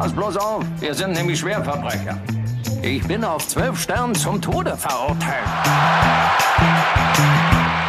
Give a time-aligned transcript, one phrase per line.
[0.00, 2.16] Pass bloß auf, wir sind nämlich Schwerverbrecher.
[2.82, 5.42] Ich bin auf zwölf Sternen zum Tode verurteilt.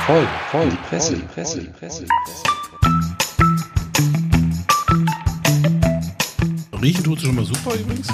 [0.07, 2.43] Voll, voll, die Presse, die Presse, die Presse, Presse.
[6.82, 8.07] Riechen tut sie schon mal super übrigens.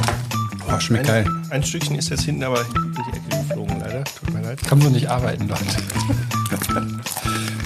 [0.67, 1.25] Boah, schmeckt geil.
[1.49, 4.03] Ein Stückchen ist jetzt hinten aber in die Ecke geflogen, leider.
[4.03, 4.61] Tut mir leid.
[4.67, 5.63] Kann so nicht arbeiten, Leute.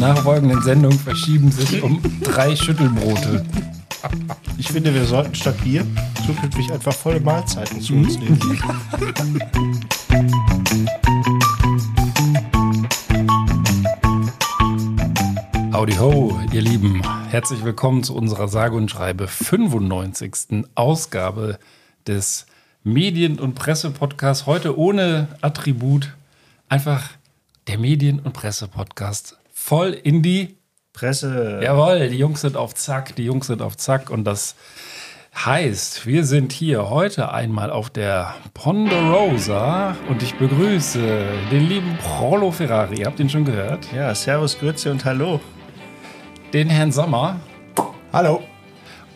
[0.00, 3.44] nachfolgenden Sendungen verschieben sich um drei Schüttelbrote.
[4.56, 5.86] Ich finde, wir sollten statt Bier
[6.26, 8.40] zukünftig einfach volle Mahlzeiten zu uns nehmen.
[15.74, 17.02] Howdy ho, ihr Lieben.
[17.28, 20.64] Herzlich willkommen zu unserer sage und schreibe 95.
[20.76, 21.58] Ausgabe
[22.06, 22.46] des
[22.82, 24.46] Medien- und Presse-Podcasts.
[24.46, 26.14] Heute ohne Attribut.
[26.70, 27.10] Einfach
[27.66, 29.39] der Medien- und Presse-Podcast.
[29.62, 30.56] Voll in die
[30.94, 31.60] Presse.
[31.62, 34.56] Jawohl, die Jungs sind auf Zack, die Jungs sind auf Zack und das
[35.36, 42.50] heißt, wir sind hier heute einmal auf der Ponderosa und ich begrüße den lieben Prolo
[42.50, 45.40] Ferrari, ihr habt ihn schon gehört, Ja, Servus, Grüezi und Hallo.
[46.52, 47.38] den Herrn Sommer
[48.12, 48.42] Hallo.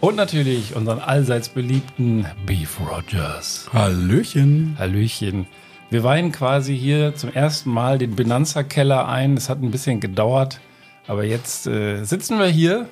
[0.00, 3.69] und natürlich unseren allseits beliebten Beef Rogers.
[3.72, 4.76] Hallöchen.
[4.78, 5.47] Hallöchen.
[5.90, 9.36] Wir weihen quasi hier zum ersten Mal den Benanza-Keller ein.
[9.36, 10.60] Es hat ein bisschen gedauert,
[11.06, 12.88] aber jetzt äh, sitzen wir hier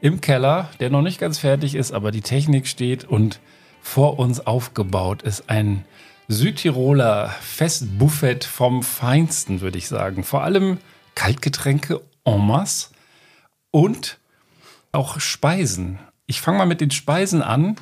[0.00, 3.40] im Keller, der noch nicht ganz fertig ist, aber die Technik steht und
[3.82, 5.84] vor uns aufgebaut ist ein
[6.28, 10.22] Südtiroler Festbuffet vom Feinsten, würde ich sagen.
[10.22, 10.78] Vor allem
[11.14, 12.90] Kaltgetränke en masse
[13.70, 14.18] und
[14.92, 15.98] auch Speisen.
[16.26, 17.76] Ich fange mal mit den Speisen an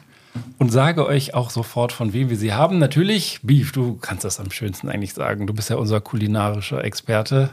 [0.58, 2.78] und sage euch auch sofort, von wem wir sie haben.
[2.78, 5.46] Natürlich, Beef, du kannst das am schönsten eigentlich sagen.
[5.46, 7.50] Du bist ja unser kulinarischer Experte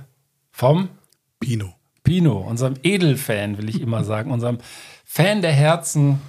[0.51, 0.89] vom
[1.39, 1.73] Pino.
[2.03, 4.59] Pino, unserem Edelfan, will ich immer sagen, unserem
[5.03, 6.21] Fan der Herzen.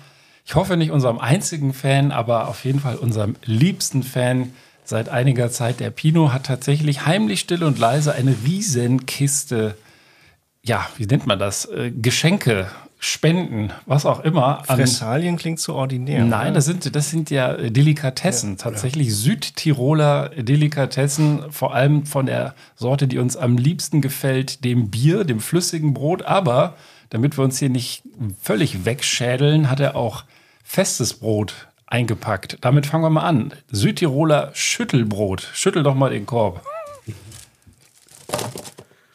[0.45, 4.53] Ich hoffe nicht unserem einzigen Fan, aber auf jeden Fall unserem liebsten Fan
[4.85, 5.81] seit einiger Zeit.
[5.81, 9.77] Der Pino hat tatsächlich heimlich, still und leise eine Riesenkiste,
[10.65, 11.67] ja, wie nennt man das?
[11.67, 12.69] Äh, Geschenke,
[12.99, 14.63] Spenden, was auch immer.
[14.65, 16.25] Fressalien klingt so ordinär.
[16.25, 23.07] Nein, das sind, das sind ja Delikatessen, tatsächlich Südtiroler Delikatessen, vor allem von der Sorte,
[23.07, 26.23] die uns am liebsten gefällt, dem Bier, dem flüssigen Brot.
[26.23, 26.75] Aber
[27.11, 28.03] damit wir uns hier nicht
[28.41, 30.25] völlig wegschädeln, hat er auch
[30.65, 32.59] festes Brot eingepackt.
[32.63, 33.53] Damit fangen wir mal an.
[33.71, 35.51] Südtiroler Schüttelbrot.
[35.53, 36.63] Schüttel doch mal den Korb.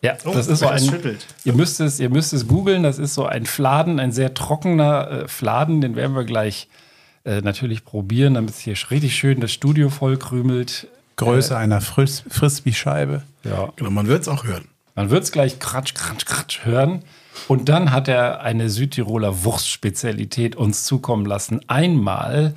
[0.03, 0.83] Ja, Oh, das ist so wer ein.
[0.83, 1.25] schüttelt.
[1.43, 2.83] Ihr müsst es, ihr müsst es googeln.
[2.83, 5.79] Das ist so ein Fladen, ein sehr trockener äh, Fladen.
[5.81, 6.67] Den werden wir gleich
[7.23, 10.87] äh, natürlich probieren, damit es hier richtig schön das Studio vollkrümelt.
[11.17, 13.21] Größe einer Fris Frisbee-Scheibe.
[13.43, 14.65] Ja, Genau, man wird es auch hören.
[14.95, 17.03] man wird es gleich kratsch, kratsch, kratsch hören.
[17.47, 21.61] Und dann hat er eine Südtiroler Wurstspezialität uns zukommen lassen.
[21.67, 22.55] Einmal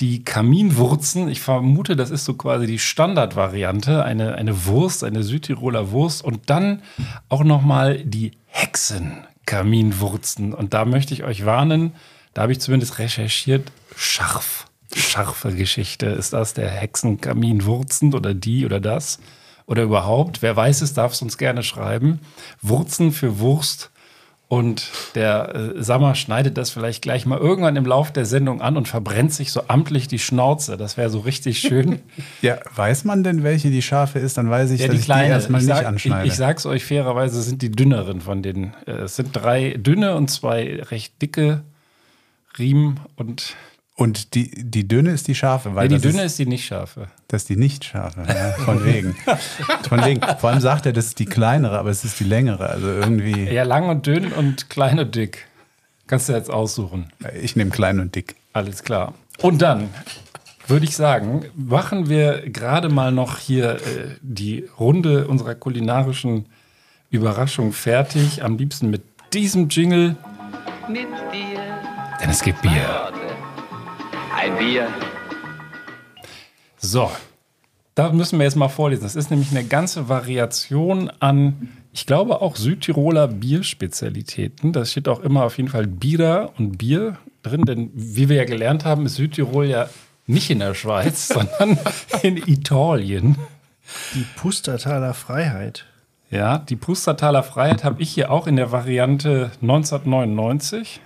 [0.00, 1.28] die Kaminwurzen.
[1.28, 4.04] Ich vermute, das ist so quasi die Standardvariante.
[4.04, 6.24] Eine, eine Wurst, eine Südtiroler Wurst.
[6.24, 6.82] Und dann
[7.28, 10.54] auch nochmal die Hexen-Kaminwurzen.
[10.54, 11.92] Und da möchte ich euch warnen,
[12.34, 14.66] da habe ich zumindest recherchiert, scharf.
[14.94, 16.06] Scharfe Geschichte.
[16.06, 19.20] Ist das der Hexenkaminwurzen oder die oder das?
[19.66, 20.42] Oder überhaupt?
[20.42, 22.18] Wer weiß es, darf es uns gerne schreiben.
[22.60, 23.91] Wurzen für Wurst.
[24.52, 28.76] Und der äh, Sammer schneidet das vielleicht gleich mal irgendwann im Lauf der Sendung an
[28.76, 30.76] und verbrennt sich so amtlich die Schnauze.
[30.76, 32.00] Das wäre so richtig schön.
[32.42, 34.36] Ja, weiß man denn, welche die scharfe ist?
[34.36, 35.28] Dann weiß ich, Ja, dass die ich kleine.
[35.28, 36.28] die erstmal ich, nicht sag, ich, anschneide.
[36.28, 38.74] ich sag's euch fairerweise, sind die dünneren von den.
[38.84, 41.62] Äh, es sind drei dünne und zwei recht dicke
[42.58, 43.00] Riemen.
[43.16, 43.56] Und
[43.94, 46.64] Und die, die dünne ist die scharfe, weil ja, die dünne ist, ist die nicht
[46.64, 47.08] scharfe.
[47.28, 48.24] das ist die nicht scharfe.
[48.26, 49.14] Ja, von wegen.
[49.88, 50.20] von wegen.
[50.38, 52.68] Vor allem sagt er, das ist die kleinere, aber es ist die längere.
[52.70, 55.46] Also irgendwie, Ja, lang und dünn und klein und dick.
[56.06, 57.10] Kannst du jetzt aussuchen.
[57.40, 58.36] ich nehme klein und dick.
[58.54, 59.14] Alles klar.
[59.40, 59.90] Und dann
[60.66, 63.78] würde ich sagen, machen wir gerade mal noch hier äh,
[64.22, 66.46] die Runde unserer kulinarischen
[67.10, 68.42] Überraschung fertig.
[68.42, 69.02] Am liebsten mit
[69.34, 70.16] diesem Jingle.
[70.88, 71.60] Mit dir.
[72.20, 73.12] Denn es gibt Bier.
[74.42, 74.88] Ein Bier.
[76.76, 77.12] So,
[77.94, 79.04] da müssen wir jetzt mal vorlesen.
[79.04, 84.72] Das ist nämlich eine ganze Variation an, ich glaube, auch Südtiroler Bierspezialitäten.
[84.72, 88.44] Da steht auch immer auf jeden Fall Bierer und Bier drin, denn wie wir ja
[88.44, 89.88] gelernt haben, ist Südtirol ja
[90.26, 91.28] nicht in der Schweiz,
[91.58, 91.78] sondern
[92.24, 93.38] in Italien.
[94.14, 95.86] Die Pustertaler Freiheit.
[96.30, 101.00] Ja, die Pustertaler Freiheit habe ich hier auch in der Variante 1999.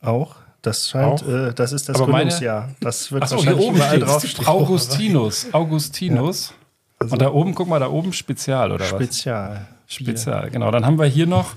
[0.00, 0.34] Auch.
[0.66, 2.68] Das scheint, äh, das ist das Aber meine- Gründungsjahr.
[2.80, 4.46] Das wird Achso, hier wahrscheinlich oben überall draufstehen.
[4.46, 5.46] Augustinus.
[5.52, 6.54] Augustinus.
[6.98, 8.90] Also- Und da oben, guck mal, da oben Spezial oder was?
[8.90, 9.66] Spezial.
[9.86, 10.70] Spezial, genau.
[10.70, 11.52] Dann haben wir hier noch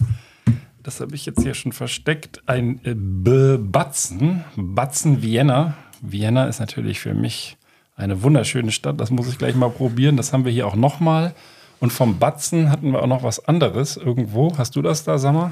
[0.83, 5.75] das habe ich jetzt hier schon versteckt, ein äh, Batzen, Batzen Vienna.
[6.01, 7.57] Vienna ist natürlich für mich
[7.95, 10.15] eine wunderschöne Stadt, das muss ich gleich mal probieren.
[10.17, 11.35] Das haben wir hier auch nochmal.
[11.79, 14.57] Und vom Batzen hatten wir auch noch was anderes irgendwo.
[14.57, 15.51] Hast du das da, Sammer?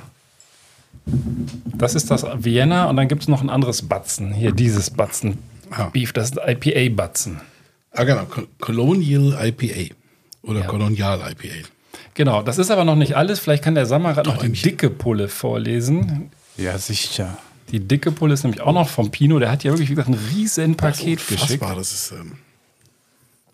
[1.77, 4.33] Das ist das Vienna und dann gibt es noch ein anderes Batzen.
[4.33, 5.37] Hier, dieses Batzen
[5.69, 5.89] Ah.
[5.91, 7.41] Beef, das ist IPA-Batzen.
[7.91, 8.21] Ah, genau.
[8.23, 9.93] Col- Colonial IPA.
[10.43, 11.67] Oder Kolonial IPA.
[12.13, 13.39] Genau, das ist aber noch nicht alles.
[13.39, 16.31] Vielleicht kann der gerade noch die dicke Pulle vorlesen.
[16.55, 17.37] Ja, sicher.
[17.71, 19.39] Die dicke Pulle ist nämlich auch noch vom Pino.
[19.39, 21.41] Der hat ja wirklich, wie gesagt, ein riesen Paket geschickt.
[21.61, 22.11] Unfassbar, das ist.
[22.13, 22.33] Ähm,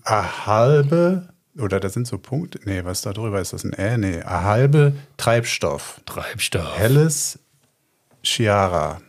[0.04, 2.60] A halbe, oder da sind so Punkte.
[2.66, 3.98] Nee, was da drüber ist, das ein Äh?
[3.98, 6.02] Nee, a halbe Treibstoff.
[6.06, 6.78] Treibstoff.
[6.78, 7.40] Helles
[8.24, 9.02] Chiara.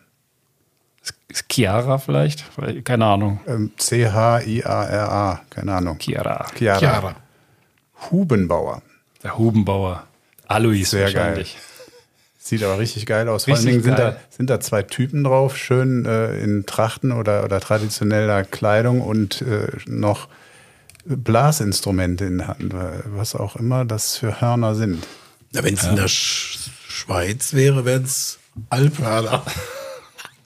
[1.29, 2.45] Ist Chiara vielleicht?
[2.85, 3.41] Keine Ahnung.
[3.47, 5.41] Ähm, C-H-I-A-R-A.
[5.51, 5.99] Keine Ahnung.
[5.99, 6.47] Chiara.
[6.57, 6.79] Chiara.
[6.79, 7.17] Chiara.
[8.11, 8.83] Hubenbauer.
[9.23, 10.07] Der Hubenbauer.
[10.47, 11.57] Alois Sehr wahrscheinlich.
[12.39, 13.47] Sieht aber richtig geil aus.
[13.47, 14.21] Vor allen Richtig Dingen sind da, geil.
[14.29, 19.69] sind da zwei Typen drauf, schön äh, in Trachten oder, oder traditioneller Kleidung und äh,
[19.87, 20.29] noch
[21.05, 22.75] Blasinstrumente in der Hand,
[23.07, 25.07] was auch immer das für Hörner sind.
[25.53, 28.39] ja, Wenn es in der Sch Schweiz wäre, wären es
[28.71, 29.45] Alphörner.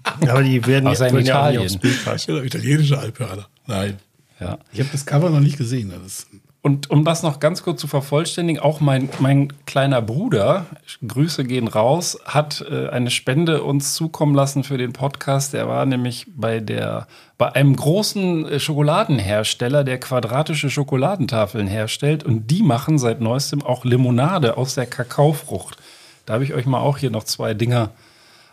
[0.02, 1.80] Aber die werden Außer in ja Italien.
[2.26, 3.46] Genau, italienische Alphörner.
[3.66, 3.98] Nein.
[4.40, 4.58] Ja.
[4.72, 5.92] Ich habe das Cover noch nicht gesehen.
[6.02, 6.26] Das
[6.68, 10.66] Und um das noch ganz kurz zu vervollständigen, auch mein, mein kleiner Bruder,
[11.06, 15.54] Grüße gehen raus, hat äh, eine Spende uns zukommen lassen für den Podcast.
[15.54, 17.06] Der war nämlich bei, der,
[17.38, 22.22] bei einem großen äh, Schokoladenhersteller, der quadratische Schokoladentafeln herstellt.
[22.22, 25.78] Und die machen seit neuestem auch Limonade aus der Kakaofrucht.
[26.26, 27.92] Da habe ich euch mal auch hier noch zwei Dinger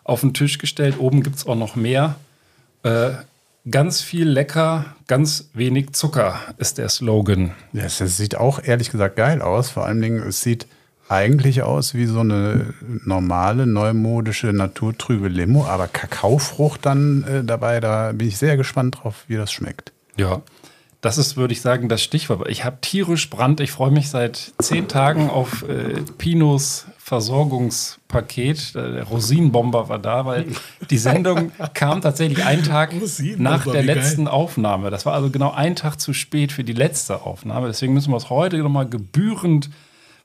[0.06, 1.00] auf den Tisch gestellt.
[1.00, 2.16] Oben gibt es auch noch mehr.
[2.84, 3.10] Äh,
[3.70, 7.52] ganz viel lecker, ganz wenig Zucker ist der Slogan.
[7.74, 9.70] Ja, es es sieht auch ehrlich gesagt geil aus.
[9.70, 10.68] Vor allen Dingen, es sieht
[11.08, 12.74] eigentlich aus wie so eine
[13.04, 19.26] normale, neumodische, naturtrübe Limo, aber Kakaofrucht dann äh, dabei, da bin ich sehr gespannt drauf,
[19.28, 19.92] wie das schmeckt.
[20.18, 20.42] Ja,
[21.02, 22.50] das ist, würde ich sagen, das Stichwort.
[22.50, 23.60] Ich habe tierisch Brand.
[23.60, 28.74] Ich freue mich seit zehn Tagen auf äh, Pinos Versorgungspaket.
[28.74, 30.48] Der Rosinenbomber war da, weil
[30.90, 32.94] die Sendung kam tatsächlich einen Tag
[33.38, 33.86] nach der wie geil.
[33.86, 34.90] letzten Aufnahme.
[34.90, 37.68] Das war also genau ein Tag zu spät für die letzte Aufnahme.
[37.68, 39.70] Deswegen müssen wir es heute nochmal gebührend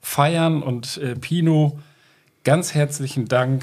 [0.00, 0.62] feiern.
[0.62, 1.78] Und äh, Pino,
[2.44, 3.62] ganz herzlichen Dank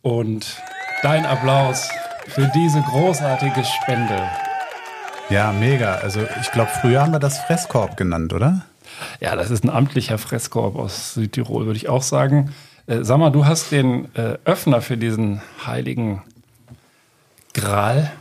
[0.00, 0.62] und
[1.02, 1.88] dein Applaus
[2.28, 4.22] für diese großartige Spende.
[5.30, 5.96] Ja, mega.
[5.96, 8.66] Also ich glaube, früher haben wir das Fresskorb genannt, oder?
[9.20, 12.52] Ja, das ist ein amtlicher Fresskorb aus Südtirol, würde ich auch sagen.
[12.86, 16.22] Äh, sag mal, du hast den äh, Öffner für diesen heiligen
[17.54, 18.12] Gral.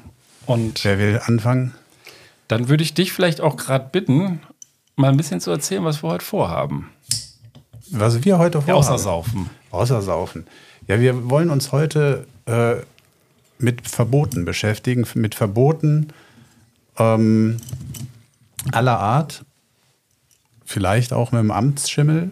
[0.45, 1.73] Und Wer will anfangen?
[2.47, 4.39] dann würde ich dich vielleicht auch gerade bitten,
[4.95, 6.89] mal ein bisschen zu erzählen, was wir heute vorhaben.
[7.91, 8.79] Was wir heute Ja, vorhaben.
[8.79, 9.49] außer Saufen.
[9.69, 10.47] Außer Saufen.
[10.87, 12.75] Ja, wir wollen uns heute äh,
[13.59, 16.07] mit Verboten beschäftigen, mit Verboten
[16.97, 17.57] ähm,
[18.71, 19.45] aller Art,
[20.69, 22.30] vielleicht auch mit dem Amtsschimmel,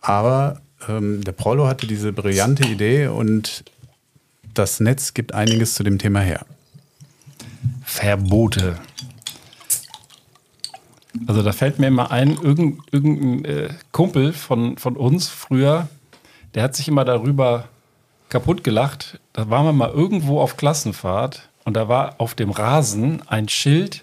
[0.00, 3.64] aber ähm, der Prollo hatte diese brillante Idee und
[4.54, 6.46] das Netz gibt einiges zu dem Thema her.
[7.84, 8.78] Verbote.
[11.26, 15.88] Also da fällt mir immer ein, irgendein, irgendein äh, Kumpel von, von uns früher,
[16.54, 17.68] der hat sich immer darüber
[18.30, 19.20] kaputt gelacht.
[19.34, 24.02] Da waren wir mal irgendwo auf Klassenfahrt und da war auf dem Rasen ein Schild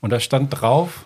[0.00, 1.05] und da stand drauf,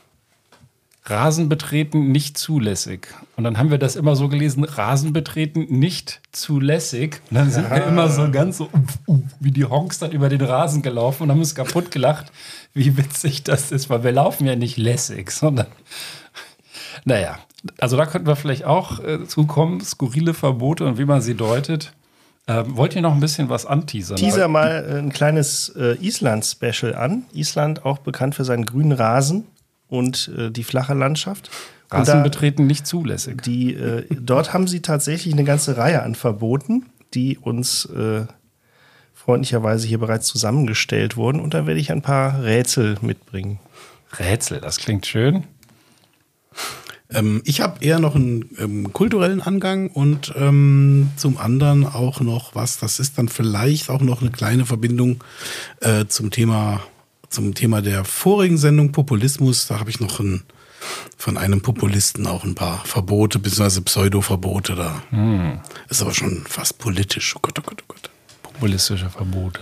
[1.04, 3.08] Rasen betreten nicht zulässig.
[3.36, 7.22] Und dann haben wir das immer so gelesen, Rasen betreten nicht zulässig.
[7.30, 8.68] Und dann sind wir immer so ganz so
[9.40, 12.30] wie die Honks dann über den Rasen gelaufen und haben uns kaputt gelacht,
[12.74, 15.68] wie witzig das ist, weil wir laufen ja nicht lässig, sondern
[17.04, 17.38] naja,
[17.78, 21.92] also da könnten wir vielleicht auch äh, zukommen, skurrile Verbote und wie man sie deutet.
[22.46, 24.16] Ähm, wollt ihr noch ein bisschen was anteasern?
[24.16, 27.24] Teaser mal äh, ein kleines äh, Island-Special an.
[27.32, 29.46] Island auch bekannt für seinen grünen Rasen
[29.90, 31.50] und äh, die flache Landschaft.
[31.90, 33.42] Da- betreten nicht zulässig.
[33.42, 38.26] Die, äh, dort haben sie tatsächlich eine ganze Reihe an Verboten, die uns äh,
[39.12, 41.40] freundlicherweise hier bereits zusammengestellt wurden.
[41.40, 43.58] Und da werde ich ein paar Rätsel mitbringen.
[44.18, 45.44] Rätsel, das klingt schön.
[47.10, 52.54] Ähm, ich habe eher noch einen ähm, kulturellen Angang und ähm, zum anderen auch noch
[52.54, 55.22] was, das ist dann vielleicht auch noch eine kleine Verbindung
[55.80, 56.80] äh, zum Thema
[57.30, 59.66] zum Thema der vorigen Sendung Populismus.
[59.66, 60.42] Da habe ich noch ein,
[61.16, 63.80] von einem Populisten auch ein paar Verbote bzw.
[63.80, 65.02] Pseudo-Verbote da.
[65.88, 67.34] Ist aber schon fast politisch.
[67.36, 68.10] Oh Gott, oh Gott, oh Gott.
[68.42, 69.60] Populistische Verbote.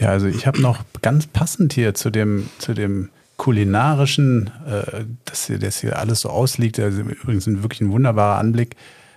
[0.00, 5.46] Ja, also ich habe noch ganz passend hier zu dem, zu dem kulinarischen, äh, dass
[5.46, 8.76] hier, das hier alles so ausliegt, also übrigens ein wirklich ein wunderbarer Anblick,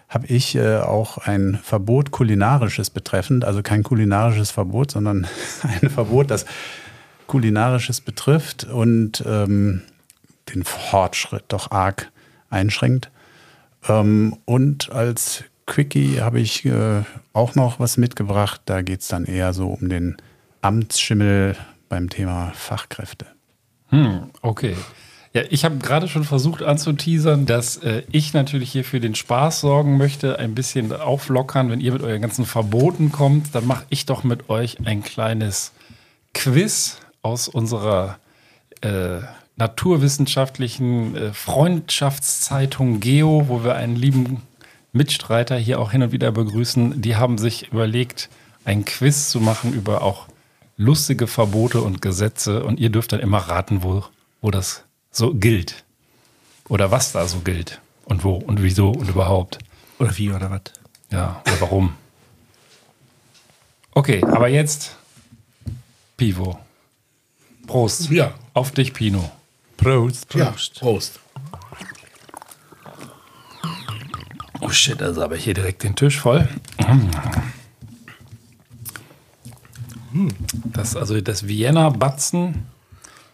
[0.10, 5.27] habe ich äh, auch ein Verbot kulinarisches betreffend, also kein kulinarisches Verbot, sondern
[5.82, 6.46] ein Verbot, das
[7.28, 9.82] kulinarisches betrifft und ähm,
[10.54, 12.12] den Fortschritt doch arg
[12.50, 13.10] einschränkt.
[13.88, 17.04] Ähm, und als Quickie habe ich äh,
[17.34, 18.62] auch noch was mitgebracht.
[18.66, 20.18] Da geht es dann eher so um den
[20.62, 21.56] Amtsschimmel
[21.90, 23.28] beim Thema Fachkräfte.
[23.90, 24.76] Hm, okay.
[25.34, 29.62] Ja, ich habe gerade schon versucht anzuteasern, dass äh, ich natürlich hier für den Spaß
[29.62, 31.70] sorgen möchte, ein bisschen auflockern.
[31.70, 35.74] Wenn ihr mit euren ganzen Verboten kommt, dann mache ich doch mit euch ein kleines
[36.34, 38.20] Quiz aus unserer
[38.82, 39.20] äh,
[39.58, 44.44] naturwissenschaftlichen äh, Freundschaftszeitung Geo, wo wir einen lieben
[44.94, 47.02] Mitstreiter hier auch hin und wieder begrüßen.
[47.02, 48.30] Die haben sich überlegt,
[48.64, 50.28] ein Quiz zu machen über auch
[50.78, 52.64] lustige Verbote und Gesetze.
[52.64, 54.04] Und ihr dürft dann immer raten, wo,
[54.42, 55.84] wo das so gilt.
[56.70, 57.82] Oder was da so gilt.
[58.06, 59.60] Und wo und wieso und überhaupt.
[60.00, 60.62] Oder wie oder was?
[61.12, 61.94] Ja, oder warum.
[63.92, 64.96] Okay, aber jetzt
[66.18, 66.60] Pivo.
[67.68, 68.10] Prost.
[68.10, 68.34] Ja.
[68.54, 69.30] Auf dich, Pino.
[69.76, 70.34] Prost.
[70.34, 71.20] Ja, Prost.
[74.60, 76.50] Oh shit, also habe ich hier direkt den Tisch voll.
[80.74, 82.66] Das, also das Vienna Batzen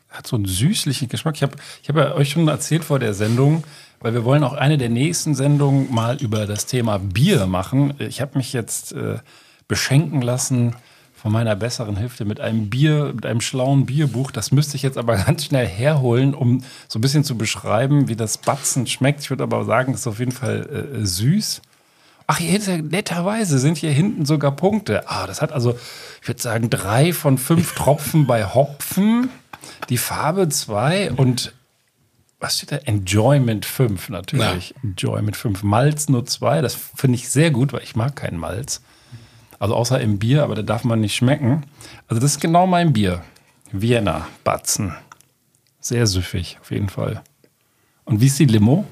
[0.10, 1.36] hat so einen süßlichen Geschmack.
[1.36, 3.64] Ich habe ich hab ja euch schon erzählt vor der Sendung,
[4.00, 7.94] weil wir wollen auch eine der nächsten Sendungen mal über das Thema Bier machen.
[8.00, 9.20] Ich habe mich jetzt äh,
[9.68, 10.76] beschenken lassen
[11.24, 14.30] von meiner besseren Hälfte mit einem Bier, mit einem schlauen Bierbuch.
[14.30, 18.18] Das müsste ich jetzt aber ganz schnell herholen, um so ein bisschen zu beschreiben, wie
[18.18, 19.22] das Batzen schmeckt.
[19.22, 21.62] Ich würde aber sagen, es ist auf jeden Fall äh, süß.
[22.28, 25.10] Ach, hier hinter, netterweise sind hier hinten sogar Punkte.
[25.10, 25.78] Ah, das hat also,
[26.22, 29.30] ich würde sagen, drei von fünf Tropfen bei Hopfen,
[29.88, 31.54] die Farbe zwei und
[32.42, 32.76] was steht da?
[32.76, 34.76] Enjoyment 5 natürlich.
[34.84, 35.64] Enjoyment 5.
[35.64, 36.60] Malz nur zwei.
[36.60, 38.82] Das finde ich sehr gut, weil ich mag keinen Malz.
[39.64, 41.64] Also außer im Bier, aber da darf man nicht schmecken.
[42.10, 43.24] Also das ist genau mein Bier.
[43.72, 44.94] Vienna Batzen.
[45.80, 47.24] Sehr süffig, auf jeden Fall.
[48.04, 48.86] Und wie ist die Limo?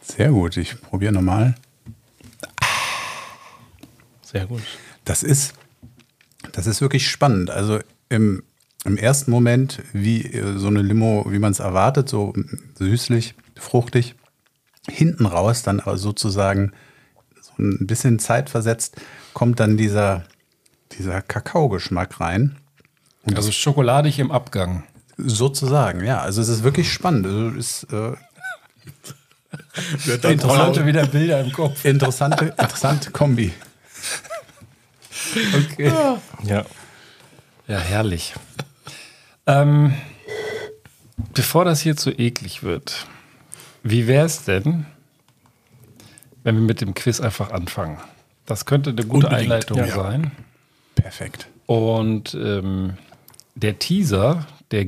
[0.00, 1.54] Sehr gut, ich probiere nochmal.
[4.22, 4.62] Sehr gut.
[5.04, 5.54] Das ist,
[6.50, 7.48] das ist wirklich spannend.
[7.48, 8.42] Also im,
[8.84, 12.34] im ersten Moment, wie äh, so eine Limo, wie man es erwartet, so
[12.74, 14.16] süßlich, fruchtig.
[14.90, 16.72] Hinten raus dann aber sozusagen
[17.56, 18.96] so ein bisschen zeitversetzt,
[19.34, 20.24] kommt dann dieser,
[20.92, 22.56] dieser Kakaogeschmack rein.
[23.34, 24.84] Also schokoladig im Abgang.
[25.16, 26.20] Sozusagen, ja.
[26.20, 27.26] Also es ist wirklich spannend.
[27.26, 28.12] Also es ist äh,
[30.44, 31.84] Heute wieder Bilder im Kopf.
[31.84, 33.52] interessante, interessante Kombi.
[35.54, 35.90] Okay.
[36.42, 36.66] Ja.
[37.66, 38.34] Ja, herrlich.
[39.46, 39.94] Ähm,
[41.32, 43.06] bevor das hier zu eklig wird,
[43.82, 44.84] wie wäre es denn,
[46.42, 47.98] wenn wir mit dem Quiz einfach anfangen?
[48.46, 49.86] Das könnte eine gute Unbedingt, Einleitung ja.
[49.88, 50.32] sein.
[50.94, 51.48] Perfekt.
[51.66, 52.94] Und ähm,
[53.54, 54.86] der Teaser, der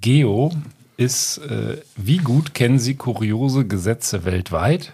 [0.00, 0.52] Geo,
[0.96, 4.92] ist, äh, wie gut kennen Sie kuriose Gesetze weltweit?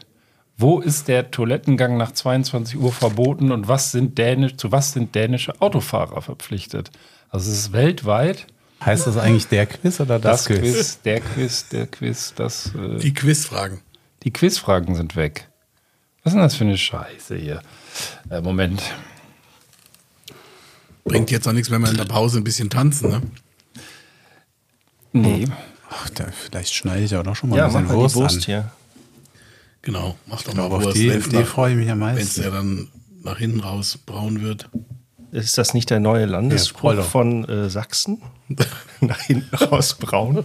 [0.56, 5.14] Wo ist der Toilettengang nach 22 Uhr verboten und was sind dänisch, zu was sind
[5.14, 6.90] dänische Autofahrer verpflichtet?
[7.30, 8.46] Also es ist weltweit
[8.84, 11.00] Heißt das eigentlich der Quiz oder das, das, Quiz?
[11.02, 12.72] der Quiz, der Quiz, das.
[12.74, 13.80] Äh, Die Quizfragen.
[14.22, 15.47] die Quizfragen sind weg.
[16.24, 17.62] Was ist denn das für eine Scheiße hier?
[18.30, 18.82] Äh, Moment.
[21.04, 23.22] Bringt jetzt auch nichts, wenn wir in der Pause ein bisschen tanzen, ne?
[25.12, 25.46] Nee.
[25.90, 28.36] Ach, da, vielleicht schneide ich auch noch schon mal Ja, ein bisschen Wurst, die Wurst
[28.36, 28.42] an.
[28.42, 28.70] hier.
[29.80, 30.96] Genau, mach doch Ich mal auf Wurst.
[30.98, 32.42] die, auf die nach- freue ich mich am Wenn es meisten.
[32.42, 32.88] ja dann
[33.22, 34.68] nach hinten raus braun wird.
[35.30, 37.02] Ist das nicht der neue Ja, Landesspruch Prollo.
[37.02, 38.20] von äh, Sachsen?
[39.00, 40.42] Nach hinten raus braun.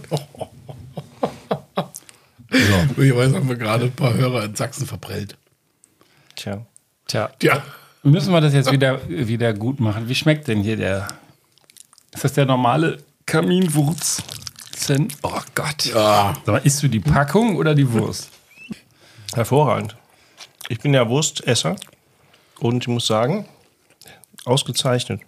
[2.96, 5.36] Möglicherweise haben wir gerade ein paar Hörer in Sachsen verprellt.
[6.36, 6.64] Tja.
[7.06, 7.62] Tja, Ja.
[8.02, 10.08] müssen wir das jetzt wieder, wieder gut machen?
[10.08, 11.08] Wie schmeckt denn hier der?
[12.12, 15.08] Ist das der normale Kaminwurzen?
[15.22, 15.86] Oh Gott.
[15.86, 16.34] Ja.
[16.44, 18.30] Sag mal, isst du die Packung oder die Wurst?
[19.34, 19.96] Hervorragend.
[20.68, 21.76] Ich bin ja Wurstesser
[22.60, 23.46] und ich muss sagen,
[24.44, 25.20] ausgezeichnet.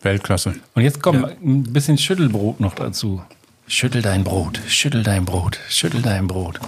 [0.00, 0.54] Weltklasse.
[0.74, 3.22] Und jetzt kommt ein bisschen Schüttelbrot noch dazu.
[3.68, 6.58] Schüttel dein Brot, schüttel dein Brot, schüttel dein Brot.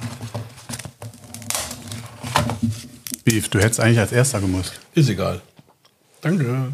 [3.25, 4.75] Beef, du hättest eigentlich als erster gemusst.
[4.95, 5.41] Ist egal.
[6.21, 6.73] Danke.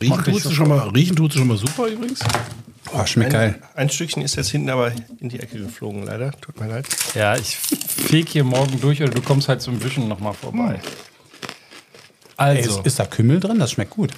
[0.00, 2.20] Riechen tut, sie schon mal, riechen tut sie schon mal super übrigens.
[2.84, 3.60] Boah, schmeckt geil.
[3.74, 6.32] Ein Stückchen ist jetzt hinten aber in die Ecke geflogen, leider.
[6.32, 6.86] Tut mir leid.
[7.14, 10.80] Ja, ich feg hier morgen durch oder du kommst halt zum Wischen nochmal vorbei.
[12.38, 13.58] Ey, Also, ist, ist da Kümmel drin?
[13.58, 14.12] Das schmeckt gut.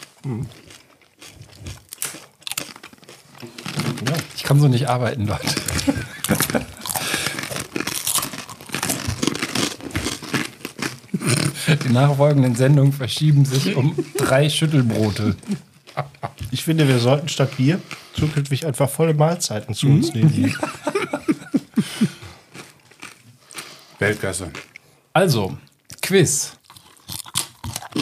[4.37, 5.47] ich kann so nicht arbeiten, Leute.
[11.89, 15.37] Die nachfolgenden Sendungen verschieben sich um drei Schüttelbrote.
[16.51, 17.81] Ich finde, wir sollten statt Bier
[18.15, 20.55] zukünftig einfach volle Mahlzeiten zu uns nehmen.
[23.99, 24.51] Weltklasse.
[25.13, 25.57] Also,
[26.03, 26.53] Quiz.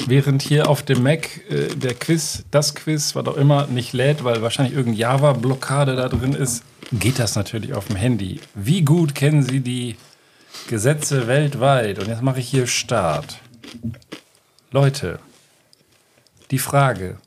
[0.07, 4.25] Während hier auf dem Mac äh, der Quiz, das Quiz, was auch immer, nicht lädt,
[4.25, 8.41] weil wahrscheinlich irgendeine Java-Blockade da drin ist, geht das natürlich auf dem Handy.
[8.55, 9.97] Wie gut kennen Sie die
[10.69, 11.99] Gesetze weltweit?
[11.99, 13.41] Und jetzt mache ich hier Start.
[14.71, 15.19] Leute,
[16.51, 17.19] die Frage,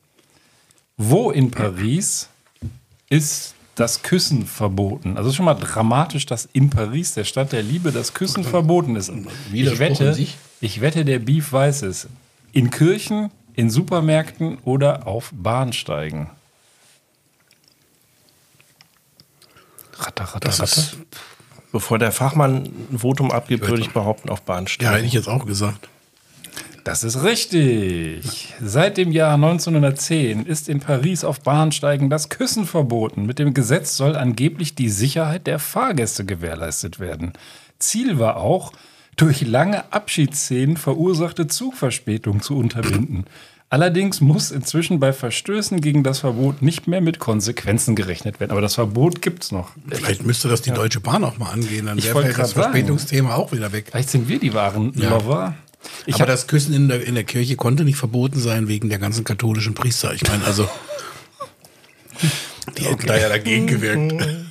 [0.98, 2.30] wo in Paris
[3.10, 5.18] ist das Küssen verboten?
[5.18, 8.44] Also es ist schon mal dramatisch, dass in Paris, der Stadt der Liebe, das Küssen
[8.44, 9.12] verboten ist.
[9.54, 10.18] Ich wette,
[10.62, 12.08] ich wette, der Beef weiß es.
[12.52, 16.30] In Kirchen, in Supermärkten oder auf Bahnsteigen.
[19.98, 20.82] Ratter, ratter, Das ratter.
[20.82, 20.98] ist,
[21.72, 24.92] Bevor der Fachmann ein Votum abgibt, würde ich behaupten, auf ja, Bahnsteigen.
[24.92, 25.88] hätte ich jetzt auch gesagt.
[26.84, 28.54] Das ist richtig.
[28.62, 33.26] Seit dem Jahr 1910 ist in Paris auf Bahnsteigen das Küssen verboten.
[33.26, 37.34] Mit dem Gesetz soll angeblich die Sicherheit der Fahrgäste gewährleistet werden.
[37.80, 38.72] Ziel war auch,
[39.16, 43.26] durch lange Abschiedsszenen verursachte Zugverspätung zu unterbinden.
[43.72, 48.52] Allerdings muss inzwischen bei Verstößen gegen das Verbot nicht mehr mit Konsequenzen gerechnet werden.
[48.52, 49.72] Aber das Verbot gibt's noch.
[49.90, 52.62] Vielleicht müsste das die Deutsche Bahn auch mal angehen, dann wäre das grad sagen.
[52.62, 53.88] Verspätungsthema auch wieder weg.
[53.92, 55.10] Vielleicht sind wir die wahren Ja.
[55.10, 55.54] Lover.
[56.06, 59.00] Ich Aber das Küssen in der, in der Kirche konnte nicht verboten sein wegen der
[59.00, 60.14] ganzen katholischen Priester.
[60.14, 60.68] Ich meine, also.
[62.78, 64.14] Die hätten da ja dagegen gewirkt.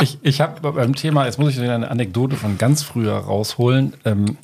[0.00, 3.92] Ich, ich habe beim Thema, jetzt muss ich eine Anekdote von ganz früher rausholen.
[4.04, 4.38] Ähm,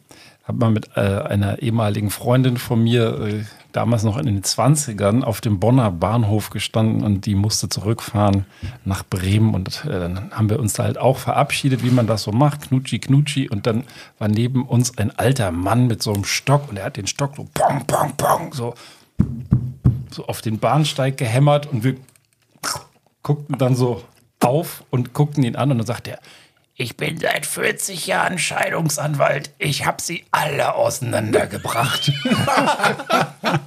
[0.44, 5.22] habe mal mit äh, einer ehemaligen Freundin von mir, äh, damals noch in den 20ern,
[5.22, 8.46] auf dem Bonner Bahnhof gestanden und die musste zurückfahren
[8.84, 9.54] nach Bremen.
[9.54, 12.68] Und äh, dann haben wir uns da halt auch verabschiedet, wie man das so macht,
[12.68, 13.48] knutschi, knutschi.
[13.48, 13.84] Und dann
[14.18, 17.36] war neben uns ein alter Mann mit so einem Stock und er hat den Stock
[17.36, 18.74] so pong, pong, pong, so,
[20.10, 21.96] so auf den Bahnsteig gehämmert und wir
[23.22, 24.02] guckten dann so
[24.40, 26.18] auf und guckten ihn an und dann sagt er,
[26.74, 29.50] ich bin seit 40 Jahren Scheidungsanwalt.
[29.58, 32.10] Ich habe sie alle auseinandergebracht.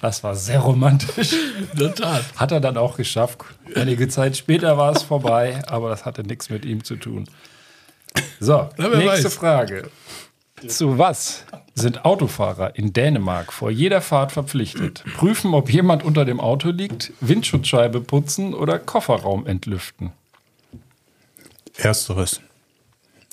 [0.00, 1.32] das war sehr romantisch.
[1.72, 2.24] In der Tat.
[2.36, 3.38] Hat er dann auch geschafft.
[3.74, 7.28] Einige Zeit später war es vorbei, aber das hatte nichts mit ihm zu tun.
[8.38, 9.34] So, Na, nächste weiß.
[9.34, 9.90] Frage.
[10.68, 15.04] Zu was sind Autofahrer in Dänemark vor jeder Fahrt verpflichtet?
[15.16, 20.12] Prüfen, ob jemand unter dem Auto liegt, Windschutzscheibe putzen oder Kofferraum entlüften?
[21.76, 22.40] Ersteres.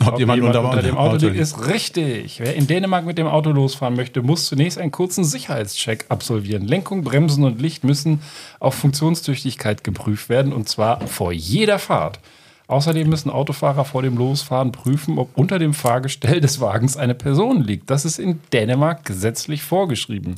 [0.01, 2.39] Ob, Ob jemand, unter, dem Auto, liegt, ist richtig.
[2.39, 6.65] Wer in Dänemark mit dem Auto losfahren möchte, muss zunächst einen kurzen Sicherheitscheck absolvieren.
[6.65, 8.21] Lenkung, Bremsen und Licht müssen
[8.59, 12.19] auf Funktionstüchtigkeit geprüft werden und zwar vor jeder Fahrt.
[12.67, 17.61] Außerdem müssen Autofahrer vor dem Losfahren prüfen, ob unter dem Fahrgestell des Wagens eine Person
[17.61, 17.89] liegt.
[17.89, 20.35] Das ist in Dänemark gesetzlich vorgeschrieben.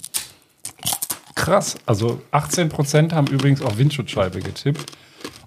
[1.36, 1.78] Krass.
[1.86, 4.92] Also 18% haben übrigens auf Windschutzscheibe getippt.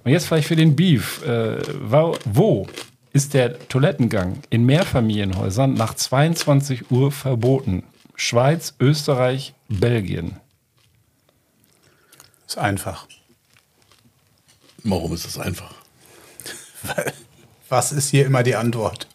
[0.06, 1.20] Und jetzt vielleicht für den Beef.
[1.26, 2.68] Äh, wo,
[3.12, 7.82] ist der Toilettengang in Mehrfamilienhäusern nach 22 Uhr verboten?
[8.14, 10.36] Schweiz, Österreich, Belgien.
[12.46, 13.08] Ist einfach.
[14.84, 15.74] Warum ist das einfach?
[17.68, 19.08] Was ist hier immer die Antwort?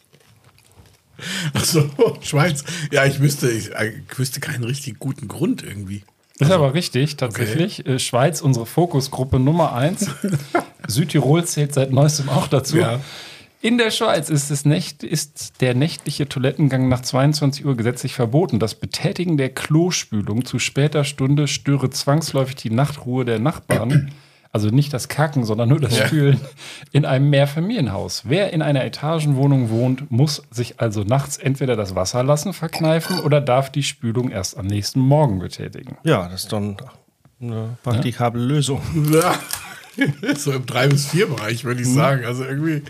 [1.54, 2.66] Achso, Schweiz.
[2.92, 6.04] Ja, ich wüsste, ich, ich wüsste keinen richtig guten Grund irgendwie.
[6.42, 7.86] Ist aber richtig, tatsächlich.
[7.86, 10.10] Äh, Schweiz, unsere Fokusgruppe Nummer eins.
[10.88, 12.78] Südtirol zählt seit neuestem auch dazu.
[12.78, 13.00] Ja.
[13.64, 18.58] In der Schweiz ist, es nächt, ist der nächtliche Toilettengang nach 22 Uhr gesetzlich verboten.
[18.58, 24.12] Das Betätigen der Klospülung zu später Stunde störe zwangsläufig die Nachtruhe der Nachbarn.
[24.54, 26.08] Also nicht das Kacken, sondern nur das Ja.
[26.08, 26.40] Spülen
[26.92, 28.24] in einem Mehrfamilienhaus.
[28.26, 33.40] Wer in einer Etagenwohnung wohnt, muss sich also nachts entweder das Wasser lassen verkneifen oder
[33.40, 35.98] darf die Spülung erst am nächsten Morgen betätigen.
[36.04, 36.76] Ja, das ist dann
[37.42, 38.82] eine praktikable Lösung.
[39.12, 39.36] Ja.
[40.38, 42.24] So im 3 bis 4 Bereich, würde ich sagen.
[42.24, 42.82] Also irgendwie,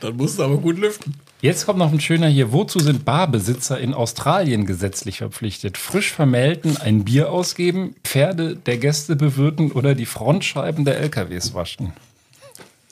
[0.00, 1.14] dann musst du aber gut lüften.
[1.40, 2.52] Jetzt kommt noch ein schöner hier.
[2.52, 5.78] Wozu sind Barbesitzer in Australien gesetzlich verpflichtet?
[5.78, 11.92] Frisch vermählten ein Bier ausgeben, Pferde der Gäste bewirten oder die Frontscheiben der LKWs waschen?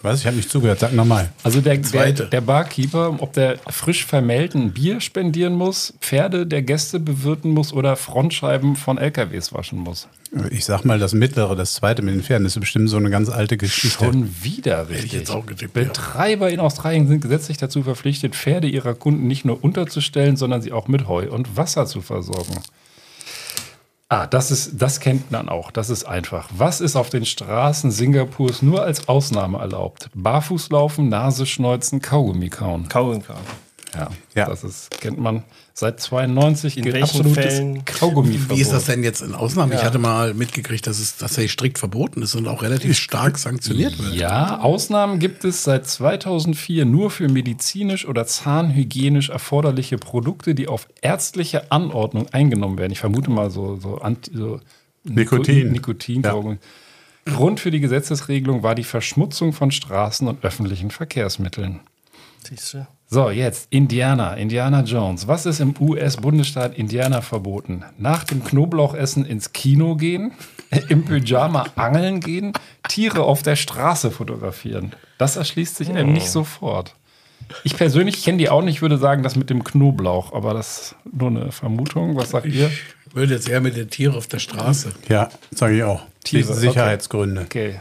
[0.03, 0.21] Was?
[0.21, 0.81] Ich habe nicht zugehört.
[0.81, 1.31] Sag nochmal.
[1.43, 2.27] Also der, der, Zweite.
[2.27, 7.97] der Barkeeper, ob der frisch vermählten Bier spendieren muss, Pferde der Gäste bewirten muss oder
[7.97, 10.09] Frontscheiben von LKWs waschen muss.
[10.51, 13.31] Ich sag mal, das mittlere, das zweite mit den Pferden, ist bestimmt so eine ganz
[13.31, 14.05] alte Geschichte.
[14.05, 15.07] Schon wieder richtig.
[15.07, 15.85] ich jetzt auch getippt, ja.
[15.85, 20.73] Betreiber in Australien sind gesetzlich dazu verpflichtet, Pferde ihrer Kunden nicht nur unterzustellen, sondern sie
[20.73, 22.61] auch mit Heu und Wasser zu versorgen.
[24.09, 25.73] Ah, das ist, das kennt man auch.
[25.73, 26.49] Das ist einfach.
[26.57, 30.11] Was ist auf den Straßen Singapurs nur als Ausnahme erlaubt?
[30.15, 32.89] Barfußlaufen, Nase schneuzen, Kaugummi kauen.
[32.89, 33.37] Kauen kann.
[33.95, 34.47] Ja, Ja.
[34.47, 35.43] das ist, kennt man
[35.79, 36.79] seit 92.
[36.79, 38.57] In gilt welchen absolutes Fällen- Kaugummiverbot.
[38.57, 39.73] Wie ist das denn jetzt in Ausnahmen?
[39.73, 43.99] Ich hatte mal mitgekriegt, dass es tatsächlich strikt verboten ist und auch relativ stark sanktioniert
[44.03, 44.15] wird.
[44.15, 50.89] Ja, Ausnahmen gibt es seit 2004 nur für medizinisch oder zahnhygienisch erforderliche Produkte, die auf
[51.03, 52.93] ärztliche Anordnung eingenommen werden.
[52.93, 54.61] Ich vermute mal so, so, Anti, so
[55.05, 55.73] Nikotin.
[55.73, 56.23] Nikotin
[57.27, 61.81] Grund für die Gesetzesregelung war die Verschmutzung von Straßen und öffentlichen Verkehrsmitteln.
[62.47, 62.87] Siehst du?
[63.09, 65.29] So, jetzt Indiana, Indiana Jones.
[65.29, 67.85] Was ist im US-Bundesstaat Indiana verboten?
[67.99, 70.33] Nach dem Knoblauchessen ins Kino gehen,
[70.89, 72.53] im Pyjama angeln gehen,
[72.89, 74.93] Tiere auf der Straße fotografieren.
[75.19, 76.95] Das erschließt sich einem nicht sofort.
[77.63, 80.95] Ich persönlich kenne die auch nicht, würde sagen, das mit dem Knoblauch, aber das ist
[81.13, 82.17] nur eine Vermutung.
[82.17, 82.67] Was sagt ihr?
[83.07, 84.93] Ich würde jetzt eher mit den Tieren auf der Straße.
[85.09, 86.03] Ja, sage ich auch.
[86.25, 86.61] Tiere, okay.
[86.61, 87.43] Sicherheitsgründe.
[87.43, 87.81] Okay.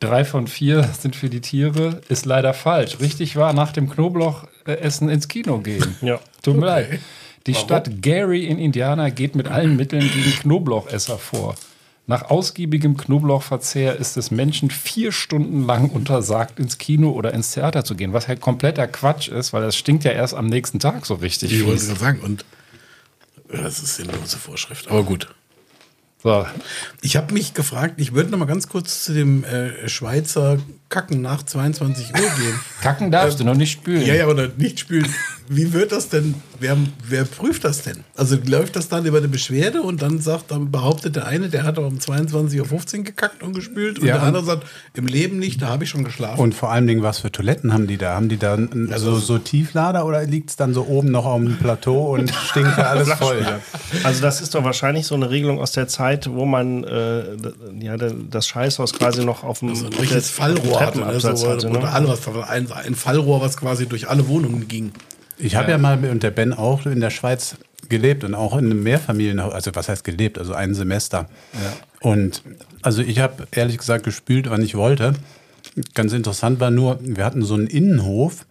[0.00, 3.00] Äh, Drei von vier sind für die Tiere, ist leider falsch.
[3.00, 5.96] Richtig war, nach dem Knoblauchessen ins Kino gehen.
[6.02, 6.18] Ja.
[6.42, 7.00] Tut mir leid.
[7.46, 11.54] Die Stadt Gary in Indiana geht mit allen Mitteln gegen Knoblauchesser vor.
[12.06, 17.84] Nach ausgiebigem Knoblauchverzehr ist es Menschen vier Stunden lang untersagt, ins Kino oder ins Theater
[17.84, 21.06] zu gehen, was halt kompletter Quatsch ist, weil das stinkt ja erst am nächsten Tag
[21.06, 21.52] so richtig.
[21.52, 22.20] Ich wollte gerade sagen.
[22.20, 22.44] Und
[23.52, 24.88] ja, das ist sinnlose Vorschrift.
[24.88, 25.28] Aber gut.
[26.22, 26.46] So,
[27.00, 30.58] Ich habe mich gefragt, ich würde noch mal ganz kurz zu dem äh, Schweizer
[30.90, 32.60] Kacken nach 22 Uhr gehen.
[32.82, 34.04] kacken darfst du noch nicht spülen.
[34.04, 35.06] Ja, ja, oder nicht spielen.
[35.52, 36.34] Wie wird das denn?
[36.60, 36.76] Wer,
[37.08, 38.04] wer prüft das denn?
[38.16, 41.64] Also läuft das dann über eine Beschwerde und dann sagt, dann behauptet der eine, der
[41.64, 45.38] hat doch um 22.15 Uhr gekackt und gespült und Ja, der andere sagt, im Leben
[45.38, 46.38] nicht, da habe ich schon geschlafen.
[46.40, 48.14] Und vor allen Dingen, was für Toiletten haben die da?
[48.14, 51.40] Haben die da n- so, so Tieflader oder liegt es dann so oben noch auf
[51.40, 53.44] dem Plateau und stinkt da alles voll?
[54.04, 57.22] Also das ist doch wahrscheinlich so eine Regelung aus der Zeit, wo man äh,
[57.80, 61.20] ja, das Scheißhaus quasi noch auf dem so ein richtiges Fallrohr hatte, ne?
[61.20, 62.08] So, hatte, oder ne?
[62.08, 64.92] was, ein, ein Fallrohr, was quasi durch alle Wohnungen ging.
[65.38, 65.78] Ich habe ja.
[65.78, 67.56] mal und der Ben auch in der Schweiz
[67.88, 71.28] gelebt und auch in einem Mehrfamilienhaus, also was heißt gelebt, also ein Semester.
[72.00, 72.42] Und
[72.82, 75.14] also ich habe ehrlich gesagt gespült, wann ich wollte.
[75.94, 78.46] Ganz interessant war nur, wir hatten so einen Innenhof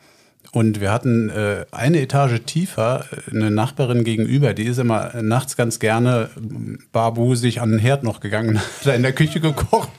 [0.51, 5.55] und wir hatten äh, eine Etage tiefer äh, eine Nachbarin gegenüber, die ist immer nachts
[5.55, 6.29] ganz gerne
[6.91, 9.89] barbusig an den Herd noch gegangen, hat da in der Küche gekocht.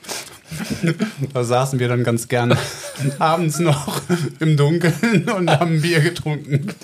[1.32, 2.56] Da saßen wir dann ganz gerne
[3.18, 4.00] abends noch
[4.40, 6.74] im Dunkeln und haben Bier getrunken.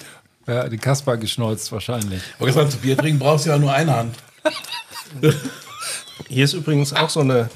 [0.47, 2.23] Ja, die Kasper geschnolzt wahrscheinlich.
[2.39, 4.15] Aber gesagt, zu Bier trinken brauchst du ja nur eine Hand.
[6.29, 7.51] Hier ist übrigens auch so eine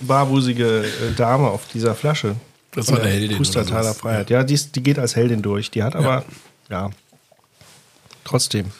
[0.00, 2.36] barbusige äh, Dame auf dieser Flasche.
[2.72, 3.94] Das war eine Heldin oder Pustertaler.
[3.94, 4.30] Freiheit.
[4.30, 5.70] Ja, die, ist, die geht als Heldin durch.
[5.70, 6.24] Die hat aber,
[6.70, 6.90] ja,
[8.24, 8.72] trotzdem.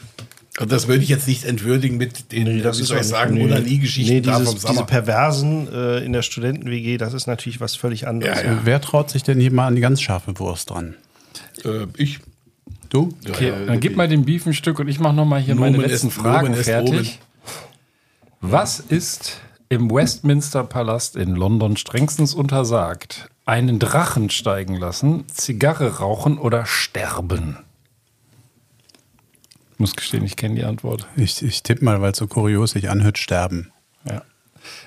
[0.58, 3.44] Und das würde ich jetzt nicht entwürdigen mit den, wie soll ich auch sagen, nee.
[3.44, 4.84] oder nie Geschichten nee, da dieses, vom diese.
[4.84, 8.42] Perversen äh, in der Studenten-WG, das ist natürlich was völlig anderes.
[8.42, 8.60] Ja, ja.
[8.64, 10.94] Wer traut sich denn hier mal an die ganz scharfe Wurst dran?
[11.64, 12.20] Äh, ich.
[12.90, 13.14] Du?
[13.26, 15.54] Okay, Ja, ja, dann gib mal den Beef ein Stück und ich mache nochmal hier
[15.54, 17.18] meine Nomen letzten est- Fragen Nomen fertig.
[18.42, 23.30] Was ist im Westminster Palast in London strengstens untersagt?
[23.46, 27.56] Einen Drachen steigen lassen, Zigarre rauchen oder sterben?
[29.82, 31.08] Ich muss gestehen, ich kenne die Antwort.
[31.16, 33.72] Ich, ich tippe mal, weil es so kurios sich anhört, sterben.
[34.08, 34.22] Ja.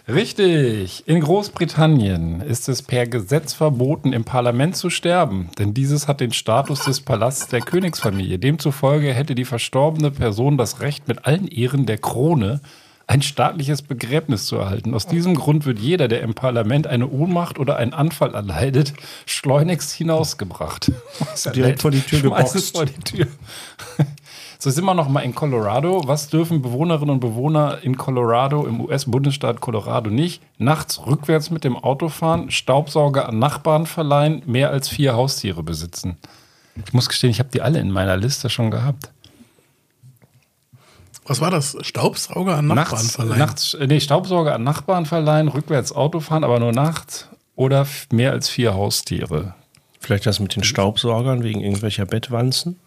[0.08, 1.06] Richtig.
[1.06, 6.32] In Großbritannien ist es per Gesetz verboten, im Parlament zu sterben, denn dieses hat den
[6.32, 8.40] Status des Palasts der Königsfamilie.
[8.40, 12.62] Demzufolge hätte die verstorbene Person das Recht, mit allen Ehren der Krone
[13.06, 14.94] ein staatliches Begräbnis zu erhalten.
[14.94, 18.94] Aus diesem Grund wird jeder, der im Parlament eine Ohnmacht oder einen Anfall erleidet,
[19.26, 20.94] schleunigst hinausgebracht.
[21.54, 22.78] Direkt vor die Tür geboxt.
[22.78, 23.28] vor die Tür.
[24.66, 26.02] So sind wir noch mal in Colorado.
[26.08, 30.42] Was dürfen Bewohnerinnen und Bewohner in Colorado, im US-Bundesstaat Colorado nicht?
[30.58, 36.18] Nachts rückwärts mit dem Auto fahren, Staubsauger an Nachbarn verleihen, mehr als vier Haustiere besitzen.
[36.84, 39.12] Ich muss gestehen, ich habe die alle in meiner Liste schon gehabt.
[41.28, 41.78] Was war das?
[41.82, 43.38] Staubsauger an Nachbarn nachts, verleihen?
[43.38, 48.32] nachts, äh, nee, Staubsauger an Nachbarn verleihen, rückwärts Auto fahren, aber nur nachts oder mehr
[48.32, 49.54] als vier Haustiere.
[50.00, 52.80] Vielleicht das mit den Staubsaugern wegen irgendwelcher Bettwanzen.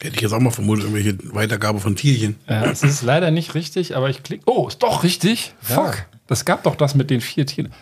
[0.00, 2.36] Hätte ich jetzt auch mal vermutet, irgendwelche Weitergabe von Tierchen.
[2.48, 4.44] Ja, es ist leider nicht richtig, aber ich klicke.
[4.46, 5.54] Oh, ist doch richtig.
[5.60, 6.06] Fuck.
[6.26, 7.72] Das gab doch das mit den vier Tieren.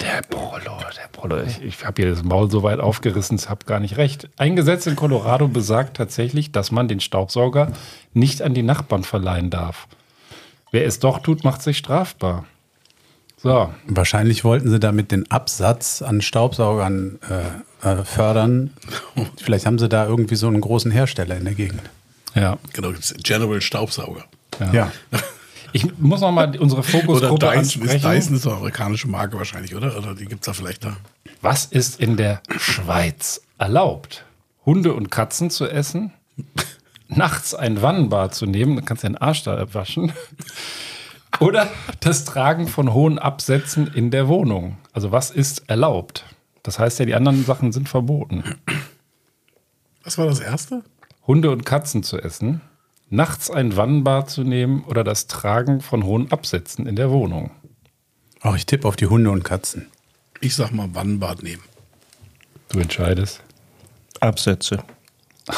[0.00, 1.42] Der Prollo, der Prollo.
[1.42, 4.28] Ich, ich habe hier das Maul so weit aufgerissen, ich habe gar nicht recht.
[4.36, 7.72] Ein Gesetz in Colorado besagt tatsächlich, dass man den Staubsauger
[8.12, 9.86] nicht an die Nachbarn verleihen darf.
[10.72, 12.46] Wer es doch tut, macht sich strafbar.
[13.36, 18.70] So, Wahrscheinlich wollten sie damit den Absatz an Staubsaugern äh, äh, fördern.
[19.42, 21.82] Vielleicht haben sie da irgendwie so einen großen Hersteller in der Gegend.
[22.34, 22.58] ja.
[22.72, 22.92] Genau,
[23.22, 24.24] General Staubsauger.
[24.72, 24.90] Ja.
[25.74, 28.10] Ich muss noch mal unsere Oder Fokusgruppe Dyson ist, ansprechen.
[28.12, 29.96] Dyson ist eine amerikanische Marke wahrscheinlich, oder?
[29.96, 30.96] Oder die gibt es da vielleicht da.
[31.40, 34.26] Was ist in der Schweiz erlaubt?
[34.66, 36.12] Hunde und Katzen zu essen,
[37.08, 40.12] nachts ein Wannenbad zu nehmen, dann kannst du den Arsch da abwaschen,
[41.40, 44.76] oder das Tragen von hohen Absätzen in der Wohnung.
[44.92, 46.24] Also was ist erlaubt?
[46.62, 48.44] Das heißt ja, die anderen Sachen sind verboten.
[50.04, 50.82] Was war das erste?
[51.26, 52.60] Hunde und Katzen zu essen,
[53.10, 57.50] nachts ein Wannenbad zu nehmen oder das Tragen von hohen Absätzen in der Wohnung.
[58.42, 59.86] Oh, ich tippe auf die Hunde und Katzen.
[60.40, 61.62] Ich sag mal Wannenbad nehmen.
[62.68, 63.40] Du entscheidest.
[64.18, 64.82] Absätze.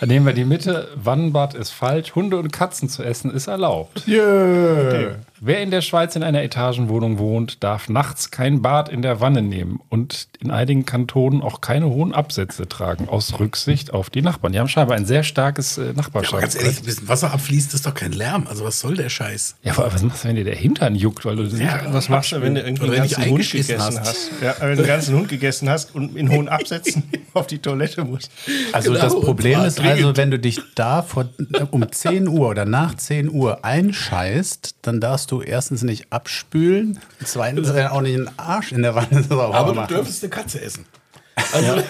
[0.00, 0.88] Dann nehmen wir die Mitte.
[0.96, 2.14] Wannenbad ist falsch.
[2.14, 4.06] Hunde und Katzen zu essen ist erlaubt.
[4.08, 5.16] Yeah.
[5.40, 9.40] Wer in der Schweiz in einer Etagenwohnung wohnt, darf nachts kein Bad in der Wanne
[9.42, 14.52] nehmen und in einigen Kantonen auch keine hohen Absätze tragen, aus Rücksicht auf die Nachbarn.
[14.52, 16.40] Die haben scheinbar ein sehr starkes äh, Aber Nachbarschafts.
[16.40, 18.46] ganz ehrlich, ein bisschen Wasser abfließt, ist doch kein Lärm.
[18.48, 19.56] Also was soll der Scheiß?
[19.62, 21.24] Ja, aber was machst du, wenn dir der Hintern juckt?
[21.24, 24.00] Weil du Ja, Was machst du, wenn du irgendwie einen ganzen Hund gegessen hast.
[24.00, 24.30] hast?
[24.42, 28.04] Ja, wenn du einen ganzen Hund gegessen hast und in hohen Absätzen auf die Toilette
[28.04, 28.30] musst.
[28.72, 31.28] Also Genau, das Problem ist zwar also, wenn du dich da vor,
[31.70, 37.68] um 10 Uhr oder nach 10 Uhr einscheißt, dann darfst du erstens nicht abspülen, zweitens
[37.70, 39.88] äh, auch nicht den Arsch in der Wanne sauber Aber du machen.
[39.94, 40.84] dürftest eine Katze essen.
[41.52, 41.82] Also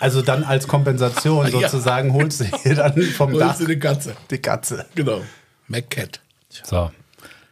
[0.00, 1.68] Also dann als Kompensation Ja.
[1.68, 4.14] sozusagen holst du dir dann vom Dach holst du eine Katze.
[4.30, 4.86] die Katze.
[4.94, 5.20] Genau.
[5.68, 6.20] McCat.
[6.62, 6.90] So.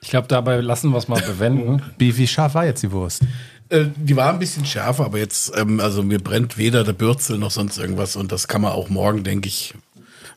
[0.00, 1.83] Ich glaube, dabei lassen wir es mal bewenden.
[1.98, 3.22] Wie, wie scharf war jetzt die Wurst?
[3.68, 7.38] Äh, die war ein bisschen schärfer, aber jetzt, ähm, also mir brennt weder der Bürzel
[7.38, 9.74] noch sonst irgendwas und das kann man auch morgen, denke ich,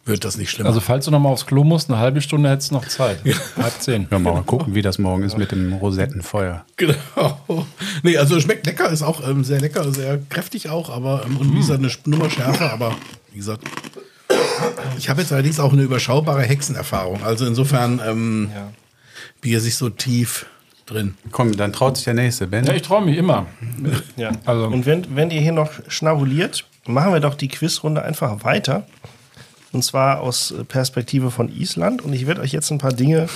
[0.06, 0.70] wird das nicht schlimmer.
[0.70, 3.20] Also, falls du noch mal aufs Klo musst, eine halbe Stunde hättest du noch Zeit.
[3.62, 4.08] Halb zehn.
[4.12, 6.64] Ja, mal gucken, wie das morgen ist mit dem Rosettenfeuer.
[6.78, 7.66] Genau.
[8.04, 11.54] Nee, also schmeckt lecker, ist auch ähm, sehr lecker, sehr kräftig auch, aber ähm, und
[11.54, 12.96] wie gesagt, eine Nummer schärfer, aber
[13.32, 13.64] wie gesagt.
[14.98, 17.24] Ich habe jetzt allerdings auch eine überschaubare Hexenerfahrung.
[17.24, 18.50] Also insofern ähm,
[19.42, 20.46] Bier sich so tief
[20.86, 21.16] drin.
[21.32, 22.64] Komm, dann traut sich der Nächste, Ben.
[22.66, 23.48] Ja, ich traue mich immer.
[24.18, 24.32] Ja.
[24.46, 28.86] Also- und wenn, wenn ihr hier noch schnabuliert, machen wir doch die Quizrunde einfach weiter.
[29.72, 32.02] Und zwar aus Perspektive von Island.
[32.02, 33.28] Und ich werde euch jetzt ein paar Dinge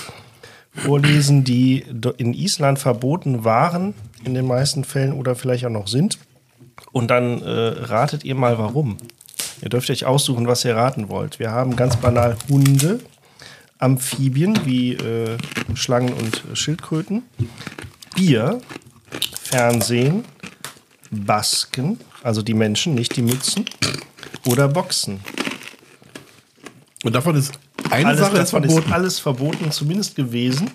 [0.74, 1.84] vorlesen, die
[2.18, 6.20] in Island verboten waren, in den meisten Fällen oder vielleicht auch noch sind.
[6.92, 8.98] Und dann äh, ratet ihr mal, warum.
[9.62, 11.40] Ihr dürft euch aussuchen, was ihr raten wollt.
[11.40, 13.00] Wir haben ganz banal Hunde,
[13.78, 15.38] Amphibien wie äh,
[15.74, 17.24] Schlangen und Schildkröten,
[18.16, 18.62] Bier,
[19.42, 20.24] Fernsehen,
[21.12, 23.66] Basken, also die Menschen, nicht die Mützen,
[24.46, 25.20] oder Boxen.
[27.04, 27.58] Und davon ist
[27.90, 28.78] eine Alles Sache ist verboten.
[28.80, 30.70] ist alles verboten, zumindest gewesen.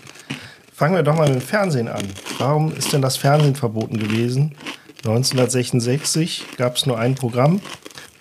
[0.75, 2.05] Fangen wir doch mal mit dem Fernsehen an.
[2.39, 4.57] Warum ist denn das Fernsehen verboten gewesen?
[5.05, 7.61] 1966 gab es nur ein Programm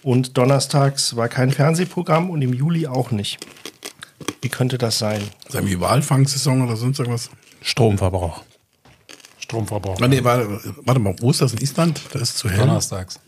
[0.03, 3.37] und donnerstags war kein Fernsehprogramm und im Juli auch nicht.
[4.41, 5.21] Wie könnte das sein?
[5.47, 7.29] Ist irgendwie Walfangsaison oder sonst irgendwas?
[7.61, 8.43] Stromverbrauch.
[9.39, 9.99] Stromverbrauch.
[10.01, 12.01] Ah, nee, warte, warte mal, wo ist das in Island?
[12.11, 12.59] Da ist es zu hell.
[12.59, 13.19] Donnerstags.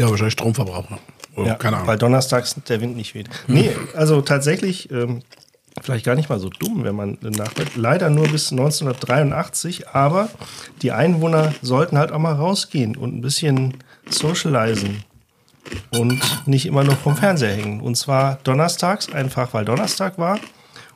[0.00, 0.88] Ja, wahrscheinlich Stromverbrauch.
[0.90, 0.98] ne?
[1.36, 1.88] Oh, keine Ahnung.
[1.88, 3.28] Weil donnerstags der Wind nicht weht.
[3.46, 5.22] Nee, also tatsächlich, ähm,
[5.80, 7.76] vielleicht gar nicht mal so dumm, wenn man nachdenkt.
[7.76, 10.28] Leider nur bis 1983, aber
[10.82, 13.74] die Einwohner sollten halt auch mal rausgehen und ein bisschen
[14.08, 15.04] socialisen
[15.90, 17.80] und nicht immer nur vom Fernseher hängen.
[17.80, 20.40] Und zwar donnerstags, einfach weil Donnerstag war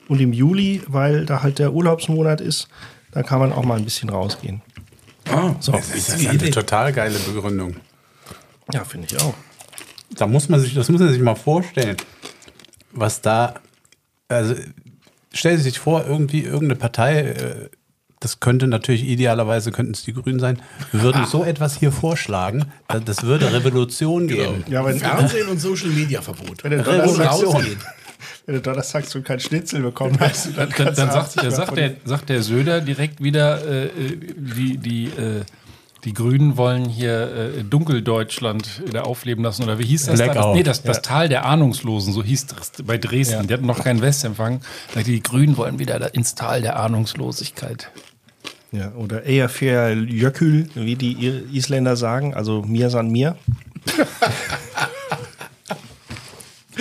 [0.08, 2.68] und im Juli, weil da halt der Urlaubsmonat ist,
[3.12, 4.62] da kann man auch mal ein bisschen rausgehen.
[5.30, 5.72] Ah, So.
[5.72, 7.76] das ist eine total geile Begründung.
[8.72, 9.34] Ja, finde ich auch.
[10.16, 11.96] Da muss man sich, das muss man sich mal vorstellen,
[12.92, 13.54] was da,
[14.28, 14.54] also
[15.32, 17.68] stell sich vor, irgendwie irgendeine Partei, äh,
[18.20, 23.00] das könnte natürlich idealerweise könnten es die Grünen sein, würden so etwas hier vorschlagen, da-
[23.00, 24.64] das würde Revolution geben.
[24.68, 26.62] Ja, wenn, Fernsehen und Social Media Verbot.
[26.64, 27.66] wenn, du Revolution.
[28.46, 32.28] wenn du donnerstags schon kein Schnitzel bekommen hast, dann Dann, dann sagt, sagt, der, sagt
[32.30, 33.90] der Söder direkt wieder, äh, äh,
[34.36, 35.42] die, die, äh,
[36.04, 39.62] die Grünen wollen hier äh, Dunkeldeutschland wieder aufleben lassen.
[39.64, 40.18] Oder wie hieß das?
[40.18, 40.26] Da?
[40.26, 40.54] Das, Blackout.
[40.56, 43.46] nee, das, das Tal der Ahnungslosen, so hieß das bei Dresden.
[43.46, 44.60] Die hatten noch keinen Westempfang.
[45.06, 47.90] Die Grünen wollen wieder ins Tal der Ahnungslosigkeit.
[48.72, 51.12] Ja, oder Eyjafjör Jökull, wie die
[51.52, 53.36] Isländer sagen, also mir san mir.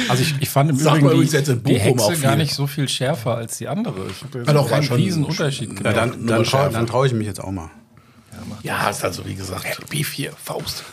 [0.10, 2.22] Also ich, ich fand im Sag Übrigen die, jetzt in die auch Hexe viel.
[2.24, 4.08] gar nicht so viel schärfer als die andere.
[4.10, 5.96] Ich habe Ja, doch, schon- riesen Unterschied Ja, gemacht.
[5.96, 7.70] dann dann, dann traue ich mich jetzt auch mal.
[8.64, 9.90] Ja, ist also wie gesagt.
[9.90, 10.86] Beef hier, Faust.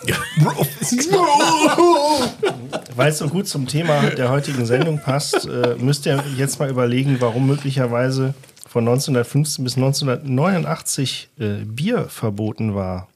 [2.96, 6.68] Weil es so gut zum Thema der heutigen Sendung passt, äh, müsst ihr jetzt mal
[6.68, 8.35] überlegen, warum möglicherweise
[8.68, 13.06] von 1915 bis 1989 äh, Bier verboten war.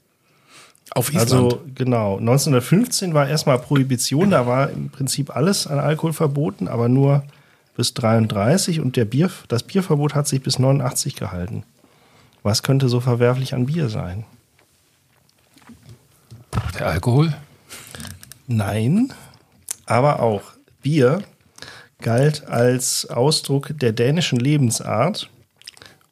[0.90, 1.32] Auf Island.
[1.32, 6.88] Also genau, 1915 war erstmal Prohibition, da war im Prinzip alles an Alkohol verboten, aber
[6.88, 7.24] nur
[7.76, 11.64] bis 33 und der Bier, das Bierverbot hat sich bis 89 gehalten.
[12.44, 14.24] Was könnte so verwerflich an Bier sein?
[16.78, 17.34] Der Alkohol?
[18.46, 19.12] Nein,
[19.86, 20.42] aber auch
[20.82, 21.22] Bier
[22.00, 25.30] galt als Ausdruck der dänischen Lebensart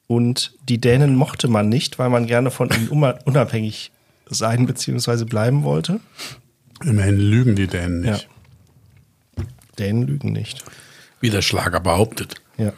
[0.06, 3.92] und die Dänen mochte man nicht, weil man gerne von ihnen unabhängig
[4.28, 5.24] sein bzw.
[5.24, 6.00] bleiben wollte.
[6.84, 8.28] Immerhin lügen die Dänen nicht.
[9.78, 10.64] Dänen lügen nicht.
[11.20, 12.34] Wie der Schlager behauptet.
[12.56, 12.72] Ja.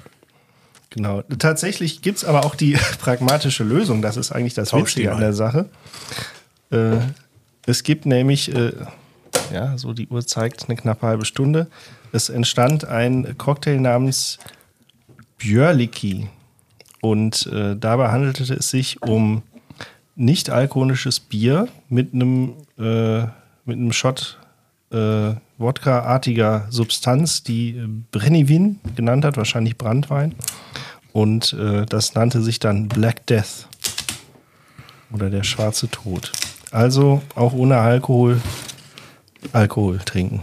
[0.90, 1.22] Genau.
[1.22, 4.02] Tatsächlich gibt es aber auch die pragmatische Lösung.
[4.02, 5.68] Das ist eigentlich das Tausch Witzige an der Sache.
[6.70, 6.98] Äh,
[7.66, 8.72] es gibt nämlich, äh,
[9.52, 11.68] ja, so die Uhr zeigt eine knappe halbe Stunde.
[12.12, 14.38] Es entstand ein Cocktail namens
[15.38, 16.28] Björliki.
[17.00, 19.42] Und äh, dabei handelte es sich um
[20.16, 23.22] nicht alkoholisches Bier mit einem, äh,
[23.64, 24.38] mit einem Shot
[24.90, 30.34] äh, Wodka-artiger Substanz, die Brennivin genannt hat, wahrscheinlich Brandwein.
[31.12, 33.68] Und äh, das nannte sich dann Black Death
[35.12, 36.32] oder der schwarze Tod.
[36.74, 38.40] Also auch ohne Alkohol
[39.52, 40.42] Alkohol trinken.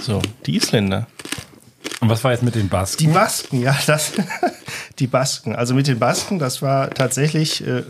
[0.00, 1.06] So, die Isländer.
[2.00, 3.12] Und was war jetzt mit den Die Basken?
[3.12, 4.12] Basken, ja, das,
[4.98, 5.54] die Basken.
[5.54, 7.82] Also mit den Basken, das war tatsächlich, äh,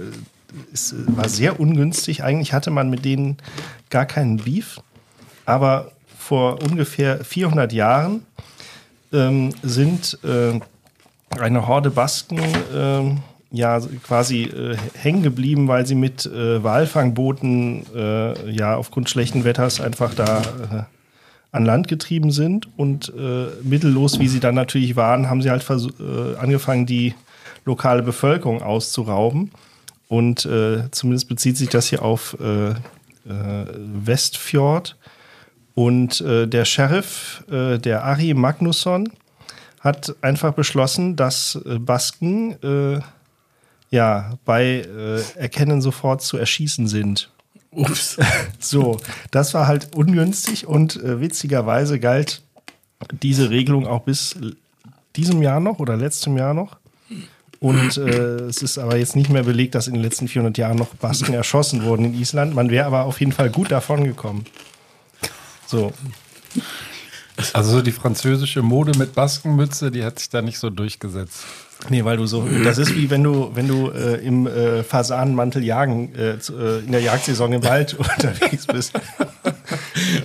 [0.72, 2.24] es war sehr ungünstig.
[2.24, 3.36] Eigentlich hatte man mit denen
[3.88, 4.80] gar keinen Beef.
[5.46, 8.26] Aber vor ungefähr 400 Jahren
[9.12, 10.58] ähm, sind äh,
[11.38, 12.40] eine Horde Basken
[12.74, 19.44] ähm, ja quasi äh, hängen geblieben, weil sie mit äh, Walfangbooten äh, ja aufgrund schlechten
[19.44, 20.82] Wetters einfach da äh,
[21.52, 25.68] an Land getrieben sind und äh, mittellos, wie sie dann natürlich waren, haben sie halt
[25.68, 27.14] äh, angefangen, die
[27.64, 29.50] lokale Bevölkerung auszurauben.
[30.08, 30.40] Und
[30.90, 32.36] zumindest bezieht sich das hier auf
[33.24, 34.96] Westfjord.
[35.76, 39.08] Und der Sheriff, der Ari Magnusson,
[39.78, 42.56] hat einfach beschlossen, dass Basken
[43.90, 47.30] ja bei äh, Erkennen sofort zu erschießen sind.
[47.72, 48.16] Ups.
[48.58, 49.00] So,
[49.30, 52.42] das war halt ungünstig und äh, witzigerweise galt
[53.22, 54.36] diese Regelung auch bis
[55.16, 56.76] diesem Jahr noch oder letztem Jahr noch.
[57.58, 60.78] Und äh, es ist aber jetzt nicht mehr belegt, dass in den letzten 400 Jahren
[60.78, 62.54] noch Basken erschossen wurden in Island.
[62.54, 64.46] Man wäre aber auf jeden Fall gut davon gekommen.
[65.66, 65.92] So,
[67.54, 71.44] Also so die französische Mode mit Baskenmütze, die hat sich da nicht so durchgesetzt.
[71.88, 75.64] nee, weil du so, das ist wie wenn du, wenn du äh, im äh, Fasanenmantel
[75.64, 78.92] jagen, äh, zu, äh, in der Jagdsaison im Wald unterwegs bist.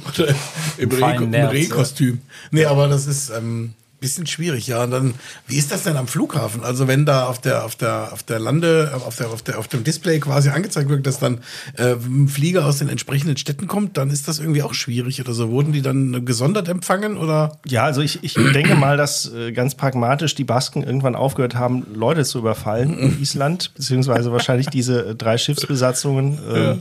[0.08, 0.36] Oder
[0.78, 2.22] im Reh- im Rehkostüm.
[2.52, 4.84] Nee, aber das ist ähm, bisschen schwierig, ja.
[4.84, 5.14] Und dann,
[5.48, 6.64] wie ist das denn am Flughafen?
[6.64, 9.68] Also wenn da auf der, auf der, auf der Lande, auf der, auf der, auf
[9.68, 11.40] dem Display quasi angezeigt wird, dass dann
[11.78, 15.34] äh, ein Flieger aus den entsprechenden Städten kommt, dann ist das irgendwie auch schwierig oder
[15.34, 15.50] so.
[15.50, 17.58] Wurden die dann gesondert empfangen oder?
[17.66, 21.86] Ja, also ich, ich denke mal, dass äh, ganz pragmatisch die Basken irgendwann aufgehört haben,
[21.94, 26.76] Leute zu überfallen in Island, beziehungsweise wahrscheinlich diese äh, drei Schiffsbesatzungen äh,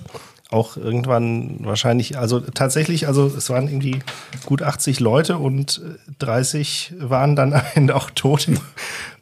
[0.50, 4.00] auch irgendwann wahrscheinlich, also tatsächlich, also es waren irgendwie
[4.44, 8.48] gut 80 Leute und äh, 30 waren dann am Ende auch tot.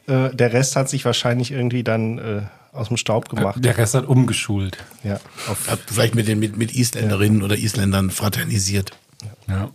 [0.05, 2.41] Äh, der Rest hat sich wahrscheinlich irgendwie dann äh,
[2.73, 3.63] aus dem Staub gemacht.
[3.63, 4.77] Der Rest hat umgeschult.
[5.01, 8.91] Ja, auf, Hat vielleicht mit den mit, mit Isländerinnen oder Isländern fraternisiert.
[9.47, 9.69] Ja.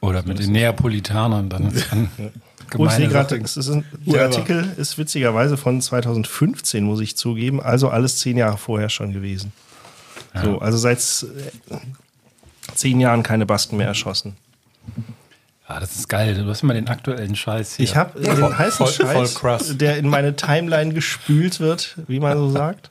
[0.00, 1.74] Oder mit den Neapolitanern dann.
[1.90, 2.10] dann
[2.78, 4.22] ich sehe gerade, der.
[4.22, 9.52] Artikel ist witzigerweise von 2015, muss ich zugeben, also alles zehn Jahre vorher schon gewesen.
[10.42, 11.76] So, also seit äh,
[12.74, 14.36] zehn Jahren keine Basken mehr erschossen.
[15.66, 16.34] Ah, das ist geil.
[16.34, 17.84] Du hast immer den aktuellen Scheiß hier.
[17.84, 19.76] Ich habe den heißen voll- voll Scheiß, krass.
[19.78, 22.90] der in meine Timeline gespült wird, wie man so sagt.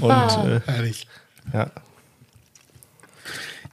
[0.00, 1.06] Und äh, Herrlich.
[1.52, 1.70] ja,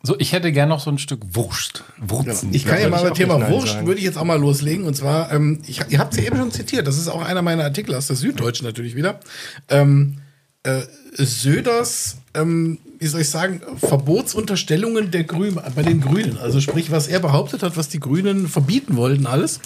[0.03, 1.83] so, ich hätte gern noch so ein Stück Wurst.
[1.97, 2.53] Wurzen.
[2.53, 3.87] Ich kann ja mal beim Thema Wurst, sagen.
[3.87, 4.85] würde ich jetzt auch mal loslegen.
[4.85, 7.41] Und zwar, ähm, ich, ihr habt es ja eben schon zitiert, das ist auch einer
[7.41, 9.19] meiner Artikel aus der Süddeutschen natürlich wieder.
[9.67, 10.19] Ähm,
[10.67, 10.81] äh,
[11.23, 16.37] Söders, ähm, wie soll ich sagen, Verbotsunterstellungen der Grünen, bei den Grünen.
[16.37, 19.59] Also sprich, was er behauptet hat, was die Grünen verbieten wollten, alles.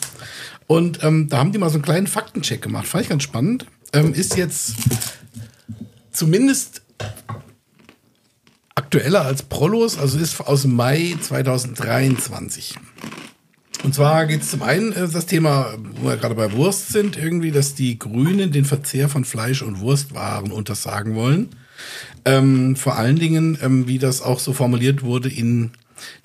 [0.67, 2.87] Und ähm, da haben die mal so einen kleinen Faktencheck gemacht.
[2.87, 3.65] Fand ich ganz spannend.
[3.93, 4.75] Ähm, ist jetzt
[6.11, 6.81] zumindest
[8.75, 12.75] aktueller als Prollos, also ist aus Mai 2023.
[13.83, 17.17] Und zwar geht es zum einen äh, das Thema, wo wir gerade bei Wurst sind,
[17.17, 21.49] irgendwie, dass die Grünen den Verzehr von Fleisch und Wurstwaren untersagen wollen.
[22.25, 25.71] Ähm, vor allen Dingen, ähm, wie das auch so formuliert wurde in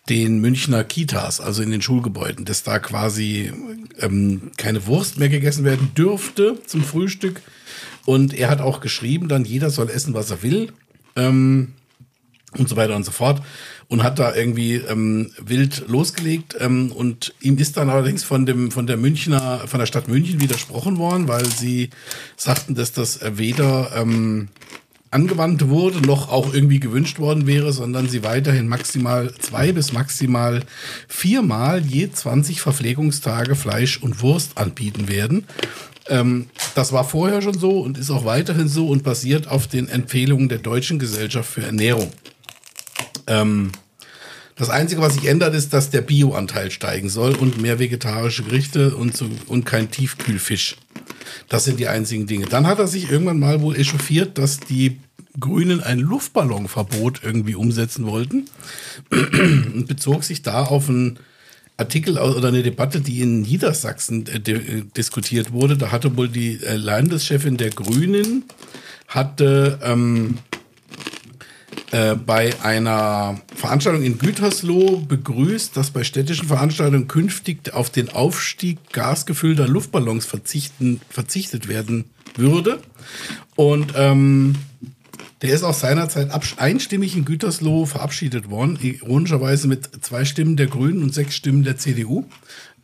[0.08, 3.52] den Münchner Kitas, also in den Schulgebäuden, dass da quasi
[4.00, 7.40] ähm, keine Wurst mehr gegessen werden dürfte zum Frühstück.
[8.04, 10.72] Und er hat auch geschrieben, dann jeder soll essen, was er will.
[11.16, 11.72] Ähm,
[12.52, 13.42] und so weiter und so fort
[13.88, 18.70] und hat da irgendwie ähm, wild losgelegt ähm, und ihm ist dann allerdings von dem
[18.70, 21.90] von der Münchner von der Stadt München widersprochen worden, weil sie
[22.36, 24.48] sagten, dass das weder ähm,
[25.10, 30.62] angewandt wurde, noch auch irgendwie gewünscht worden wäre, sondern sie weiterhin maximal zwei bis maximal
[31.08, 35.46] viermal je 20 Verpflegungstage Fleisch und Wurst anbieten werden.
[36.08, 39.88] Ähm, das war vorher schon so und ist auch weiterhin so und basiert auf den
[39.88, 42.10] Empfehlungen der Deutschen Gesellschaft für Ernährung.
[43.26, 43.72] Ähm,
[44.56, 48.96] das Einzige, was sich ändert, ist, dass der Bioanteil steigen soll und mehr vegetarische Gerichte
[48.96, 50.76] und, so, und kein Tiefkühlfisch.
[51.48, 52.46] Das sind die einzigen Dinge.
[52.46, 54.98] Dann hat er sich irgendwann mal wohl echauffiert, dass die
[55.38, 58.46] Grünen ein Luftballonverbot irgendwie umsetzen wollten
[59.10, 61.18] und bezog sich da auf einen
[61.76, 65.76] Artikel oder eine Debatte, die in Niedersachsen äh, äh, diskutiert wurde.
[65.76, 68.44] Da hatte wohl die äh, Landeschefin der Grünen
[69.08, 70.38] hatte ähm,
[71.92, 78.78] äh, bei einer Veranstaltung in Gütersloh begrüßt, dass bei städtischen Veranstaltungen künftig auf den Aufstieg
[78.92, 82.04] gasgefüllter Luftballons verzichten, verzichtet werden
[82.36, 82.80] würde.
[83.54, 84.56] Und ähm,
[85.42, 91.02] der ist auch seinerzeit einstimmig in Gütersloh verabschiedet worden, ironischerweise mit zwei Stimmen der Grünen
[91.02, 92.24] und sechs Stimmen der CDU.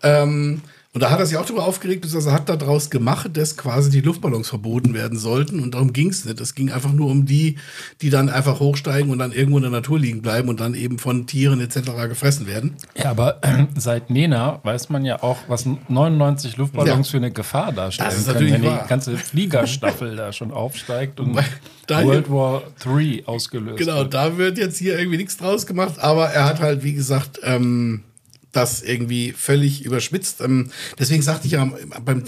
[0.02, 0.60] Ähm,
[0.94, 3.88] und da hat er sich auch darüber aufgeregt, dass er hat daraus gemacht, dass quasi
[3.88, 5.60] die Luftballons verboten werden sollten.
[5.60, 6.38] Und darum ging es nicht.
[6.38, 7.56] Es ging einfach nur um die,
[8.02, 10.98] die dann einfach hochsteigen und dann irgendwo in der Natur liegen bleiben und dann eben
[10.98, 11.92] von Tieren etc.
[12.08, 12.76] gefressen werden.
[12.94, 17.10] Ja, aber äh, seit Nena weiß man ja auch, was 99 Luftballons ja.
[17.10, 18.82] für eine Gefahr darstellen das ist können, wenn wahr.
[18.84, 21.34] die ganze Fliegerstaffel da schon aufsteigt und
[21.88, 24.12] World War III ausgelöst Genau, wird.
[24.12, 25.94] da wird jetzt hier irgendwie nichts draus gemacht.
[26.00, 28.02] Aber er hat halt, wie gesagt, ähm,
[28.52, 30.40] das irgendwie völlig überspitzt.
[30.40, 31.70] Ähm, deswegen sagte ich ja
[32.04, 32.22] beim,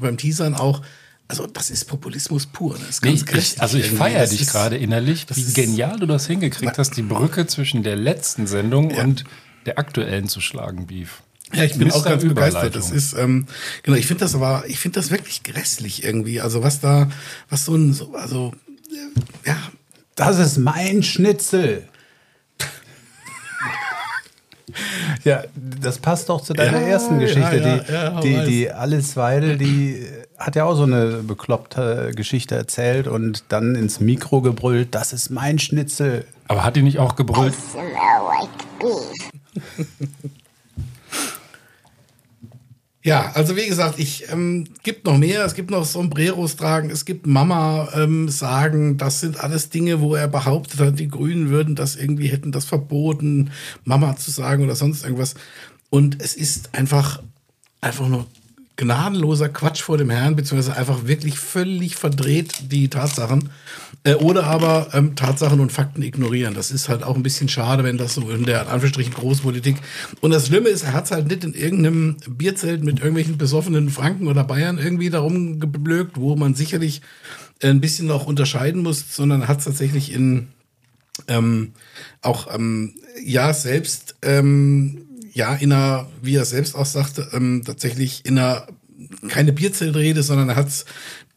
[0.00, 0.82] beim Teasern auch,
[1.28, 2.76] also das ist Populismus pur.
[2.78, 6.26] Das ist ganz nee, ich, also ich feiere dich gerade innerlich, wie genial du das
[6.26, 9.04] hingekriegt hast, die Brücke zwischen der letzten Sendung ja.
[9.04, 9.24] und
[9.66, 11.22] der aktuellen zu schlagen, Beef.
[11.52, 12.76] Ja, ich bin auch ganz begeistert.
[12.76, 13.46] Das ist ähm,
[13.82, 13.96] genau.
[13.96, 16.40] Ich finde das aber, ich finde das wirklich grässlich irgendwie.
[16.40, 17.10] Also was da,
[17.48, 18.52] was so ein, so, also
[18.90, 19.56] äh, ja.
[20.14, 21.88] Das ist mein Schnitzel.
[25.24, 27.84] Ja, das passt doch zu deiner ja, ersten Geschichte.
[27.88, 30.06] Ja, ja, die, die, die Alice Weidel, die
[30.38, 35.30] hat ja auch so eine bekloppte Geschichte erzählt und dann ins Mikro gebrüllt, das ist
[35.30, 36.24] mein Schnitzel.
[36.46, 37.54] Aber hat die nicht auch gebrüllt?
[37.54, 37.88] I smell
[38.28, 38.48] like
[38.78, 39.88] beef.
[43.08, 45.42] Ja, also wie gesagt, ich ähm, gibt noch mehr.
[45.46, 48.98] Es gibt noch Sombreros tragen, es gibt Mama ähm, sagen.
[48.98, 52.66] Das sind alles Dinge, wo er behauptet hat, die Grünen würden das irgendwie hätten das
[52.66, 53.50] verboten,
[53.86, 55.36] Mama zu sagen oder sonst irgendwas.
[55.88, 57.22] Und es ist einfach
[57.80, 58.26] einfach nur
[58.78, 63.50] gnadenloser Quatsch vor dem Herrn, beziehungsweise einfach wirklich völlig verdreht die Tatsachen.
[64.04, 66.54] Äh, oder aber ähm, Tatsachen und Fakten ignorieren.
[66.54, 69.76] Das ist halt auch ein bisschen schade, wenn das so in der Anführungsstrichen Großpolitik.
[70.20, 73.90] Und das Schlimme ist, er hat es halt nicht in irgendeinem Bierzelt mit irgendwelchen besoffenen
[73.90, 77.02] Franken oder Bayern irgendwie darum geblökt, wo man sicherlich
[77.60, 80.48] ein bisschen noch unterscheiden muss, sondern hat es tatsächlich in
[81.26, 81.72] ähm,
[82.22, 85.07] auch ähm, ja selbst ähm,
[85.38, 88.66] ja in einer, wie er selbst auch sagte, ähm, tatsächlich in einer
[89.28, 90.84] keine Bierzeltrede, sondern er hat es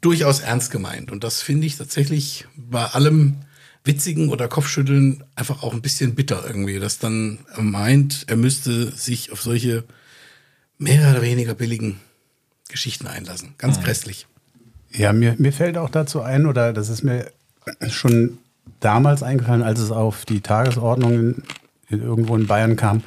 [0.02, 1.12] durchaus ernst gemeint.
[1.12, 3.36] Und das finde ich tatsächlich bei allem
[3.84, 8.92] Witzigen oder Kopfschütteln einfach auch ein bisschen bitter irgendwie, dass dann er meint, er müsste
[8.92, 9.84] sich auf solche
[10.80, 12.00] mehr oder weniger billigen
[12.70, 13.54] Geschichten einlassen.
[13.60, 13.84] Ganz mhm.
[13.84, 14.28] grässlich.
[14.92, 17.32] Ja, mir, mir fällt auch dazu ein, oder das ist mir
[17.88, 18.40] schon
[18.80, 21.44] damals eingefallen, als es auf die Tagesordnung in,
[21.90, 23.04] in, irgendwo in Bayern kam,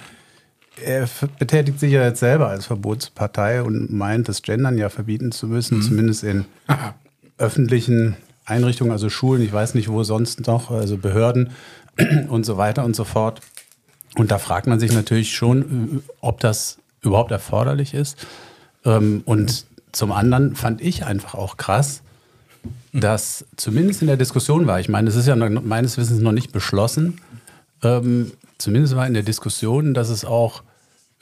[0.85, 1.09] er
[1.39, 5.78] betätigt sich ja jetzt selber als Verbotspartei und meint, das Gendern ja verbieten zu müssen,
[5.78, 5.82] mhm.
[5.82, 6.45] zumindest in
[7.39, 11.51] öffentlichen Einrichtungen, also Schulen, ich weiß nicht wo sonst noch, also Behörden
[12.28, 13.41] und so weiter und so fort.
[14.16, 18.16] Und da fragt man sich natürlich schon, ob das überhaupt erforderlich ist.
[18.85, 22.03] Ähm, und zum anderen fand ich einfach auch krass,
[22.93, 26.53] dass zumindest in der Diskussion war, ich meine, es ist ja meines Wissens noch nicht
[26.53, 27.20] beschlossen,
[27.82, 30.62] ähm, zumindest war in der Diskussion, dass es auch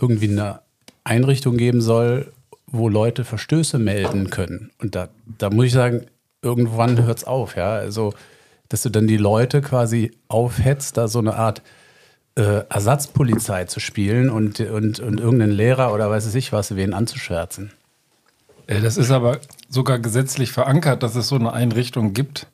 [0.03, 0.61] irgendwie eine
[1.05, 2.33] Einrichtung geben soll,
[2.67, 4.71] wo Leute Verstöße melden können.
[4.81, 6.07] Und da, da muss ich sagen,
[6.43, 7.73] irgendwann hört es auf, ja.
[7.73, 8.13] Also,
[8.69, 11.63] dass du dann die Leute quasi aufhetzt, da so eine Art
[12.35, 17.73] äh, Ersatzpolizei zu spielen und, und, und irgendeinen Lehrer oder weiß ich was, wen anzuschwärzen.
[18.67, 19.39] Äh, das ist aber
[19.69, 22.47] sogar gesetzlich verankert, dass es so eine Einrichtung gibt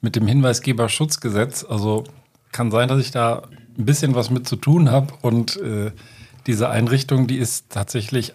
[0.00, 1.64] mit dem Hinweisgeberschutzgesetz.
[1.68, 2.04] Also
[2.52, 3.42] kann sein, dass ich da
[3.78, 5.12] ein bisschen was mit zu tun habe.
[5.20, 5.92] Und äh,
[6.48, 8.32] diese Einrichtung, die ist tatsächlich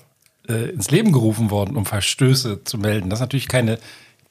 [0.48, 3.10] äh, ins Leben gerufen worden, um Verstöße zu melden.
[3.10, 3.80] Das ist natürlich keine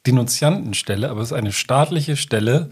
[0.07, 2.71] Denunziantenstelle, aber es ist eine staatliche Stelle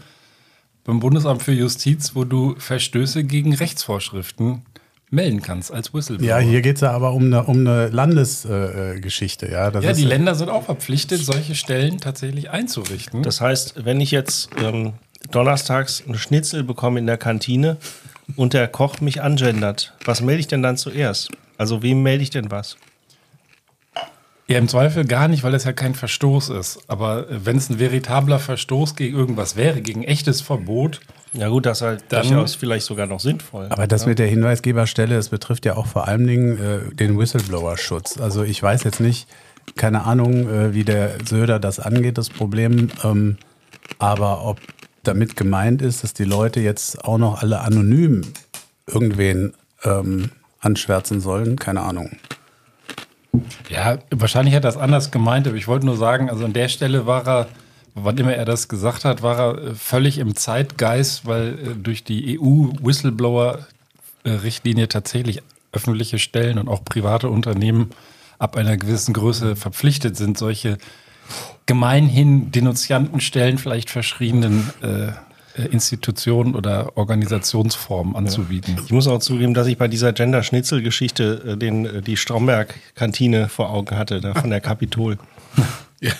[0.83, 4.63] beim Bundesamt für Justiz, wo du Verstöße gegen Rechtsvorschriften
[5.09, 6.27] melden kannst als Whistleblower.
[6.27, 9.47] Ja, hier geht es ja aber um eine, um eine Landesgeschichte.
[9.47, 13.21] Äh, ja, das ja die Länder sind auch verpflichtet, solche Stellen tatsächlich einzurichten.
[13.21, 14.93] Das heißt, wenn ich jetzt ähm,
[15.29, 17.77] donnerstags einen Schnitzel bekomme in der Kantine
[18.35, 19.93] und der Koch mich angendert.
[20.05, 21.29] Was melde ich denn dann zuerst?
[21.57, 22.77] Also wem melde ich denn was?
[24.47, 26.79] Ja, im Zweifel gar nicht, weil es ja kein Verstoß ist.
[26.87, 30.99] Aber äh, wenn es ein veritabler Verstoß gegen irgendwas wäre, gegen echtes Verbot,
[31.33, 33.67] Ja gut, das ist halt Dann- durchaus vielleicht sogar noch sinnvoll.
[33.69, 38.19] Aber das mit der Hinweisgeberstelle, das betrifft ja auch vor allen Dingen äh, den Whistleblower-Schutz.
[38.19, 39.27] Also ich weiß jetzt nicht,
[39.77, 42.89] keine Ahnung, äh, wie der Söder das angeht, das Problem.
[43.05, 43.37] Ähm,
[43.99, 44.59] aber ob
[45.03, 48.21] damit gemeint ist, dass die Leute jetzt auch noch alle anonym
[48.87, 50.29] irgendwen ähm,
[50.59, 52.11] anschwärzen sollen, keine Ahnung.
[53.69, 56.67] Ja, wahrscheinlich hat er das anders gemeint, aber ich wollte nur sagen, also an der
[56.67, 57.47] Stelle war er,
[57.95, 62.03] wann immer er das gesagt hat, war er äh, völlig im Zeitgeist, weil äh, durch
[62.03, 67.91] die EU-Whistleblower-Richtlinie tatsächlich öffentliche Stellen und auch private Unternehmen
[68.37, 70.77] ab einer gewissen Größe verpflichtet sind, solche
[71.71, 75.13] gemeinhin Denunziantenstellen vielleicht verschriebenen äh,
[75.57, 78.77] äh, Institutionen oder Organisationsformen anzubieten.
[78.83, 83.69] Ich muss auch zugeben, dass ich bei dieser Gender-Schnitzel-Geschichte äh, den, äh, die Stromberg-Kantine vor
[83.69, 85.17] Augen hatte, da von der Kapitol.
[86.03, 86.13] Ja,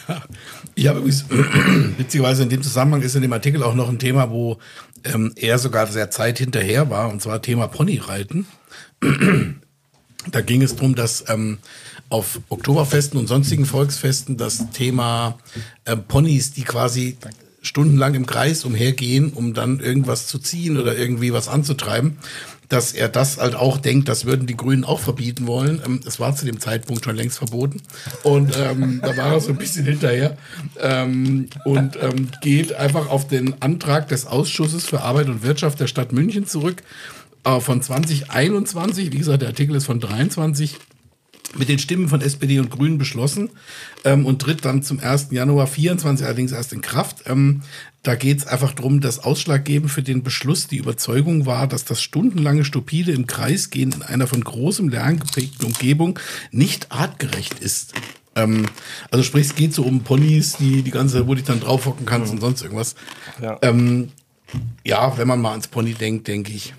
[0.76, 1.26] ich habe übrigens,
[1.98, 4.60] witzigerweise in dem Zusammenhang ist in dem Artikel auch noch ein Thema, wo
[5.04, 8.46] ähm, er sogar sehr Zeit hinterher war, und zwar Thema Ponyreiten.
[10.30, 11.58] Da ging es darum, dass ähm,
[12.10, 15.40] auf Oktoberfesten und sonstigen Volksfesten das Thema
[15.86, 17.18] äh, Ponys, die quasi
[17.62, 22.18] stundenlang im Kreis umhergehen, um dann irgendwas zu ziehen oder irgendwie was anzutreiben,
[22.70, 25.82] dass er das halt auch denkt, das würden die Grünen auch verbieten wollen.
[25.86, 27.82] Ähm, Es war zu dem Zeitpunkt schon längst verboten.
[28.24, 30.38] Und ähm, da war er so ein bisschen hinterher
[30.80, 35.88] ähm, und ähm, geht einfach auf den Antrag des Ausschusses für Arbeit und Wirtschaft der
[35.88, 36.82] Stadt München zurück
[37.44, 39.12] äh, von 2021.
[39.12, 40.78] Wie gesagt, der Artikel ist von 23
[41.58, 43.50] mit den Stimmen von SPD und Grünen beschlossen
[44.06, 45.28] ähm, und tritt dann zum 1.
[45.32, 47.24] Januar 24 allerdings erst in Kraft.
[47.28, 47.62] Ähm,
[48.04, 52.02] da geht es einfach darum, dass ausschlaggebend für den Beschluss die Überzeugung war, dass das
[52.02, 56.20] stundenlange stupide im Kreis gehen in einer von großem Lärm geprägten Umgebung
[56.52, 57.94] nicht artgerecht ist.
[58.36, 58.66] Ähm,
[59.12, 62.06] also sprich, es geht so um Ponys, die die ganze, wo du dich dann draufhocken
[62.06, 62.96] kannst und sonst irgendwas.
[63.42, 63.60] Ja.
[63.62, 64.10] Ähm,
[64.84, 66.74] ja, wenn man mal ans Pony denkt, denke ich.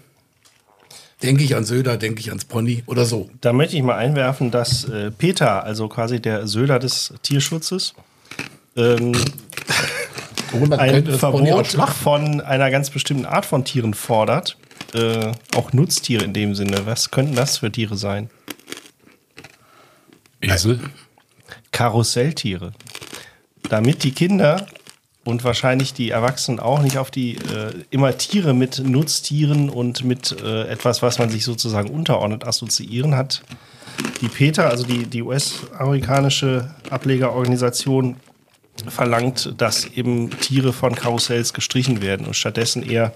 [1.23, 3.31] Denke ich an Söder, denke ich ans Pony oder so.
[3.41, 7.95] Da möchte ich mal einwerfen, dass äh, Peter, also quasi der Söder des Tierschutzes,
[8.77, 9.13] ähm,
[10.77, 14.57] ein Verbot von einer ganz bestimmten Art von Tieren fordert.
[14.95, 16.85] Äh, auch Nutztiere in dem Sinne.
[16.85, 18.29] Was könnten das für Tiere sein?
[20.41, 20.81] Esel?
[21.71, 22.73] Karusselltiere.
[23.69, 24.67] Damit die Kinder
[25.25, 30.37] und wahrscheinlich die Erwachsenen auch nicht auf die äh, immer Tiere mit Nutztieren und mit
[30.43, 33.43] äh, etwas, was man sich sozusagen unterordnet, assoziieren, hat.
[34.21, 38.17] Die PETA, also die, die US-amerikanische Ablegerorganisation,
[38.89, 43.13] verlangt, dass eben Tiere von Karussells gestrichen werden und stattdessen eher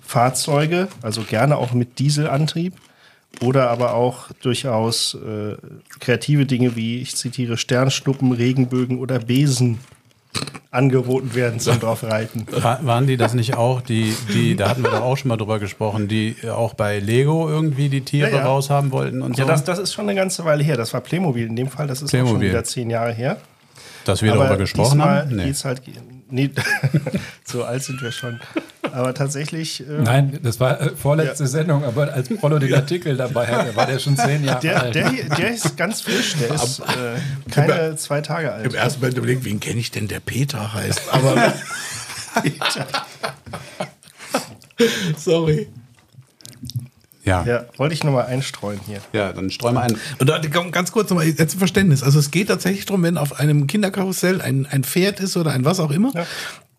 [0.00, 2.74] Fahrzeuge, also gerne auch mit Dieselantrieb
[3.40, 5.56] oder aber auch durchaus äh,
[5.98, 9.80] kreative Dinge wie, ich zitiere, Sternschnuppen, Regenbögen oder Besen
[10.70, 12.46] angeboten werden zum Draufreiten.
[12.50, 15.36] Wa- Waren die das nicht auch, die, die, da hatten wir doch auch schon mal
[15.36, 18.44] drüber gesprochen, die auch bei Lego irgendwie die Tiere Ja, ja.
[18.46, 19.50] raushaben wollten und Ja, so?
[19.50, 20.76] das, das ist schon eine ganze Weile her.
[20.76, 21.86] Das war Playmobil in dem Fall.
[21.86, 23.36] Das ist auch schon wieder zehn Jahre her.
[24.04, 25.36] Dass wir darüber gesprochen haben?
[25.36, 25.44] Nee.
[25.44, 25.82] geht's halt,
[26.34, 26.50] nee,
[27.44, 28.40] so alt sind wir schon.
[28.92, 33.46] Aber tatsächlich, äh, Nein, das war äh, vorletzte Sendung, aber als Prollo den Artikel dabei
[33.46, 34.94] hatte, war der schon zehn Jahre der, alt.
[34.94, 36.34] der, der ist ganz frisch.
[36.40, 38.66] Der ist äh, keine zwei Tage alt.
[38.66, 41.02] Im ersten Moment überlegt, wen kenne ich denn, der Peter heißt.
[41.12, 41.54] Aber.
[45.16, 45.68] Sorry.
[47.24, 47.42] Ja.
[47.44, 47.52] ja.
[47.54, 49.00] Ja, wollte ich nochmal einstreuen hier.
[49.32, 49.96] dann streu mal ein.
[50.18, 50.38] Und da,
[50.70, 52.02] ganz kurz nochmal jetzt zum Verständnis.
[52.02, 55.64] Also es geht tatsächlich darum, wenn auf einem Kinderkarussell ein, ein Pferd ist oder ein
[55.64, 56.26] was auch immer, Ja.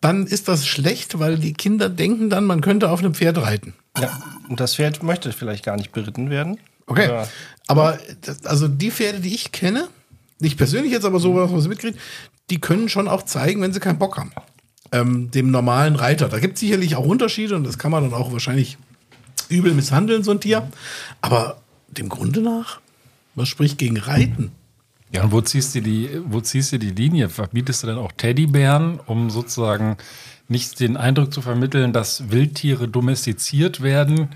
[0.00, 3.74] dann ist das schlecht, weil die Kinder denken dann, man könnte auf einem Pferd reiten.
[3.98, 6.58] Ja, und das Pferd möchte vielleicht gar nicht beritten werden.
[6.86, 7.08] Okay.
[7.08, 7.28] Oder-
[7.66, 7.98] Aber
[8.44, 9.88] also die Pferde, die ich kenne,
[10.38, 11.98] nicht persönlich jetzt, aber so, was mitkriegt,
[12.50, 14.30] die können schon auch zeigen, wenn sie keinen Bock haben.
[14.92, 16.28] Ähm, dem normalen Reiter.
[16.28, 18.78] Da gibt es sicherlich auch Unterschiede und das kann man dann auch wahrscheinlich
[19.48, 20.68] übel misshandeln, so ein Tier.
[21.20, 22.80] Aber dem Grunde nach,
[23.34, 24.52] was spricht gegen Reiten?
[25.12, 27.28] Ja, und wo ziehst du die, wo ziehst du die Linie?
[27.28, 29.96] Verbietest du dann auch Teddybären, um sozusagen
[30.48, 34.28] nicht den Eindruck zu vermitteln, dass Wildtiere domestiziert werden?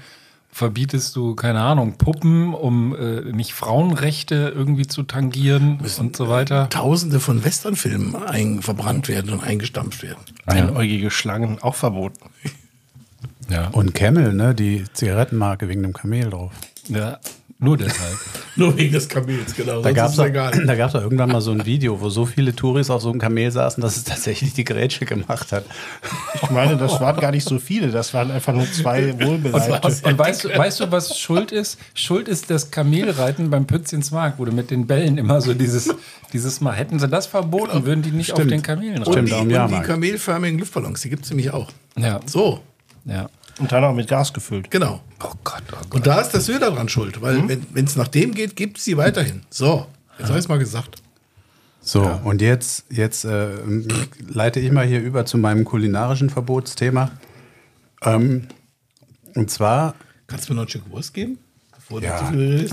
[0.52, 6.68] Verbietest du, keine Ahnung, Puppen, um äh, nicht Frauenrechte irgendwie zu tangieren und so weiter?
[6.70, 10.18] Tausende von Westernfilmen ein, verbrannt werden und eingestampft werden.
[10.46, 12.30] Einäugige Schlangen auch verboten.
[13.50, 13.68] Ja.
[13.72, 14.54] Und Camel, ne?
[14.54, 16.52] Die Zigarettenmarke wegen dem Kamel drauf.
[16.88, 17.18] ja.
[17.62, 18.16] Nur deshalb.
[18.56, 19.82] Nur wegen des Kamels, genau.
[19.82, 22.88] Da gab es da gab's doch irgendwann mal so ein Video, wo so viele Touris
[22.88, 25.66] auf so einem Kamel saßen, dass es tatsächlich die Grätsche gemacht hat.
[26.42, 30.08] Ich meine, das waren gar nicht so viele, das waren einfach nur zwei wohlbeleibte.
[30.08, 31.78] Und weißt, du- weißt du, was Schuld ist?
[31.92, 35.94] Schuld ist das Kamelreiten beim Pützchensmarkt, wo du mit den Bällen immer so dieses,
[36.32, 36.72] dieses Mal.
[36.76, 38.52] Hätten sie das verboten, würden die nicht auf Stimmt.
[38.52, 39.26] den Kamelen Und reiten.
[39.28, 41.70] Stimmt, die, und die kamelförmigen Luftballons, die gibt es nämlich auch.
[41.98, 42.60] Ja, So,
[43.04, 43.28] ja.
[43.60, 44.70] Und dann auch mit Gas gefüllt.
[44.70, 45.00] genau.
[45.22, 45.94] Oh Gott, oh Gott.
[45.94, 48.84] Und da ist der Söder dran schuld, weil wenn es nach dem geht, gibt es
[48.84, 49.42] sie weiterhin.
[49.50, 49.86] So,
[50.18, 51.02] jetzt habe ich es mal gesagt.
[51.82, 53.48] So, und jetzt, jetzt äh,
[54.28, 57.10] leite ich mal hier über zu meinem kulinarischen Verbotsthema.
[58.02, 58.48] Ähm,
[59.34, 59.94] und zwar,
[60.26, 61.38] Kannst du mir noch ein Stück Wurst geben?
[61.74, 62.18] Bevor du ja,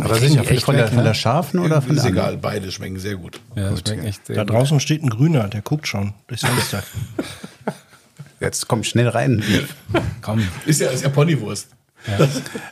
[0.04, 1.16] aber sicher, echt von der, von der ne?
[1.16, 2.42] scharfen oder von ist der egal, anderen?
[2.42, 3.40] beide schmecken sehr gut.
[3.56, 4.52] Ja, das schmeckt echt sehr Da gut.
[4.54, 6.84] draußen steht ein Grüner, der guckt schon durchs Fenster.
[8.40, 9.44] Jetzt komm schnell rein.
[10.22, 10.48] Komm.
[10.66, 11.70] Ist ja, ist ja Ponywurst.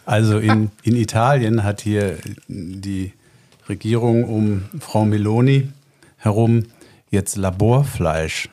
[0.06, 3.14] Also in, in Italien hat hier die
[3.68, 5.70] Regierung um Frau Meloni
[6.18, 6.66] herum
[7.10, 8.50] jetzt Laborfleisch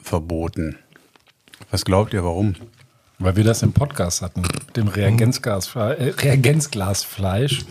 [0.00, 0.76] verboten.
[1.70, 2.54] Was glaubt ihr, warum?
[3.18, 7.64] Weil wir das im Podcast hatten, mit dem Reagenzgas, äh, Reagenzglasfleisch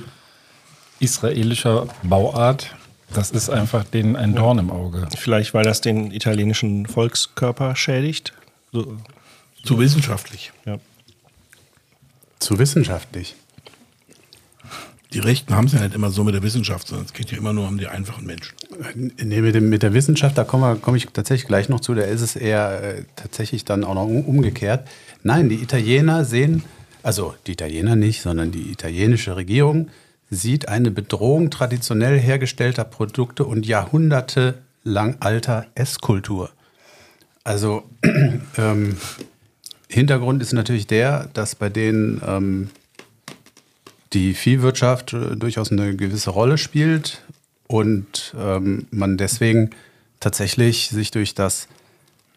[1.00, 2.76] israelischer Bauart.
[3.14, 5.08] Das ist einfach denen ein Dorn im Auge.
[5.18, 8.34] Vielleicht, weil das den italienischen Volkskörper schädigt.
[8.74, 8.98] So,
[9.64, 10.52] Zu wissenschaftlich.
[10.66, 10.80] ja.
[12.40, 13.36] Zu wissenschaftlich.
[15.14, 17.38] Die Rechten haben es ja nicht immer so mit der Wissenschaft, sondern es geht ja
[17.38, 18.56] immer nur um die einfachen Menschen.
[18.96, 22.02] Nee, mit, dem, mit der Wissenschaft, da komme komm ich tatsächlich gleich noch zu, da
[22.02, 24.88] ist es eher äh, tatsächlich dann auch noch um, umgekehrt.
[25.22, 26.64] Nein, die Italiener sehen,
[27.04, 29.90] also die Italiener nicht, sondern die italienische Regierung
[30.32, 36.50] sieht eine Bedrohung traditionell hergestellter Produkte und jahrhundertelang alter Esskultur.
[37.44, 37.84] Also
[38.58, 38.98] ähm,
[39.90, 42.70] Hintergrund ist natürlich der, dass bei denen ähm,
[44.14, 47.22] die Viehwirtschaft äh, durchaus eine gewisse Rolle spielt
[47.68, 49.72] und ähm, man deswegen
[50.20, 51.68] tatsächlich sich durch das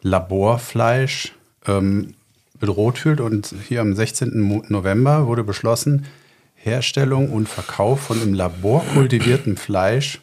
[0.03, 1.35] Laborfleisch
[1.67, 2.15] ähm,
[2.59, 3.21] bedroht fühlt.
[3.21, 4.41] Und hier am 16.
[4.41, 6.07] Mo- November wurde beschlossen,
[6.55, 10.21] Herstellung und Verkauf von im Labor kultiviertem Fleisch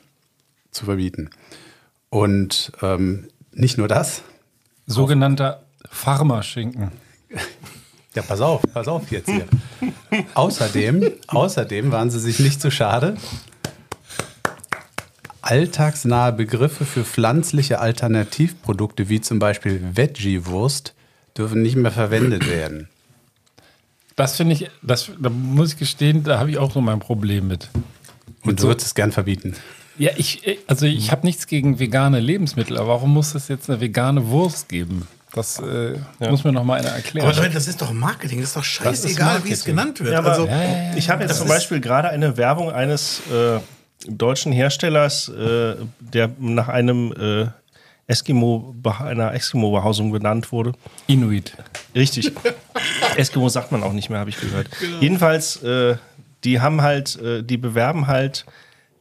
[0.71, 1.29] zu verbieten.
[2.09, 4.23] Und ähm, nicht nur das.
[4.85, 6.91] Sogenannter Pharmaschinken.
[8.15, 9.47] Ja, pass auf, pass auf jetzt hier.
[10.35, 13.17] außerdem, außerdem waren sie sich nicht zu schade,
[15.41, 20.93] alltagsnahe Begriffe für pflanzliche Alternativprodukte wie zum Beispiel Veggie-Wurst
[21.37, 22.87] dürfen nicht mehr verwendet werden.
[24.15, 27.47] Das finde ich, das, da muss ich gestehen, da habe ich auch so mein Problem
[27.47, 27.69] mit.
[28.43, 29.55] Und du würdest es gern verbieten.
[29.97, 33.79] Ja, ich, also ich habe nichts gegen vegane Lebensmittel, aber warum muss es jetzt eine
[33.79, 35.07] vegane Wurst geben?
[35.33, 35.97] Das äh,
[36.29, 37.27] muss mir noch mal einer erklären.
[37.27, 40.13] Aber Leute, das ist doch Marketing, das ist doch scheißegal, wie es genannt wird.
[40.13, 40.49] Ja, aber also,
[40.95, 43.59] ich habe jetzt zum Beispiel gerade eine Werbung eines äh,
[44.07, 47.47] deutschen Herstellers, äh, der nach einem äh,
[48.05, 50.73] Eskimo, einer Eskimo-Behausung benannt wurde.
[51.07, 51.53] Inuit.
[51.95, 52.31] Richtig.
[53.15, 54.67] Eskimo sagt man auch nicht mehr, habe ich gehört.
[54.99, 55.95] Jedenfalls, äh,
[56.43, 58.45] die haben halt, äh, die bewerben halt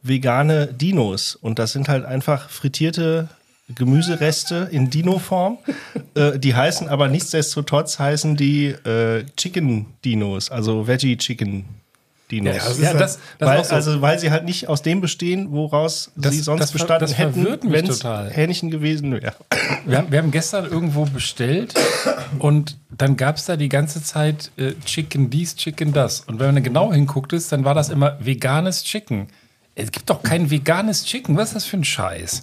[0.03, 3.29] vegane Dinos und das sind halt einfach frittierte
[3.73, 5.57] Gemüsereste in Dino-Form.
[6.15, 11.65] äh, die heißen aber nichtsdestotrotz heißen die äh, Chicken Dinos, also Veggie Chicken
[12.29, 12.55] Dinos.
[12.55, 13.75] Ja, das ist Ja, halt- das, das weil, so.
[13.75, 17.33] also, weil sie halt nicht aus dem bestehen, woraus Das- sie sonst bestanden das hätten,
[17.41, 18.29] verwirrt mich wenn es total.
[18.31, 19.33] Hähnchen gewesen wäre.
[19.85, 21.73] Wir haben, wir haben gestern irgendwo bestellt
[22.39, 26.21] und dann gab es da die ganze Zeit äh, Chicken dies, Chicken das.
[26.21, 29.27] Und wenn man genau hinguckt ist, dann war das immer veganes Chicken.
[29.75, 31.35] Es gibt doch kein veganes Chicken.
[31.37, 32.41] Was ist das für ein Scheiß?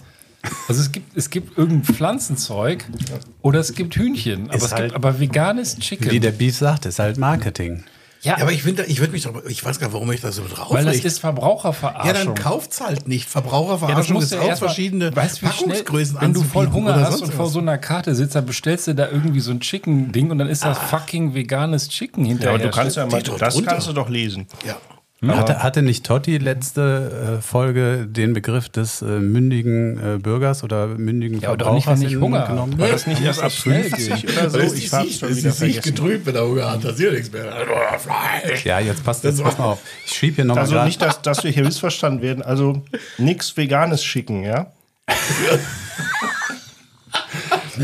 [0.69, 2.85] Also es gibt, es gibt irgendein Pflanzenzeug
[3.43, 4.47] oder es gibt Hühnchen.
[4.47, 6.11] Aber Ist es halt- gibt aber veganes Chicken.
[6.11, 7.85] Wie der Beef sagt, ist halt Marketing.
[8.23, 10.23] ja, ja, aber ich finde, ich würde mich doch, ich weiß gar nicht, warum ich
[10.23, 12.07] das so drauf weil das ist Verbraucherverarschung.
[12.07, 13.25] Ja, dann kauft's halt nicht.
[13.25, 16.95] Ja, das Verbraucherverarschung musst ist auch verschiedene weißt, wie schnell, Packungsgrößen Wenn du voll Hunger
[16.99, 19.61] hast sonst und vor so einer Karte sitzt, dann bestellst du da irgendwie so ein
[19.61, 22.55] Chicken-Ding und dann ist das fucking veganes Chicken hinterher.
[22.55, 23.71] Aber du kannst ja mal, das drunter.
[23.73, 24.47] kannst du doch lesen.
[24.67, 24.77] Ja.
[25.27, 30.87] Hatte, hatte nicht Totti letzte äh, Folge den Begriff des äh, mündigen äh, Bürgers oder
[30.87, 32.53] mündigen Ja, aber doch nicht, wenn ich Hunger habe.
[32.53, 32.79] genommen?
[32.79, 34.31] War das nicht erst ab das schnell 50 gehen.
[34.39, 34.59] oder so?
[34.59, 35.83] Ist Ich Sicht, schon ist wieder vergessen.
[35.83, 36.85] getrübt, wenn er Hunger hat.
[36.85, 37.45] Da sieht nichts mehr.
[38.65, 39.41] Ja, jetzt passt das.
[39.43, 39.81] Pass mal auf.
[40.07, 40.87] Ich schieb hier nochmal Also gerade.
[40.87, 42.43] nicht, dass, dass wir hier missverstanden werden.
[42.43, 42.83] Also
[43.19, 44.73] nichts Veganes schicken, ja?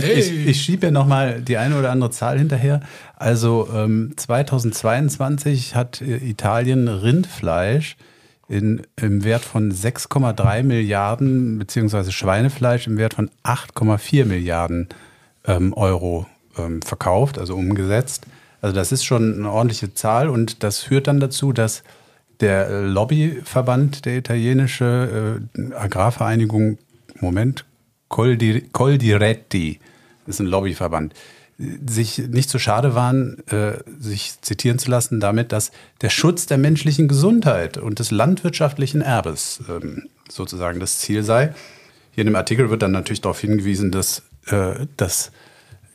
[0.02, 2.80] Ich, ich schiebe ja nochmal die eine oder andere Zahl hinterher.
[3.16, 7.96] Also ähm, 2022 hat äh, Italien Rindfleisch
[8.48, 14.88] in, im Wert von 6,3 Milliarden, beziehungsweise Schweinefleisch im Wert von 8,4 Milliarden
[15.46, 16.26] ähm, Euro
[16.56, 18.26] ähm, verkauft, also umgesetzt.
[18.60, 21.82] Also das ist schon eine ordentliche Zahl und das führt dann dazu, dass
[22.40, 26.78] der äh, Lobbyverband, der italienische äh, Agrarvereinigung,
[27.20, 27.64] Moment,
[28.08, 29.80] Coldi, Coldiretti,
[30.26, 31.14] ist ein Lobbyverband,
[31.58, 35.70] sich nicht so schade waren, äh, sich zitieren zu lassen damit, dass
[36.02, 41.54] der Schutz der menschlichen Gesundheit und des landwirtschaftlichen Erbes ähm, sozusagen das Ziel sei.
[42.12, 45.32] Hier in dem Artikel wird dann natürlich darauf hingewiesen, dass, äh, dass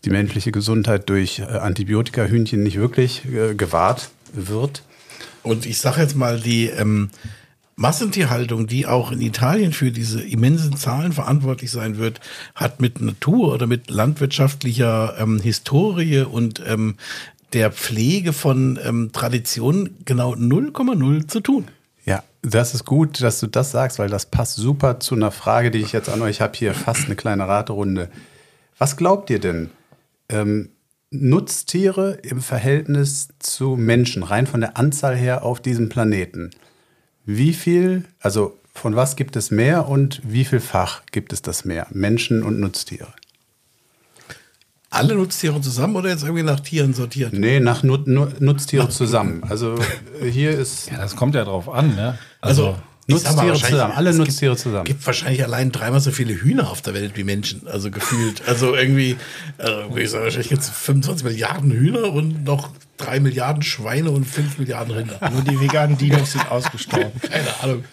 [0.03, 4.83] die menschliche Gesundheit durch äh, Antibiotika-Hühnchen nicht wirklich äh, gewahrt wird.
[5.43, 7.09] Und ich sage jetzt mal, die ähm,
[7.81, 12.21] Massentierhaltung, die auch in Italien für diese immensen Zahlen verantwortlich sein wird,
[12.53, 16.95] hat mit Natur oder mit landwirtschaftlicher ähm, Historie und ähm,
[17.53, 21.67] der Pflege von ähm, Traditionen genau 0,0 zu tun.
[22.05, 25.71] Ja, das ist gut, dass du das sagst, weil das passt super zu einer Frage,
[25.71, 26.55] die ich jetzt an euch habe.
[26.55, 28.09] Hier fast eine kleine Raterunde.
[28.77, 29.71] Was glaubt ihr denn?
[30.29, 30.69] Ähm,
[31.09, 36.51] Nutztiere im Verhältnis zu Menschen, rein von der Anzahl her auf diesem Planeten.
[37.25, 41.87] Wie viel, also von was gibt es mehr und wie vielfach gibt es das mehr?
[41.91, 43.13] Menschen und Nutztiere?
[44.89, 47.31] Alle Nutztiere zusammen oder jetzt irgendwie nach Tieren sortiert?
[47.31, 49.41] Nee, nach Nut Nutztiere zusammen.
[49.47, 49.75] Also
[50.21, 50.89] hier ist.
[50.91, 52.17] Ja, das kommt ja drauf an, ne?
[52.41, 54.83] Also, mal, Nutztiere zusammen, alle es gibt- Nutztiere zusammen.
[54.85, 58.41] gibt wahrscheinlich allein dreimal so viele Hühner auf der Welt wie Menschen, also gefühlt.
[58.47, 59.15] Also irgendwie,
[59.57, 62.71] also würde ich sagen, wahrscheinlich jetzt 25 Milliarden Hühner und noch
[63.01, 65.29] drei Milliarden Schweine und fünf Milliarden Rinder.
[65.33, 67.11] Nur die veganen Dinos sind ausgestorben.
[67.21, 67.83] Keine Ahnung.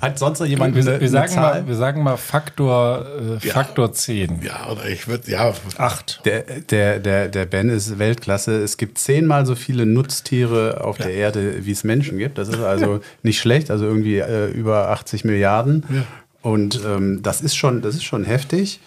[0.00, 1.60] Hat sonst noch jemand Wir, eine, wir, sagen eine Zahl?
[1.62, 3.06] mal, wir sagen mal Faktor,
[3.42, 3.52] äh, Ja.
[3.52, 4.42] Faktor 10.
[4.42, 6.20] Ja, oder ich würde, ja, Acht.
[6.24, 8.62] Der, der, der, der Ben ist Weltklasse.
[8.62, 12.38] Es gibt zehnmal so viele Nutztiere auf der Erde, wie es Menschen gibt.
[12.38, 15.84] Das ist also nicht schlecht, also irgendwie äh, über 80 Milliarden.
[15.88, 16.04] Ja.
[16.42, 18.78] Und ähm, das, ist schon, das ist schon heftig.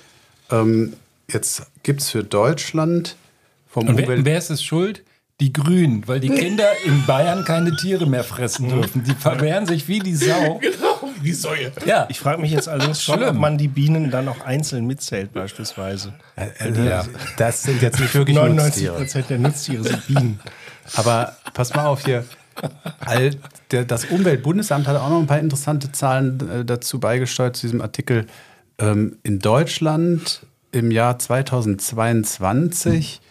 [0.49, 0.93] Ähm,
[1.29, 3.17] jetzt gibt es für Deutschland
[3.71, 4.25] vom Und wer, Umwelt...
[4.25, 5.03] wer ist es schuld?
[5.39, 9.03] Die Grünen, weil die Kinder in Bayern keine Tiere mehr fressen dürfen.
[9.03, 10.57] Die verwehren sich wie die Sau.
[10.61, 11.71] genau, wie Säue.
[11.85, 15.33] Ja, Ich frage mich jetzt allerdings schon, ob man die Bienen dann auch einzeln mitzählt,
[15.33, 16.13] beispielsweise.
[16.35, 18.97] also, Das sind jetzt nicht wirklich 99 Nutztiere.
[18.97, 20.39] Prozent der Nutztiere sind Bienen.
[20.95, 22.25] Aber pass mal auf hier.
[22.99, 23.31] All,
[23.71, 27.81] der, das Umweltbundesamt hat auch noch ein paar interessante Zahlen äh, dazu beigesteuert zu diesem
[27.81, 28.27] Artikel.
[28.77, 33.21] Ähm, in Deutschland im Jahr 2022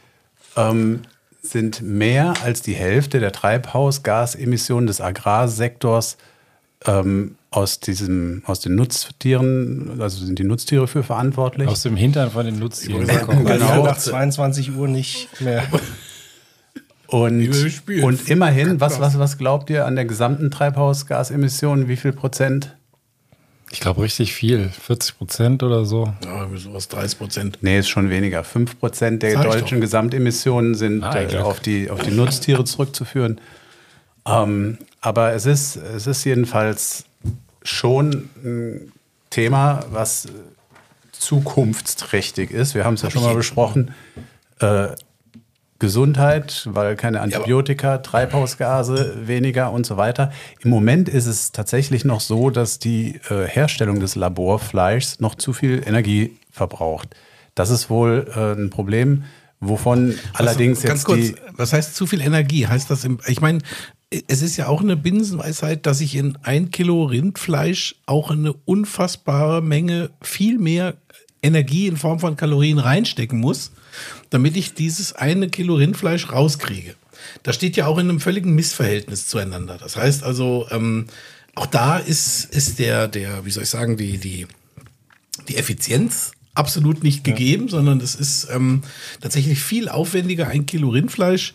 [0.56, 1.02] ähm,
[1.42, 6.16] sind mehr als die Hälfte der Treibhausgasemissionen des Agrarsektors
[6.86, 11.68] ähm, aus, diesem, aus den Nutztieren, also sind die Nutztiere für verantwortlich.
[11.68, 13.06] aus dem Hintern von den Nutztieren.
[13.06, 13.84] Die Genau.
[13.84, 15.64] nach 22 Uhr nicht mehr.
[17.06, 17.48] Und,
[18.02, 21.88] und immerhin, was, was, was glaubt ihr an der gesamten Treibhausgasemissionen?
[21.88, 22.76] Wie viel Prozent?
[23.72, 24.68] Ich glaube richtig viel.
[24.68, 26.12] 40 Prozent oder so.
[26.24, 27.58] Ja, sowas 30 Prozent.
[27.60, 28.42] Nee, ist schon weniger.
[28.42, 29.80] 5 Prozent der deutschen.
[29.80, 33.40] Gesamtemissionen sind Ah, äh, auf, die, auf die Nutztiere zurückzuführen.
[34.26, 37.04] Ähm, aber es ist, es ist jedenfalls
[37.62, 38.92] schon ein
[39.30, 40.26] Thema, was
[41.12, 42.74] zukunftsträchtig ist.
[42.74, 43.94] Wir haben es ja schon mal besprochen.
[44.58, 44.88] Äh,
[45.80, 50.30] Gesundheit, weil keine Antibiotika, Treibhausgase weniger und so weiter.
[50.62, 55.52] Im Moment ist es tatsächlich noch so, dass die äh, Herstellung des Laborfleischs noch zu
[55.52, 57.08] viel Energie verbraucht.
[57.54, 59.24] Das ist wohl äh, ein Problem,
[59.58, 62.66] wovon allerdings also, ganz jetzt kurz, die was heißt zu viel Energie?
[62.66, 63.58] Heißt das im, ich meine,
[64.28, 69.62] es ist ja auch eine Binsenweisheit, dass ich in ein Kilo Rindfleisch auch eine unfassbare
[69.62, 70.94] Menge viel mehr
[71.42, 73.72] Energie in Form von Kalorien reinstecken muss,
[74.30, 76.94] damit ich dieses eine Kilo Rindfleisch rauskriege.
[77.42, 79.76] Das steht ja auch in einem völligen Missverhältnis zueinander.
[79.78, 81.06] Das heißt also, ähm,
[81.54, 84.46] auch da ist, ist der, der, wie soll ich sagen, die, die,
[85.48, 88.82] die Effizienz absolut nicht gegeben, sondern es ist ähm,
[89.20, 91.54] tatsächlich viel aufwendiger, ein Kilo Rindfleisch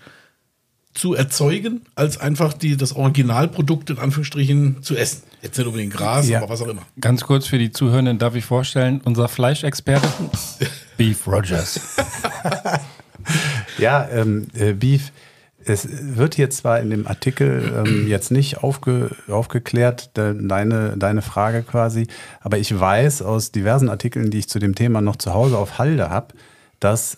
[0.93, 5.23] zu erzeugen, als einfach die, das Originalprodukt in Anführungsstrichen zu essen.
[5.41, 6.39] Jetzt nicht unbedingt Gras, Ja.
[6.39, 6.84] aber was auch immer.
[7.01, 10.07] Ganz kurz für die Zuhörenden darf ich vorstellen, unser Fleischexperte
[10.97, 11.79] Beef Rogers.
[13.77, 15.11] Ja, ähm, äh, Beef.
[15.67, 21.23] Es wird hier zwar in dem Artikel ähm, jetzt nicht aufge, aufgeklärt, de, deine, deine
[21.23, 22.05] Frage quasi,
[22.39, 25.79] aber ich weiß aus diversen Artikeln, die ich zu dem Thema noch zu Hause auf
[25.79, 26.35] Halde habe,
[26.79, 27.17] dass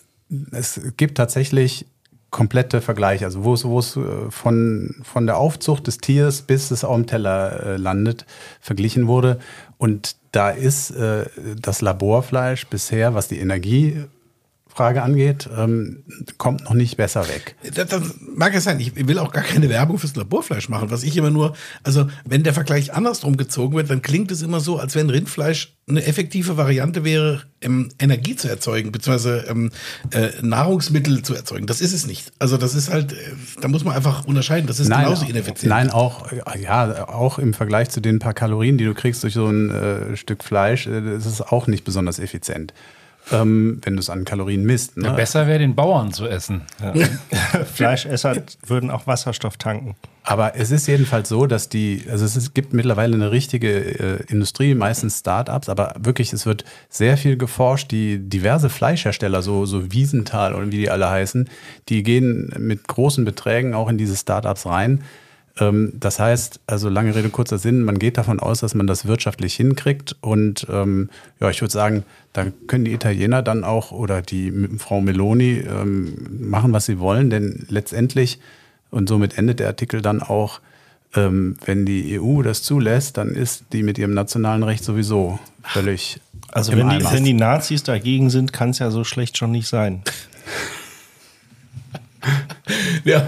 [0.50, 1.84] es gibt tatsächlich
[2.30, 6.70] komplette Vergleiche, also wo es, wo es äh, von, von der Aufzucht des Tiers bis
[6.70, 8.24] es auf dem Teller äh, landet,
[8.60, 9.38] verglichen wurde.
[9.76, 11.24] Und da ist äh,
[11.60, 14.04] das Laborfleisch bisher, was die Energie
[14.78, 16.04] Frage angeht, ähm,
[16.36, 17.56] kommt noch nicht besser weg.
[17.74, 18.78] Das, das mag ja sein.
[18.78, 20.92] Ich will auch gar keine Werbung fürs Laborfleisch machen.
[20.92, 24.60] Was ich immer nur, also wenn der Vergleich andersrum gezogen wird, dann klingt es immer
[24.60, 29.72] so, als wenn Rindfleisch eine effektive Variante wäre, ähm, Energie zu erzeugen, beziehungsweise ähm,
[30.12, 31.66] äh, Nahrungsmittel zu erzeugen.
[31.66, 32.30] Das ist es nicht.
[32.38, 33.16] Also das ist halt, äh,
[33.60, 34.68] da muss man einfach unterscheiden.
[34.68, 35.70] Das ist Nein, genauso ineffizient.
[35.70, 39.46] Nein, auch, ja, auch im Vergleich zu den paar Kalorien, die du kriegst durch so
[39.46, 42.72] ein äh, Stück Fleisch, äh, ist es auch nicht besonders effizient.
[43.32, 44.96] Ähm, wenn du es an Kalorien misst.
[44.96, 45.08] Ne?
[45.08, 46.62] Ja, besser wäre, den Bauern zu essen.
[47.74, 49.96] Fleischesser würden auch Wasserstoff tanken.
[50.28, 54.22] Aber es ist jedenfalls so, dass die, also es ist, gibt mittlerweile eine richtige äh,
[54.28, 57.90] Industrie, meistens Startups, aber wirklich, es wird sehr viel geforscht.
[57.90, 61.48] Die diverse Fleischhersteller, so, so Wiesenthal oder wie die alle heißen,
[61.88, 65.02] die gehen mit großen Beträgen auch in diese Startups rein.
[65.60, 69.06] Ähm, das heißt, also lange Rede, kurzer Sinn, man geht davon aus, dass man das
[69.06, 70.16] wirtschaftlich hinkriegt.
[70.20, 75.00] Und ähm, ja, ich würde sagen, da können die Italiener dann auch oder die Frau
[75.00, 78.38] Meloni ähm, machen, was sie wollen, denn letztendlich,
[78.90, 80.60] und somit endet der Artikel dann auch,
[81.14, 86.20] ähm, wenn die EU das zulässt, dann ist die mit ihrem nationalen Recht sowieso völlig.
[86.52, 89.50] Also im wenn die, wenn die Nazis dagegen sind, kann es ja so schlecht schon
[89.50, 90.02] nicht sein.
[93.04, 93.26] Ja,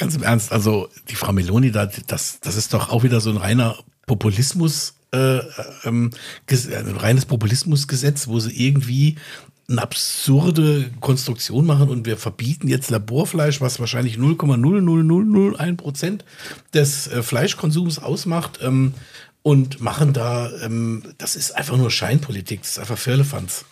[0.00, 0.50] ganz im Ernst.
[0.50, 3.76] Also die Frau Meloni, da, das, das ist doch auch wieder so ein reiner
[4.06, 5.38] Populismus, äh,
[5.84, 6.10] ähm,
[6.48, 9.16] äh, ein reines Populismusgesetz, wo sie irgendwie
[9.68, 16.24] eine absurde Konstruktion machen und wir verbieten jetzt Laborfleisch, was wahrscheinlich 0,00001 Prozent
[16.74, 18.94] des äh, Fleischkonsums ausmacht ähm,
[19.42, 23.64] und machen da, ähm, das ist einfach nur Scheinpolitik, das ist einfach Firlefanz.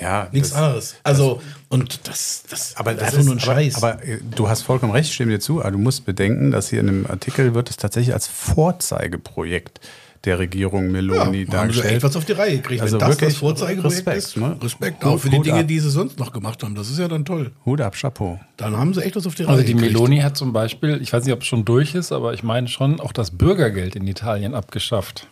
[0.00, 0.94] Ja, Nichts das- anderes.
[1.02, 3.76] Also, und das, das Aber ist das einfach ist, nur ein Scheiß.
[3.76, 5.60] Aber, aber äh, du hast vollkommen recht, stimme dir zu.
[5.60, 9.80] Aber du musst bedenken, dass hier in dem Artikel wird es tatsächlich als Vorzeigeprojekt
[10.24, 11.94] der Regierung Meloni haben sie dargestellt.
[11.96, 12.80] etwas auf die Reihe gekriegt.
[12.80, 14.56] Also Wenn das wirklich das Vorzeigeprojekt Respekt, ist, ne?
[14.62, 15.68] Respekt auch für die Dinge, ab.
[15.68, 16.74] die sie sonst noch gemacht haben.
[16.74, 17.52] Das ist ja dann toll.
[17.66, 18.40] Hut ab, Chapeau.
[18.56, 19.92] Dann haben sie echt was auf die Reihe Also die gekriegt.
[19.92, 22.68] Meloni hat zum Beispiel, ich weiß nicht, ob es schon durch ist, aber ich meine
[22.68, 25.26] schon, auch das Bürgergeld in Italien abgeschafft.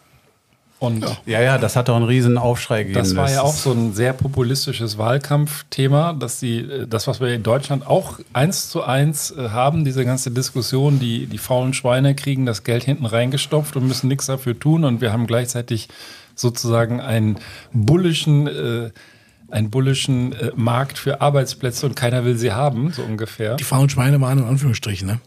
[0.83, 2.99] Und Ja, ja, das hat doch einen riesen Aufschrei gegeben.
[2.99, 7.29] das war ja auch so ein sehr populistisches Wahlkampfthema, dass die, äh, das, was wir
[7.29, 12.17] in Deutschland auch eins zu eins äh, haben, diese ganze Diskussion, die, die faulen Schweine
[12.17, 15.89] kriegen das Geld hinten reingestopft und müssen nichts dafür tun und wir haben gleichzeitig
[16.35, 17.39] sozusagen einen
[17.73, 18.91] bullischen, äh,
[19.51, 23.55] einen bullischen äh, Markt für Arbeitsplätze und keiner will sie haben, so ungefähr.
[23.55, 25.21] Die faulen Schweine waren in Anführungsstrichen, ne?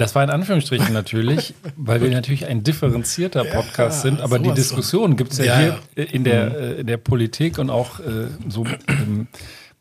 [0.00, 5.14] Das war in Anführungsstrichen natürlich, weil wir natürlich ein differenzierter Podcast sind, aber die Diskussion
[5.14, 8.28] gibt es ja, Ja, hier äh, in der, äh, in der Politik und auch äh,
[8.48, 9.28] so ähm,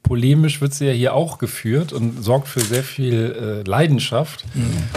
[0.03, 4.43] polemisch wird sie ja hier auch geführt und sorgt für sehr viel äh, Leidenschaft.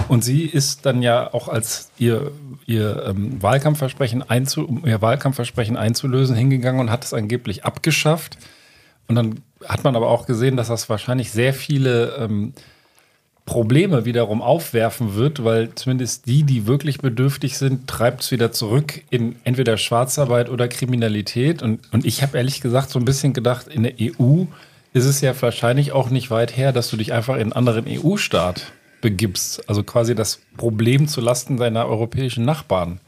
[0.09, 2.33] Und sie ist dann ja auch als ihr,
[2.67, 8.39] ihr ähm, Wahlkampfversprechen einzu, um ihr Wahlkampfversprechen einzulösen hingegangen und hat es angeblich abgeschafft.
[9.07, 12.55] Und dann hat man aber auch gesehen, dass das wahrscheinlich sehr viele ähm,
[13.45, 19.03] Probleme wiederum aufwerfen wird, weil zumindest die, die wirklich bedürftig sind, treibt es wieder zurück
[19.11, 21.61] in entweder Schwarzarbeit oder Kriminalität.
[21.61, 24.45] Und, und ich habe ehrlich gesagt so ein bisschen gedacht, in der EU
[24.93, 27.87] ist es ja wahrscheinlich auch nicht weit her, dass du dich einfach in einen anderen
[27.89, 29.69] EU-Staat begibst.
[29.69, 33.01] Also quasi das Problem zu Lasten deiner europäischen Nachbarn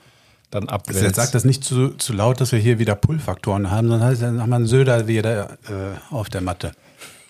[0.51, 1.03] dann abwälzt.
[1.03, 4.23] Jetzt sagt das nicht zu, zu laut, dass wir hier wieder Pull-Faktoren haben, sondern heißt,
[4.23, 6.73] dann haben wir einen Söder wieder äh, auf der Matte.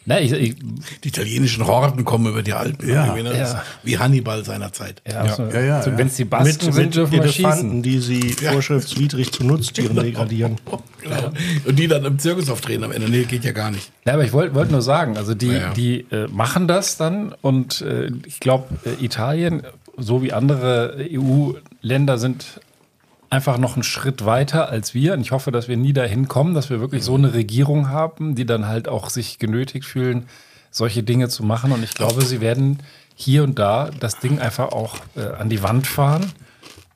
[0.07, 0.55] Na, ich, ich,
[1.03, 2.89] Die italienischen Horden kommen über die Alpen.
[2.89, 3.15] Ja.
[3.15, 3.25] ne?
[3.25, 3.63] Das Ja.
[3.83, 5.01] Wie Hannibal seinerzeit.
[5.09, 5.99] ja, also, ja, ja, ja.
[5.99, 7.83] Wenn es die Mit, Basken sind, mit dürfen wir Elefanten, schießen.
[7.83, 10.57] die sie vorschriftswidrig zu Nutztieren degradieren.
[11.03, 11.33] Genau.
[11.67, 13.09] Und die dann im Zirkus auftreten am Ende.
[13.09, 13.91] Nee, geht ja gar nicht.
[14.07, 15.73] Ja, aber ich wollte wollt nur sagen, also die, Ja, ja.
[15.73, 19.63] die äh, machen das dann und äh, ich glaube, äh, Italien,
[19.97, 22.61] so wie andere EU-Länder, sind
[23.35, 25.12] einfach noch einen Schritt weiter als wir.
[25.14, 28.35] Und ich hoffe, dass wir nie dahin kommen, dass wir wirklich so eine Regierung haben,
[28.35, 30.26] die dann halt auch sich genötigt fühlen,
[30.70, 31.72] solche Dinge zu machen.
[31.72, 32.78] Und ich glaube, sie werden
[33.14, 36.32] hier und da das Ding einfach auch äh, an die Wand fahren.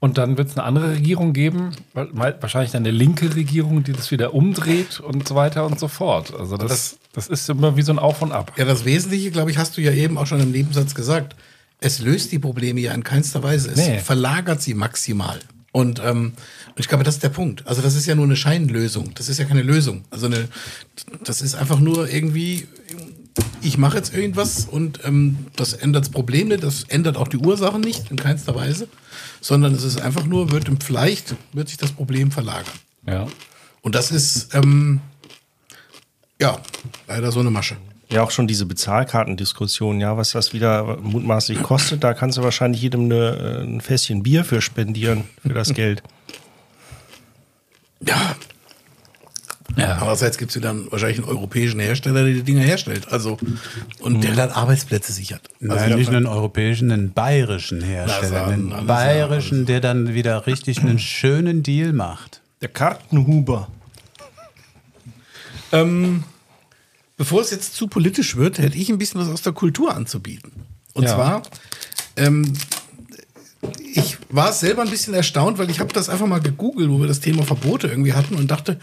[0.01, 2.07] Und dann wird es eine andere Regierung geben, wa-
[2.41, 6.33] wahrscheinlich dann eine linke Regierung, die das wieder umdreht und so weiter und so fort.
[6.39, 8.53] Also das, das ist immer wie so ein Auf und Ab.
[8.57, 11.35] Ja, das Wesentliche, glaube ich, hast du ja eben auch schon im Nebensatz gesagt.
[11.81, 13.71] Es löst die Probleme ja in keinster Weise.
[13.73, 13.99] Es Nee.
[13.99, 15.41] verlagert sie maximal.
[15.73, 16.33] Und ähm,
[16.77, 17.67] ich glaube, das ist der Punkt.
[17.67, 19.13] Also das ist ja nur eine Scheinlösung.
[19.15, 20.05] Das ist ja keine Lösung.
[20.11, 20.49] Also eine,
[21.25, 22.67] das ist einfach nur irgendwie,
[23.61, 27.37] ich mache jetzt irgendwas und ähm, das ändert das Problem nicht, das ändert auch die
[27.37, 28.89] Ursachen nicht in keinster Weise,
[29.41, 32.75] sondern es ist einfach nur, wird im vielleicht wird sich das Problem verlagern.
[33.07, 33.27] Ja.
[33.83, 35.01] Und das ist ähm,
[36.41, 36.59] ja
[37.07, 37.77] leider so eine Masche.
[38.11, 42.81] Ja, auch schon diese Bezahlkartendiskussion, ja, was das wieder mutmaßlich kostet, da kannst du wahrscheinlich
[42.81, 46.03] jedem eine, äh, ein Fässchen Bier für spendieren, für das Geld.
[48.01, 48.35] Ja,
[49.77, 49.93] Ja.
[49.99, 53.13] Andererseits gibt es wieder einen, wahrscheinlich einen europäischen Hersteller, der die Dinger herstellt.
[53.13, 53.39] Also,
[54.01, 55.43] und der dann Arbeitsplätze sichert.
[55.61, 58.47] Also, Nein, nicht nur einen europäischen, einen bayerischen Hersteller.
[58.47, 62.41] Einen bayerischen, der dann wieder richtig einen schönen Deal macht.
[62.63, 63.69] Der Kartenhuber.
[65.71, 66.25] Ähm,
[67.19, 70.53] bevor es jetzt zu politisch wird, hätte ich ein bisschen was aus der Kultur anzubieten.
[70.95, 71.15] Und Ja.
[71.15, 71.43] zwar,
[72.17, 72.55] ähm,
[73.93, 77.09] ich war selber ein bisschen erstaunt, weil ich habe das einfach mal gegoogelt, wo wir
[77.09, 78.79] das Thema Verbote irgendwie hatten und dachte,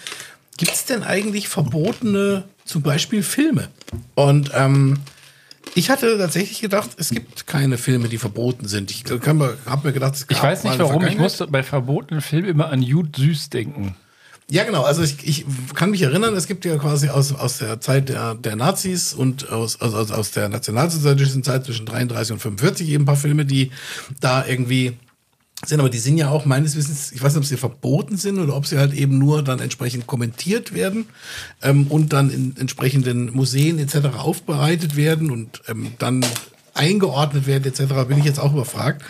[0.57, 3.69] gibt es denn eigentlich verbotene, zum Beispiel Filme?
[4.15, 4.99] Und ähm,
[5.73, 8.91] ich hatte tatsächlich gedacht, es gibt keine Filme, die verboten sind.
[8.91, 12.21] Ich habe mir gedacht, es Ich gab weiß mal nicht warum, ich musste bei verbotenen
[12.21, 13.95] Filmen immer an Jud Süß denken.
[14.49, 14.83] Ja, genau.
[14.83, 18.35] Also ich, ich kann mich erinnern, es gibt ja quasi aus, aus der Zeit der,
[18.35, 23.07] der Nazis und aus, aus, aus- der nationalsozialistischen Zeit zwischen 33 und 45 eben ein
[23.07, 23.71] paar Filme, die
[24.19, 24.97] da irgendwie
[25.65, 28.37] sind, aber die sind ja auch meines Wissens, ich weiß nicht, ob sie verboten sind
[28.37, 31.07] oder ob sie halt eben nur dann entsprechend kommentiert werden
[31.63, 34.15] ähm, und dann in entsprechenden Museen etc.
[34.17, 36.23] aufbereitet werden und ähm, dann
[36.75, 37.93] eingeordnet werden etc.
[38.07, 39.01] bin ich jetzt auch überfragt.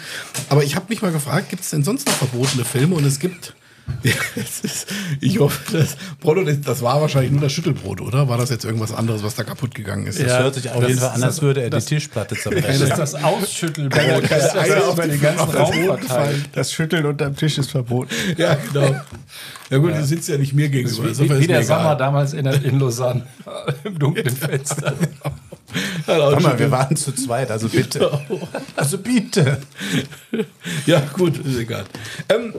[0.47, 2.95] Aber ich habe mich mal gefragt, gibt es denn sonst noch verbotene Filme?
[2.95, 3.53] Und es gibt
[4.03, 4.87] ja, ist,
[5.21, 8.27] ich hoffe, das Brot, das, das war wahrscheinlich nur das Schüttelbrot, oder?
[8.27, 10.19] War das jetzt irgendwas anderes, was da kaputt gegangen ist?
[10.19, 11.95] Das Ja, hört sich auf das jeden Fall an, als das- würde er das- die
[11.95, 12.81] Tischplatte Das zerbrechen.
[12.81, 14.23] ist das Ausschüttelbrot.
[14.29, 16.49] Das das auf über den ganzen Raum verteilt.
[16.53, 18.09] Das Schütteln unterm Tisch ist verboten.
[18.37, 18.95] Ja, genau.
[19.69, 21.03] Ja gut, du sitzt ja nicht mir gegenüber.
[21.09, 21.77] Wie, wie, wie der egal.
[21.79, 23.23] Sommer damals in, in Lausanne
[23.83, 24.93] im dunklen Fenster.
[26.05, 28.19] Sag mal, wir waren zu zweit, also bitte.
[28.75, 29.57] Also bitte.
[30.85, 31.83] Ja, gut, ist egal.
[32.29, 32.53] Ähm,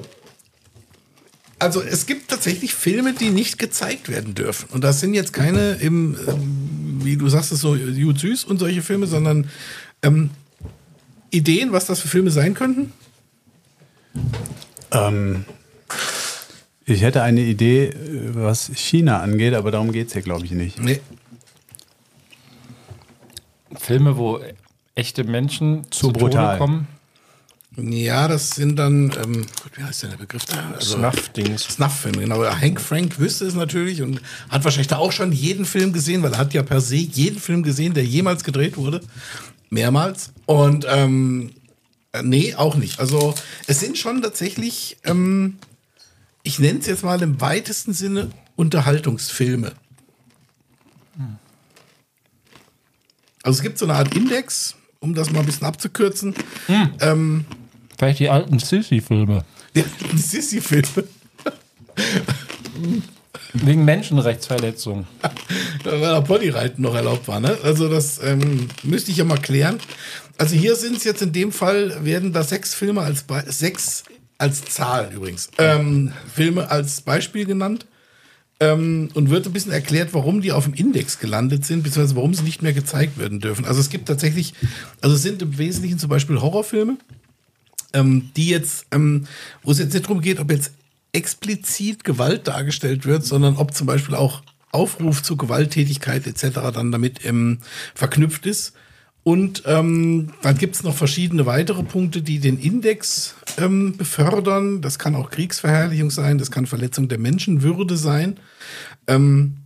[1.58, 4.68] also es gibt tatsächlich Filme, die nicht gezeigt werden dürfen.
[4.72, 8.58] Und das sind jetzt keine im, ähm, wie du sagst, es so Jud Süß und
[8.58, 9.48] solche Filme, sondern
[10.02, 10.30] ähm,
[11.30, 12.92] Ideen, was das für Filme sein könnten?
[14.92, 15.44] Ähm,
[16.84, 20.52] ich hätte eine Idee, äh, was China angeht, aber darum geht es hier, glaube ich,
[20.52, 20.80] nicht.
[20.80, 21.00] Nee.
[23.76, 24.40] Filme, wo
[24.94, 26.58] echte Menschen Zu zu, brutal.
[26.58, 26.88] Tode kommen.
[27.76, 30.70] Ja, das sind dann, ähm, Gott, wie heißt denn der Begriff da?
[30.74, 31.62] Also, Snuff-Dings.
[31.64, 32.42] Snuff-Filme, genau.
[32.44, 36.32] Hank Frank wüsste es natürlich und hat wahrscheinlich da auch schon jeden Film gesehen, weil
[36.32, 39.02] er hat ja per se jeden Film gesehen, der jemals gedreht wurde.
[39.68, 40.32] Mehrmals.
[40.46, 41.50] Und ähm,
[42.12, 42.98] äh, nee, auch nicht.
[42.98, 43.34] Also
[43.66, 45.58] es sind schon tatsächlich, ähm,
[46.42, 49.72] ich nenne es jetzt mal im weitesten Sinne Unterhaltungsfilme.
[53.42, 56.34] Also es gibt so eine Art Index, um das mal ein bisschen abzukürzen.
[57.00, 57.44] Ähm,
[57.98, 59.44] Vielleicht die alten Sissy-Filme.
[59.74, 61.04] ja, die Sissy-Filme.
[63.54, 65.06] Wegen Menschenrechtsverletzungen.
[65.84, 67.40] weil da Bodyreiten noch erlaubt war.
[67.40, 67.56] Ne?
[67.62, 69.78] Also das ähm, müsste ich ja mal klären.
[70.38, 74.04] Also hier sind es jetzt in dem Fall, werden da sechs Filme als Be sechs
[74.38, 77.86] als Zahl übrigens, ähm, Filme als Beispiel genannt.
[78.58, 82.32] Ähm, und wird ein bisschen erklärt, warum die auf dem Index gelandet sind, beziehungsweise warum
[82.32, 83.66] sie nicht mehr gezeigt werden dürfen.
[83.66, 84.54] Also es gibt tatsächlich,
[85.02, 86.96] also es sind im Wesentlichen zum Beispiel Horrorfilme,
[87.96, 89.26] ähm, die jetzt, ähm,
[89.62, 90.72] wo es jetzt nicht darum geht, ob jetzt
[91.12, 96.60] explizit Gewalt dargestellt wird, sondern ob zum Beispiel auch Aufruf zu Gewalttätigkeit etc.
[96.74, 97.58] dann damit ähm,
[97.94, 98.74] verknüpft ist.
[99.22, 104.82] Und ähm, dann gibt es noch verschiedene weitere Punkte, die den Index ähm, befördern.
[104.82, 108.38] Das kann auch Kriegsverherrlichung sein, das kann Verletzung der Menschenwürde sein.
[109.08, 109.56] Ähm,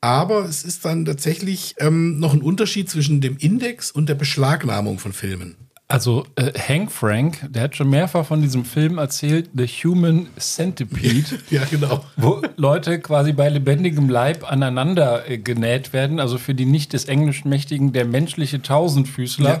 [0.00, 4.98] aber es ist dann tatsächlich ähm, noch ein Unterschied zwischen dem Index und der Beschlagnahmung
[4.98, 5.56] von Filmen.
[5.88, 11.38] Also äh, Hank Frank, der hat schon mehrfach von diesem Film erzählt, The Human Centipede,
[11.50, 12.04] Ja, genau.
[12.16, 16.18] wo Leute quasi bei lebendigem Leib aneinander äh, genäht werden.
[16.18, 19.60] Also für die nicht des Englischen mächtigen, der menschliche Tausendfüßler.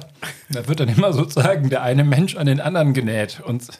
[0.50, 3.40] Da wird dann immer sozusagen der eine Mensch an den anderen genäht.
[3.46, 3.78] Und ist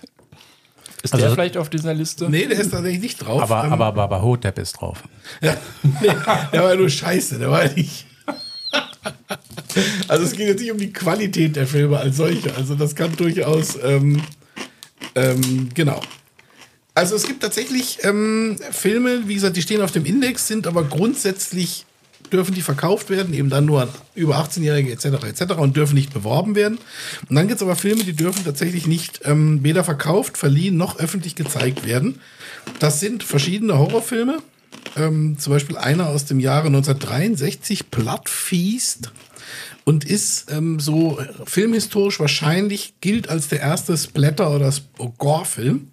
[1.15, 2.31] der Also- vielleicht auf dieser Liste?
[2.31, 3.43] Nee, der ist tatsächlich nicht drauf.
[3.43, 5.03] Aber, Ähm, aber, aber, aber Hotep ist drauf.
[5.43, 6.11] Ja, nee,
[6.53, 8.06] der war nur scheiße, der war nicht.
[10.09, 12.55] Also es geht jetzt nicht um die Qualität der Filme als solche.
[12.55, 14.23] Also das kann durchaus, ähm,
[15.15, 16.01] ähm, genau.
[16.95, 20.85] Also es gibt tatsächlich ähm, Filme, wie gesagt, die stehen auf dem Index, sind aber
[20.85, 21.85] grundsätzlich
[22.33, 25.25] dürfen die verkauft werden, eben dann nur an über 18-Jährige etc.
[25.25, 25.55] etc.
[25.59, 26.79] und dürfen nicht beworben werden.
[27.29, 30.99] Und dann gibt es aber Filme, die dürfen tatsächlich nicht ähm, weder verkauft, verliehen noch
[30.99, 32.21] öffentlich gezeigt werden.
[32.79, 34.39] Das sind verschiedene Horrorfilme.
[34.97, 39.13] Ähm, zum Beispiel einer aus dem Jahre 1963, Blood Feast.
[39.85, 44.73] Und ist ähm, so filmhistorisch wahrscheinlich gilt als der erste Splatter- oder
[45.19, 45.93] Gore-Film,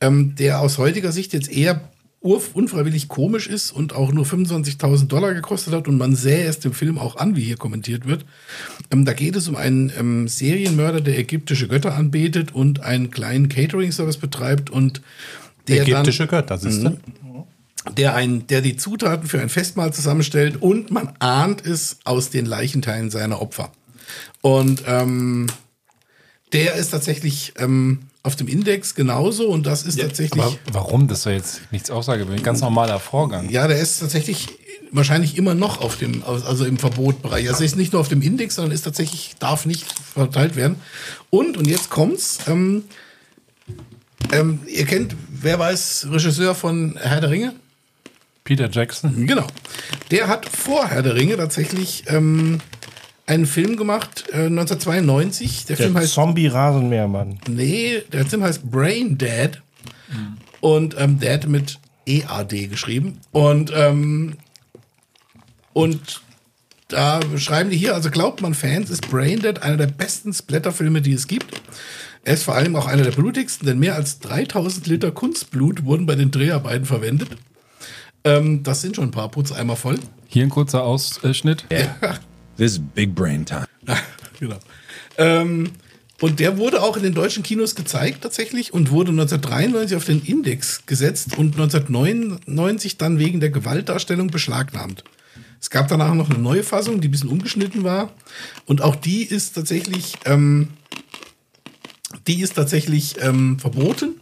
[0.00, 1.80] ähm, der aus heutiger Sicht jetzt eher
[2.24, 6.72] unfreiwillig komisch ist und auch nur 25.000 Dollar gekostet hat und man sähe es dem
[6.72, 8.24] Film auch an, wie hier kommentiert wird.
[8.90, 13.50] Ähm, da geht es um einen ähm, Serienmörder, der ägyptische Götter anbetet und einen kleinen
[13.50, 15.02] Catering-Service betreibt und
[15.68, 16.98] der Ägyptische dann, Götter, siehst du?
[17.96, 22.46] Der, ein, der die Zutaten für ein Festmahl zusammenstellt und man ahnt es aus den
[22.46, 23.70] Leichenteilen seiner Opfer.
[24.40, 25.46] Und ähm,
[26.52, 30.42] der ist tatsächlich ähm, auf dem Index genauso und das ist tatsächlich.
[30.42, 31.08] Aber warum?
[31.08, 33.50] Das ist ja jetzt nichts Aussage, ein ganz normaler Vorgang.
[33.50, 34.48] Ja, der ist tatsächlich
[34.92, 37.48] wahrscheinlich immer noch auf dem, also im Verbotbereich.
[37.48, 40.76] Also ist nicht nur auf dem Index, sondern ist tatsächlich, darf nicht verteilt werden.
[41.30, 42.84] Und, und jetzt kommt's, ähm,
[44.32, 47.54] ähm, ihr kennt, wer weiß, Regisseur von Herr der Ringe?
[48.44, 49.26] Peter Jackson.
[49.26, 49.46] Genau.
[50.10, 52.60] Der hat vor Herr der Ringe tatsächlich ähm,
[53.26, 55.64] einen Film gemacht, äh, 1992.
[55.64, 57.40] Der, Der Film heißt Zombie-Rasenmähermann.
[57.48, 59.62] Nee, der Film heißt Brain Dead.
[60.60, 63.18] Und ähm, Dead mit EAD geschrieben.
[63.32, 64.36] Und, ähm,
[65.72, 66.22] und
[66.88, 71.00] da schreiben die hier, also glaubt man Fans, ist Brain Dead einer der besten Splatterfilme,
[71.00, 71.62] die es gibt.
[72.24, 76.06] Er ist vor allem auch einer der blutigsten, denn mehr als 3000 Liter Kunstblut wurden
[76.06, 77.30] bei den Dreharbeiten verwendet.
[78.24, 79.98] Ähm, das sind schon ein paar Putzeimer voll.
[80.28, 81.64] Hier ein kurzer Ausschnitt.
[82.56, 83.66] This is big brain time.
[84.40, 84.58] genau.
[85.18, 85.70] Ähm,
[86.20, 90.24] und der wurde auch in den deutschen Kinos gezeigt tatsächlich und wurde 1993 auf den
[90.24, 95.04] Index gesetzt und 1999 dann wegen der Gewaltdarstellung beschlagnahmt.
[95.60, 98.12] Es gab danach noch eine neue Fassung, die ein bisschen umgeschnitten war.
[98.66, 100.68] Und auch die ist tatsächlich, ähm,
[102.26, 104.20] die ist tatsächlich ähm, verboten.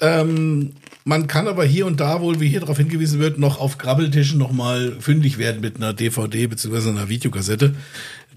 [0.00, 0.74] Ähm,
[1.06, 4.40] man kann aber hier und da wohl, wie hier darauf hingewiesen wird, noch auf Grabbeltischen
[4.40, 6.88] noch mal fündig werden mit einer DVD bzw.
[6.88, 7.76] einer Videokassette.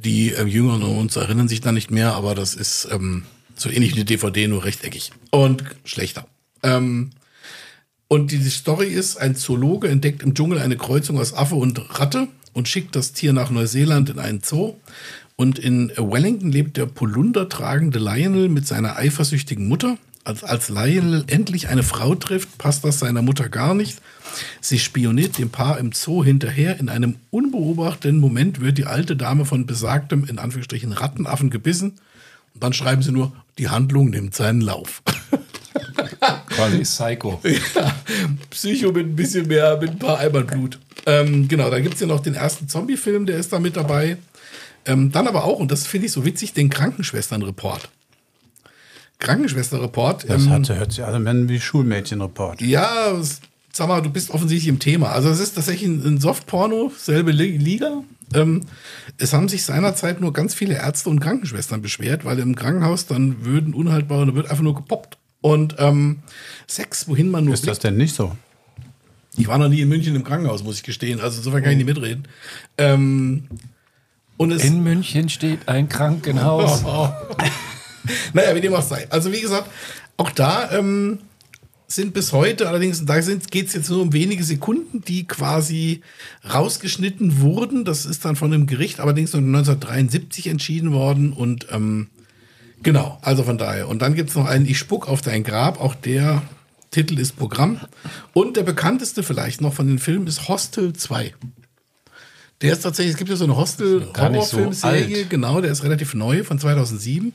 [0.04, 3.24] Die äh, Jüngeren uns erinnern sich da nicht mehr, aber das ist ähm,
[3.56, 6.28] so ähnlich wie eine DVD, nur rechteckig und schlechter.
[6.62, 7.10] Ähm,
[8.08, 12.28] und die Story ist, ein Zoologe entdeckt im Dschungel eine Kreuzung aus Affe und Ratte
[12.54, 14.76] und schickt das Tier nach Neuseeland in einen Zoo.
[15.36, 19.98] Und in Wellington lebt der Polunder tragende Lionel mit seiner eifersüchtigen Mutter.
[20.24, 24.00] Als, als Lionel endlich eine Frau trifft, passt das seiner Mutter gar nicht.
[24.62, 26.80] Sie spioniert dem Paar im Zoo hinterher.
[26.80, 32.00] In einem unbeobachteten Moment wird die alte Dame von besagtem, in Anführungsstrichen, Rattenaffen gebissen.
[32.54, 35.02] Und dann schreiben sie nur, die Handlung nimmt seinen Lauf.
[36.50, 37.42] Quasi Psycho.
[37.44, 37.96] Ja,
[38.50, 40.80] Psycho mit ein bisschen mehr, mit ein paar Eimern Blut.
[41.06, 44.18] Ähm, genau, da gibt es ja noch den ersten Zombie-Film, der ist da mit dabei.
[44.86, 47.90] Ähm, dann aber auch, und das finde ich so witzig, den Krankenschwestern-Report.
[49.20, 50.30] Krankenschwester-Report.
[50.30, 52.62] Das hatte, hört sich also an wie Schulmädchen-Report.
[52.62, 53.14] ja,
[53.72, 55.12] sag mal, du bist offensichtlich im Thema.
[55.12, 58.04] Also es ist tatsächlich ein, ein Softporno, selbe Li- Liga.
[58.34, 58.62] Ähm,
[59.18, 63.44] es haben sich seinerzeit nur ganz viele Ärzte und Krankenschwestern beschwert, weil im Krankenhaus dann
[63.46, 65.18] würden unhaltbare, da wird einfach nur gepoppt.
[65.42, 66.20] Und ähm,
[66.68, 68.36] Sex, wohin man nur Ist das denn nicht so?
[69.38, 71.22] Ich war noch nie in München im Krankenhaus, muss ich gestehen.
[71.22, 72.28] Also insofern kann ich nicht mitreden.
[72.78, 73.48] Ähm,
[74.38, 76.84] und es, In München steht ein Krankenhaus.
[78.34, 79.08] naja, wie dem auch sei.
[79.10, 79.70] Also wie gesagt,
[80.18, 81.20] auch da ähm,
[81.88, 86.02] sind bis heute, allerdings, da geht es jetzt nur um wenige Sekunden, die quasi
[86.54, 87.84] rausgeschnitten wurden.
[87.84, 91.34] Das ist dann von einem Gericht allerdings nur 1973 entschieden worden.
[91.34, 92.08] Und ähm,
[92.84, 93.88] genau, also von daher.
[93.88, 95.82] Und dann gibt es noch einen Ich spuck auf dein Grab.
[95.82, 96.44] Auch der
[96.92, 97.80] Titel ist Programm.
[98.34, 101.34] Und der bekannteste vielleicht noch von den Filmen ist Hostel 2.
[102.62, 105.30] Der ist tatsächlich, es gibt ja so eine so Hostel-Horrorfilmserie, alt.
[105.30, 107.32] genau, der ist relativ neu, von 2007.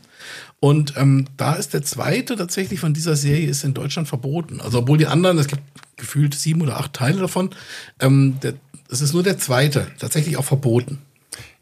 [0.61, 4.61] Und ähm, da ist der zweite tatsächlich von dieser Serie ist in Deutschland verboten.
[4.61, 5.63] Also obwohl die anderen, es gibt
[5.97, 7.51] gefühlt sieben oder acht Teile davon,
[8.01, 8.55] ähm, der,
[8.91, 10.99] es ist nur der zweite, tatsächlich auch verboten.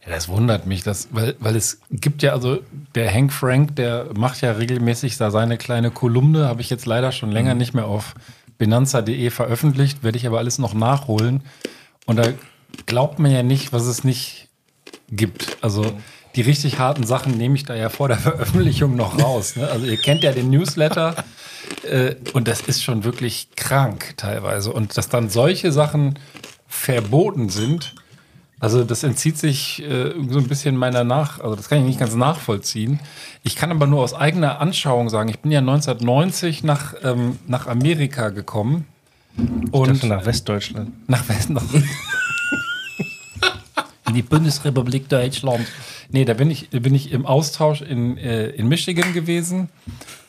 [0.04, 2.60] Ja, das wundert mich, dass, weil, weil es gibt ja, also
[2.96, 7.12] der Hank Frank, der macht ja regelmäßig da seine kleine Kolumne, habe ich jetzt leider
[7.12, 8.14] schon länger nicht mehr auf
[8.58, 11.42] benanza.de veröffentlicht, werde ich aber alles noch nachholen.
[12.06, 12.32] Und da
[12.86, 14.48] glaubt man ja nicht, was es nicht
[15.10, 15.58] gibt.
[15.60, 15.92] Also
[16.36, 19.56] die richtig harten Sachen nehme ich da ja vor der Veröffentlichung noch raus.
[19.56, 19.68] Ne?
[19.68, 21.14] Also ihr kennt ja den Newsletter
[21.84, 24.72] äh, und das ist schon wirklich krank teilweise.
[24.72, 26.18] Und dass dann solche Sachen
[26.66, 27.94] verboten sind,
[28.60, 31.98] also das entzieht sich äh, so ein bisschen meiner Nach, also das kann ich nicht
[31.98, 33.00] ganz nachvollziehen.
[33.42, 37.66] Ich kann aber nur aus eigener Anschauung sagen, ich bin ja 1990 nach, ähm, nach
[37.66, 38.86] Amerika gekommen.
[39.72, 40.92] Und nach Westdeutschland.
[41.08, 41.58] nach Westen.
[44.12, 45.66] In die Bundesrepublik Deutschland.
[46.10, 49.70] Nee, da bin ich, bin ich im Austausch in, äh, in Michigan gewesen.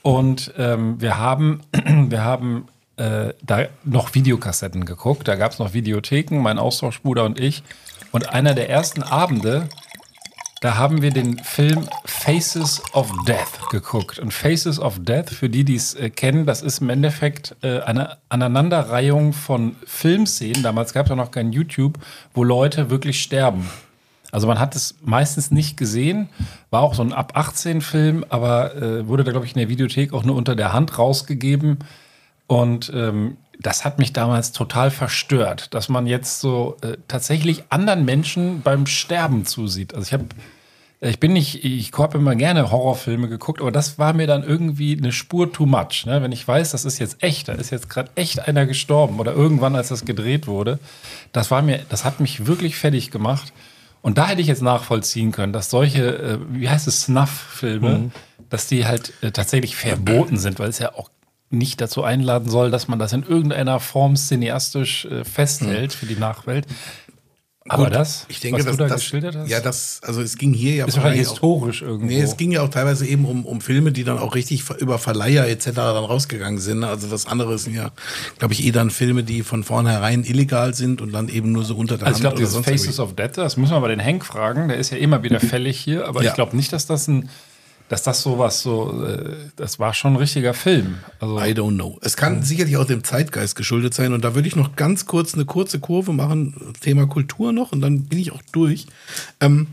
[0.01, 1.59] Und ähm, wir haben,
[2.07, 5.27] wir haben äh, da noch Videokassetten geguckt.
[5.27, 7.61] Da gab es noch Videotheken, mein Austauschbruder und ich.
[8.13, 9.67] Und einer der ersten Abende,
[10.63, 14.17] da haben wir den Film Faces of Death geguckt.
[14.17, 17.81] Und Faces of Death, für die, die es äh, kennen, das ist im Endeffekt äh,
[17.81, 20.63] eine Aneinanderreihung von Filmszenen.
[20.63, 21.99] Damals gab es ja noch kein YouTube,
[22.33, 23.69] wo Leute wirklich sterben.
[24.31, 26.29] Also man hat es meistens nicht gesehen,
[26.69, 29.67] war auch so ein ab 18 Film, aber äh, wurde da glaube ich in der
[29.67, 31.79] Videothek auch nur unter der Hand rausgegeben.
[32.47, 38.05] Und ähm, das hat mich damals total verstört, dass man jetzt so äh, tatsächlich anderen
[38.05, 39.93] Menschen beim Sterben zusieht.
[39.93, 40.25] Also ich habe
[41.09, 44.97] ich bin nicht, ich habe immer gerne Horrorfilme geguckt, aber das war mir dann irgendwie
[44.97, 46.05] eine Spur too much.
[46.05, 46.21] Ne?
[46.21, 49.33] Wenn ich weiß, das ist jetzt echt, da ist jetzt gerade echt einer gestorben oder
[49.33, 50.79] irgendwann, als das gedreht wurde,
[51.31, 53.51] das war mir, das hat mich wirklich fertig gemacht.
[54.01, 58.11] Und da hätte ich jetzt nachvollziehen können, dass solche, äh, wie heißt es, Snuff-Filme,
[58.49, 61.09] dass die halt äh, tatsächlich verboten sind, weil es ja auch
[61.53, 66.15] nicht dazu einladen soll, dass man das in irgendeiner Form cineastisch äh, festhält für die
[66.15, 66.65] Nachwelt.
[67.69, 70.21] Aber Gut, das, ich denke, was dass, du da das, geschildert hast, Ja, das, also
[70.21, 72.05] es ging hier ja ist wahrscheinlich allem auch- historisch irgendwo.
[72.07, 74.99] Nee, es ging ja auch teilweise eben um, um Filme, die dann auch richtig über
[74.99, 75.71] Verleiher etc.
[75.75, 76.83] dann rausgegangen sind.
[76.83, 77.91] Also das andere sind ja,
[78.37, 81.75] glaube ich, eh dann Filme, die von vornherein illegal sind und dann eben nur so
[81.77, 83.01] unter der Also ich glaube, Hand dieses Faces irgendwie.
[83.01, 85.79] of Death, das müssen wir mal den Henk fragen, der ist ja immer wieder fällig
[85.79, 86.31] hier, aber Ja.
[86.31, 87.29] ich glaube nicht, dass das ein,
[87.89, 90.99] dass das sowas so, äh, das war schon ein richtiger Film.
[91.19, 91.99] Also I don't know.
[92.01, 94.13] Es kann sicherlich auch dem Zeitgeist geschuldet sein.
[94.13, 97.81] Und da würde ich noch ganz kurz eine kurze Kurve machen, Thema Kultur noch, und
[97.81, 98.87] dann bin ich auch durch.
[99.39, 99.67] Ähm,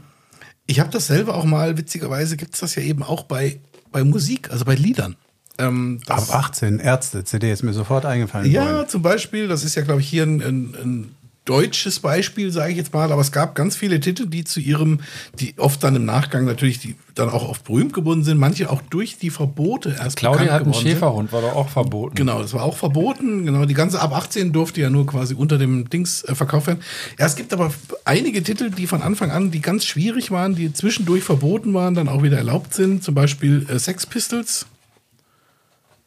[0.66, 3.60] ich habe das selber auch mal, witzigerweise gibt es das ja eben auch bei,
[3.90, 5.16] bei Musik, also bei Liedern.
[5.58, 8.50] Ähm, Ab 18, Ärzte, CD ist mir sofort eingefallen.
[8.50, 8.88] Ja, vorhin.
[8.88, 12.76] zum Beispiel, das ist ja, glaube ich, hier ein, ein, ein deutsches Beispiel, sage ich
[12.76, 15.00] jetzt mal, aber es gab ganz viele Titel, die zu ihrem,
[15.38, 18.82] die oft dann im Nachgang natürlich die dann auch oft berühmt geworden sind, manche auch
[18.82, 20.82] durch die Verbote erst Claudia hat einen sind.
[20.82, 22.14] Schäferhund, war doch auch verboten.
[22.14, 23.44] Genau, das war auch verboten.
[23.44, 26.80] Genau, die ganze ab 18 durfte ja nur quasi unter dem Dings äh, verkauft werden.
[27.18, 27.72] Ja, es gibt aber
[28.04, 32.08] einige Titel, die von Anfang an, die ganz schwierig waren, die zwischendurch verboten waren, dann
[32.08, 33.02] auch wieder erlaubt sind.
[33.02, 34.66] Zum Beispiel äh, Sex Pistols.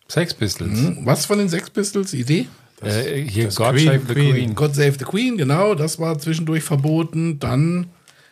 [0.07, 0.79] Sex Pistols.
[0.79, 2.13] Hm, Was von den Sex Pistols?
[2.13, 2.47] Idee?
[2.85, 4.31] Äh, hier das God Queen, Save the Queen.
[4.33, 4.55] Queen.
[4.55, 7.39] God Save the Queen, genau, das war zwischendurch verboten.
[7.39, 7.87] Dann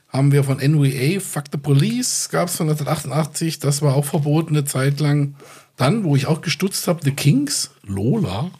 [0.10, 4.56] haben wir von NWA Fuck the Police, gab es von 1988, das war auch verboten
[4.56, 5.36] eine Zeit lang.
[5.78, 8.52] Dann, wo ich auch gestutzt habe, The Kings, Lola.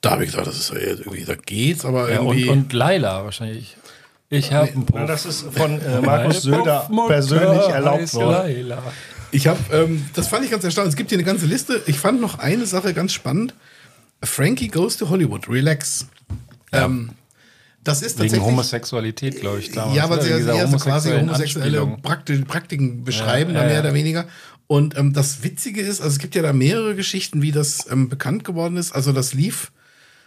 [0.00, 2.48] Da habe ich gedacht, das ist irgendwie, da geht's, aber Ja, und, irgendwie.
[2.48, 3.76] und Laila wahrscheinlich.
[4.28, 8.32] Ich habe einen Na, das ist von äh, Markus Söder persönlich erlaubt worden.
[8.32, 8.82] Laila.
[9.30, 10.92] Ich habe, ähm, das fand ich ganz erstaunlich.
[10.92, 11.82] Es gibt hier eine ganze Liste.
[11.86, 13.54] Ich fand noch eine Sache ganz spannend.
[14.22, 16.06] Frankie Goes to Hollywood, relax.
[16.72, 17.10] Ähm,
[17.84, 18.46] das ist Wegen tatsächlich.
[18.46, 19.96] Homosexualität, glaube ich, damals.
[19.96, 20.22] Ja, weil ne?
[20.22, 21.96] sie Wegen ja dieser eher so quasi homosexuelle.
[22.02, 23.80] Prakti Praktiken beschreiben, Ja, ja, mehr ja.
[23.80, 24.26] oder weniger.
[24.66, 28.08] Und ähm, das Witzige ist, also es gibt ja da mehrere Geschichten, wie das ähm,
[28.08, 28.92] bekannt geworden ist.
[28.92, 29.70] Also das lief,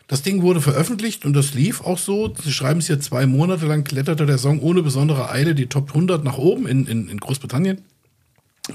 [0.07, 2.33] das Ding wurde veröffentlicht und das lief auch so.
[2.41, 5.89] Sie schreiben es hier zwei Monate lang, kletterte der Song ohne besondere Eile die Top
[5.89, 7.81] 100 nach oben in, in, in Großbritannien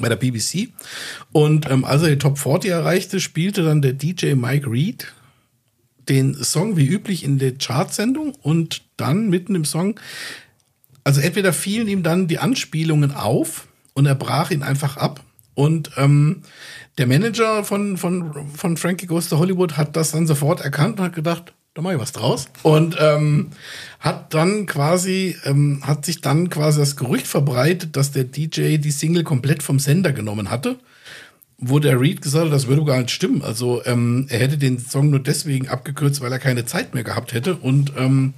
[0.01, 0.69] bei der BBC.
[1.33, 5.12] Und ähm, als er die Top 40 erreichte, spielte dann der DJ Mike Reed
[6.09, 9.99] den Song wie üblich in der Chartsendung und dann mitten im Song,
[11.03, 15.23] also entweder fielen ihm dann die Anspielungen auf und er brach ihn einfach ab.
[15.55, 16.43] Und ähm,
[16.99, 21.07] der Manager von, von, von Frankie Goes to Hollywood hat das dann sofort erkannt und
[21.07, 22.47] hat gedacht, da mach ich was draus.
[22.63, 23.51] Und ähm,
[24.01, 28.93] hat dann quasi, ähm, hat sich dann quasi das Gerücht verbreitet, dass der DJ die
[28.93, 30.79] Single komplett vom Sender genommen hatte
[31.59, 33.43] wo der Reed gesagt hat, das würde gar nicht stimmen.
[33.43, 37.33] Also ähm, er hätte den Song nur deswegen abgekürzt, weil er keine Zeit mehr gehabt
[37.33, 37.57] hätte.
[37.57, 38.35] Und ähm,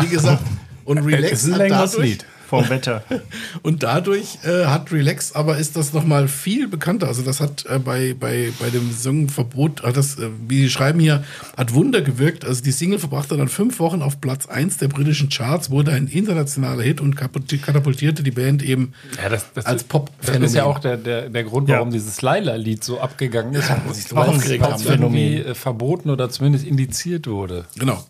[0.00, 0.42] wie gesagt,
[0.84, 2.26] und Relax ist ein hat längeres dadurch, Lied.
[2.48, 3.02] Vom Wetter.
[3.62, 7.06] und dadurch äh, hat Relax, aber ist das noch mal viel bekannter.
[7.06, 10.98] Also das hat äh, bei, bei, bei dem Songverbot, hat das, äh, wie sie schreiben
[10.98, 11.24] hier,
[11.56, 12.44] hat Wunder gewirkt.
[12.46, 16.06] Also die Single verbrachte dann fünf Wochen auf Platz 1 der britischen Charts, wurde ein
[16.06, 18.92] internationaler Hit und katapultierte die Band eben
[19.22, 20.42] Ja, das, das als ist- Pop-Phänomen.
[20.42, 21.76] Das ist ja auch der, der, der Grund, Ja.
[21.76, 23.68] warum dieses Laila-Lied so abgegangen ist.
[23.68, 27.66] Ja, sich so weil es- irgendwie verboten oder zumindest indiziert wurde.
[27.78, 28.02] Genau.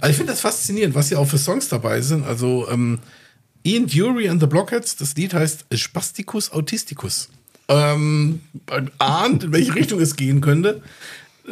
[0.00, 2.26] Also ich finde das faszinierend, was hier auch für Songs dabei sind.
[2.26, 2.98] Also ähm,
[3.68, 7.28] Ian Dury and the Blockheads, das Lied heißt Spasticus Autisticus.
[7.68, 8.40] Ähm,
[8.98, 10.80] ahnt, in welche Richtung es gehen könnte.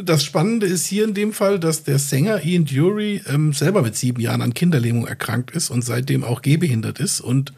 [0.02, 3.96] Das Spannende ist hier in dem Fall, dass der Sänger Ian Dury ähm, selber mit
[3.96, 7.52] sieben Jahren an Kinderlähmung erkrankt ist und seitdem auch gehbehindert ist und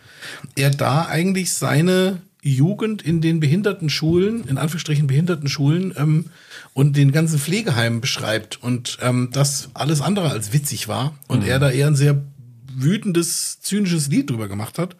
[0.56, 6.26] er da eigentlich seine Jugend in den Behindertenschulen, in Anführungsstrichen Behindertenschulen ähm,
[6.74, 11.60] und den ganzen Pflegeheimen beschreibt und ähm, das alles andere als witzig war und er
[11.60, 12.20] da eher ein sehr
[12.82, 14.96] wütendes, zynisches Lied drüber gemacht hat.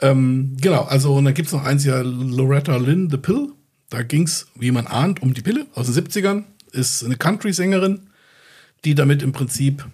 [0.00, 3.52] Ähm, genau, also und dann gibt's noch eins ja, Loretta Lynn, The Pill.
[3.90, 6.44] Da ging's, wie man ahnt, um die Pille aus den 70ern.
[6.72, 8.08] Ist eine Country-Sängerin,
[8.84, 9.86] die damit im Prinzip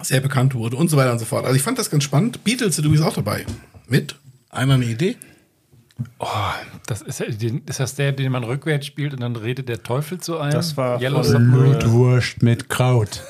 [0.00, 1.44] sehr bekannt wurde und so weiter und so fort.
[1.44, 2.44] Also ich fand das ganz spannend.
[2.44, 3.44] Beatles sind übrigens auch dabei.
[3.88, 4.14] Mit
[4.50, 5.16] einer eine Idee.
[6.20, 6.26] Oh,
[6.86, 10.18] das ist, ja- ist das der, den man rückwärts spielt und dann redet der Teufel
[10.18, 10.52] zu einem?
[10.52, 11.22] Das war Yellow.
[11.22, 13.22] Blutwurst mit Kraut.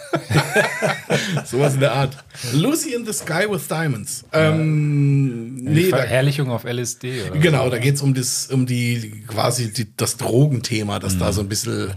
[1.44, 2.16] Sowas in der Art.
[2.52, 4.24] Lucy in the Sky with Diamonds.
[4.32, 7.40] Ähm, Die nee, da, Verherrlichung auf LSD, oder?
[7.40, 11.48] genau, da geht's um das, um die quasi die, das Drogenthema, das da so ein
[11.48, 11.92] bisschen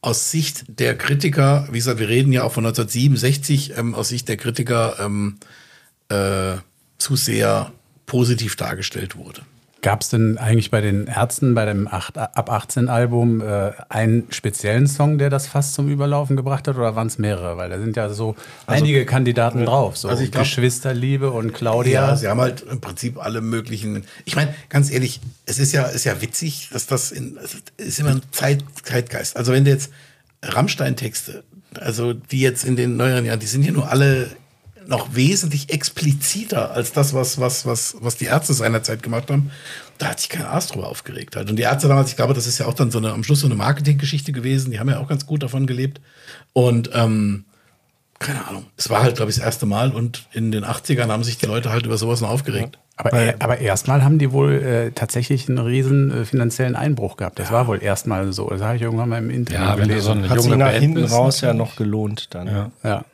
[0.00, 4.28] aus Sicht der Kritiker, wie gesagt, wir reden ja auch von 1967, ähm, aus Sicht
[4.28, 5.36] der Kritiker ähm,
[6.10, 6.56] äh,
[6.98, 7.72] zu sehr
[8.06, 9.42] positiv dargestellt wurde.
[9.84, 14.24] Gab es denn eigentlich bei den Ärzten, bei dem 8, Ab 18 Album, äh, einen
[14.30, 17.58] speziellen Song, der das fast zum Überlaufen gebracht hat, oder waren es mehrere?
[17.58, 18.34] Weil da sind ja so
[18.66, 22.08] einige Kandidaten drauf, so also ich glaub- Geschwisterliebe und Claudia.
[22.08, 24.04] Ja, sie haben halt im Prinzip alle möglichen.
[24.24, 28.00] Ich meine, ganz ehrlich, es ist ja, ist ja witzig, dass das in, es ist
[28.00, 29.36] immer ein Zeit, Zeitgeist.
[29.36, 29.92] Also wenn du jetzt
[30.42, 31.44] Rammstein-Texte,
[31.78, 34.30] also die jetzt in den neueren Jahren, die sind ja nur alle
[34.86, 39.50] noch wesentlich expliziter als das, was, was, was, was die Ärzte seinerzeit gemacht haben.
[39.98, 41.36] Da hat sich kein Arzt drüber aufgeregt.
[41.36, 41.48] Halt.
[41.50, 43.40] Und die Ärzte damals, ich glaube, das ist ja auch dann so eine, am Schluss
[43.40, 44.70] so eine Marketinggeschichte gewesen.
[44.70, 46.00] Die haben ja auch ganz gut davon gelebt.
[46.52, 47.44] Und ähm,
[48.18, 48.66] keine Ahnung.
[48.76, 51.46] Es war halt, glaube ich, das erste Mal und in den 80ern haben sich die
[51.46, 52.78] Leute halt über sowas noch aufgeregt.
[52.96, 57.38] Aber, er- aber erstmal haben die wohl äh, tatsächlich einen riesen äh, finanziellen Einbruch gehabt.
[57.40, 58.48] Das war wohl erstmal so.
[58.50, 60.24] Das habe ich irgendwann mal im Interview Ja, wenn du so gelesen.
[60.24, 61.70] eine Hat sich nach Band hinten raus ja natürlich.
[61.70, 62.46] noch gelohnt dann.
[62.46, 62.70] Ja.
[62.84, 63.04] ja,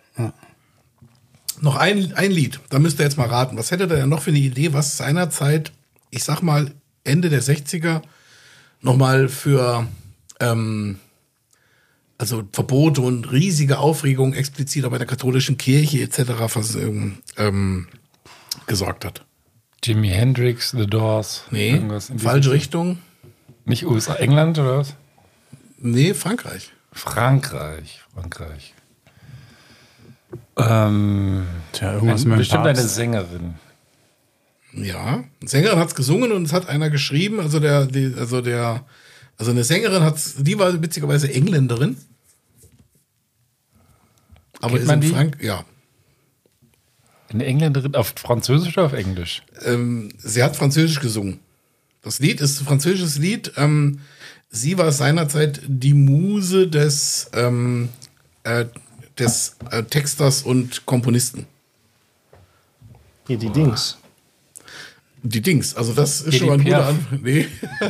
[1.61, 3.57] Noch ein, ein Lied, da müsst ihr jetzt mal raten.
[3.59, 5.73] Was hättet ihr denn noch für eine Idee, was seinerzeit,
[6.11, 6.73] ich sag mal,
[7.05, 8.03] Ende der 60er
[8.81, 9.87] nochmal für
[10.41, 10.99] ähm,
[12.19, 16.33] also Verbote und riesige Aufregung explizit auch bei der katholischen Kirche etc.
[16.49, 17.89] vers- ähm, ähm,
[18.67, 19.25] gesorgt hat?
[19.83, 21.45] Jimi Hendrix, The Doors.
[21.51, 22.89] Nee, irgendwas in die falsche Richtung.
[22.89, 23.03] Richtung.
[23.65, 24.95] Nicht USA, England oder was?
[25.79, 26.71] Nee, Frankreich.
[26.93, 28.01] Frankreich.
[28.15, 28.75] Frankreich.
[30.57, 32.95] Ähm, Tja, irgendwas mit dem bestimmt eine Papst.
[32.95, 33.55] Sängerin.
[34.73, 38.41] Ja, eine Sängerin hat es gesungen und es hat einer geschrieben, also der, die, also
[38.41, 38.85] der,
[39.37, 41.97] also eine Sängerin hat die war witzigerweise Engländerin.
[44.61, 45.13] Aber Kennt ist man in?
[45.13, 45.65] Frank, ja.
[47.33, 49.43] Eine Engländerin auf Französisch oder auf Englisch?
[49.65, 51.41] Ähm, sie hat Französisch gesungen.
[52.03, 53.53] Das Lied ist ein französisches Lied.
[53.57, 54.01] Ähm,
[54.51, 57.89] sie war seinerzeit die Muse des, ähm,
[58.45, 58.67] äh,
[59.21, 61.47] des äh, Texters und Komponisten.
[63.27, 63.97] Hier die Dings.
[65.23, 66.87] Die Dings, also das ist Edith schon mal ein guter.
[66.87, 67.21] Anfang.
[67.23, 67.47] Nee.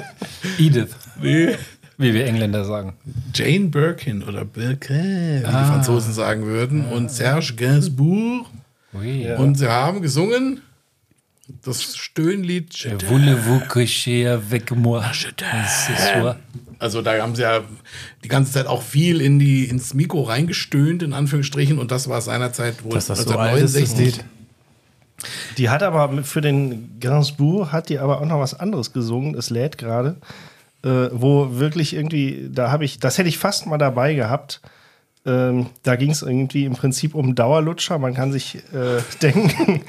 [0.58, 0.88] Edith,
[1.22, 1.54] nee.
[1.96, 2.94] wie wir Engländer sagen.
[3.34, 5.62] Jane Birkin oder Birkin, wie Ah.
[5.62, 8.46] die Franzosen sagen würden, und Serge Gainsbourg.
[8.92, 9.32] Oui.
[9.34, 10.60] Und sie haben gesungen
[11.64, 12.72] das Stöhnlied.
[16.78, 17.60] Also da haben sie ja
[18.24, 22.20] die ganze Zeit auch viel in die, ins Mikro reingestöhnt, in Anführungsstrichen, und das war
[22.22, 24.24] seinerzeit wohl Dass das so alt ist, das Lied.
[25.58, 29.34] Die hat aber für den Gainsbourg hat die aber auch noch was anderes gesungen.
[29.34, 30.16] Es lädt gerade,
[30.82, 34.62] äh, wo wirklich irgendwie, da habe ich, das hätte ich fast mal dabei gehabt.
[35.26, 37.98] Ähm, da ging es irgendwie im Prinzip um Dauerlutscher.
[37.98, 39.82] Man kann sich äh, denken,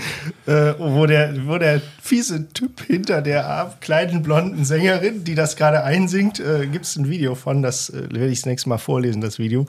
[0.46, 5.86] äh, wo, der, wo der fiese Typ hinter der kleinen blonden Sängerin, die das gerade
[5.86, 9.22] einsingt, äh, gibt es ein Video von, das äh, werde ich das nächste Mal vorlesen,
[9.22, 9.68] das Video,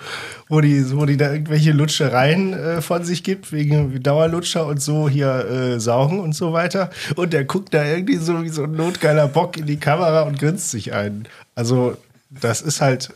[0.48, 5.08] wo die, wo die da irgendwelche Lutschereien äh, von sich gibt, wegen Dauerlutscher und so
[5.08, 6.90] hier äh, saugen und so weiter.
[7.14, 10.40] Und der guckt da irgendwie so wie so ein notgeiler Bock in die Kamera und
[10.40, 11.28] grinst sich ein.
[11.54, 11.96] Also,
[12.30, 13.10] das ist halt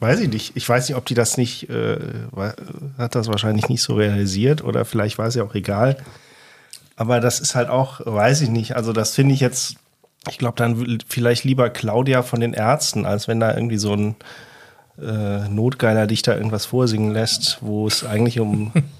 [0.00, 0.56] Weiß ich nicht.
[0.56, 1.98] Ich weiß nicht, ob die das nicht, äh,
[2.98, 5.96] hat das wahrscheinlich nicht so realisiert oder vielleicht war es ja auch egal.
[6.96, 8.76] Aber das ist halt auch, weiß ich nicht.
[8.76, 9.76] Also das finde ich jetzt,
[10.28, 14.16] ich glaube dann vielleicht lieber Claudia von den Ärzten, als wenn da irgendwie so ein
[15.00, 18.72] äh, Notgeiler dich da irgendwas vorsingen lässt, wo es eigentlich um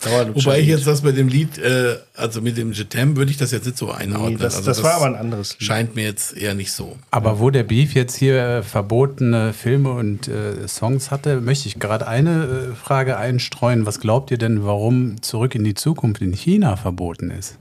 [0.00, 3.36] Wobei ich jetzt das bei dem Lied, äh, also mit dem Je t'aime, würde ich
[3.36, 4.34] das jetzt nicht so einordnen.
[4.34, 5.66] Nee, das, also das war aber ein anderes Lied.
[5.66, 6.96] Scheint mir jetzt eher nicht so.
[7.10, 11.80] Aber wo der Beef jetzt hier äh, verbotene Filme und äh, Songs hatte, möchte ich
[11.80, 13.86] gerade eine äh, Frage einstreuen.
[13.86, 17.58] Was glaubt ihr denn, warum Zurück in die Zukunft in China verboten ist?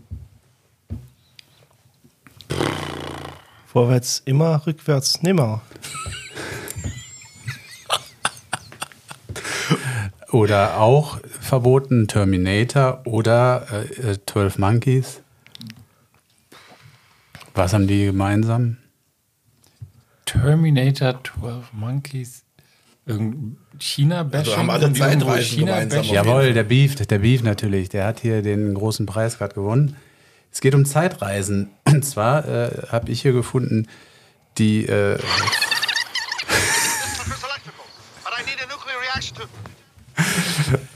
[3.66, 5.62] Vorwärts immer, rückwärts nimmer.
[10.32, 13.66] Oder auch verboten Terminator oder
[14.02, 15.22] äh, äh, 12 Monkeys?
[17.54, 18.78] Was haben die gemeinsam?
[20.26, 22.44] Terminator 12 Monkeys.
[23.80, 24.40] China-Bashing?
[24.40, 26.04] Also haben alle Zeitreisen gemeinsam.
[26.04, 27.88] Jawohl, der Beef, der Beef natürlich.
[27.90, 29.96] Der hat hier den großen Preis gerade gewonnen.
[30.52, 31.70] Es geht um Zeitreisen.
[31.86, 33.88] Und zwar äh, habe ich hier gefunden,
[34.58, 35.18] die äh,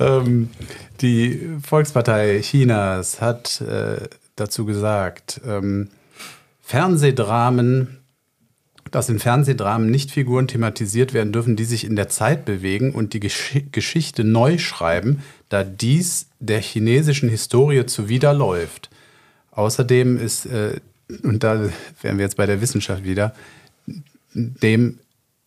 [0.01, 0.49] Ähm,
[1.01, 5.89] die Volkspartei Chinas hat äh, dazu gesagt, ähm,
[6.61, 7.97] Fernsehdramen,
[8.89, 13.13] dass in Fernsehdramen nicht Figuren thematisiert werden dürfen, die sich in der Zeit bewegen und
[13.13, 18.89] die Gesch Geschichte neu schreiben, da dies der chinesischen Historie zuwiderläuft.
[19.51, 20.79] Außerdem ist, äh,
[21.23, 21.69] und da
[22.01, 23.33] wären wir jetzt bei der Wissenschaft wieder,
[24.33, 24.99] dem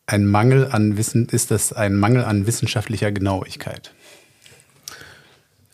[0.07, 3.95] ein Mangel an Wissen, ist das ein Mangel an wissenschaftlicher Genauigkeit?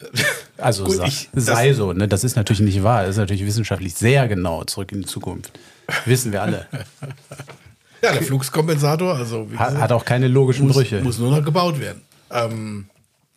[0.59, 2.07] Also Gut, sei, ich- sei so, ne?
[2.07, 3.03] Das ist natürlich nicht wahr.
[3.03, 5.53] Das ist natürlich wissenschaftlich sehr genau zurück in die Zukunft.
[6.05, 6.67] Wissen wir alle.
[8.03, 11.03] Ja, der Fluxkompensator, also Hat, hat auch keine logischen muss, Brüche.
[11.03, 12.01] muss nur noch gebaut werden.
[12.31, 12.87] Ähm,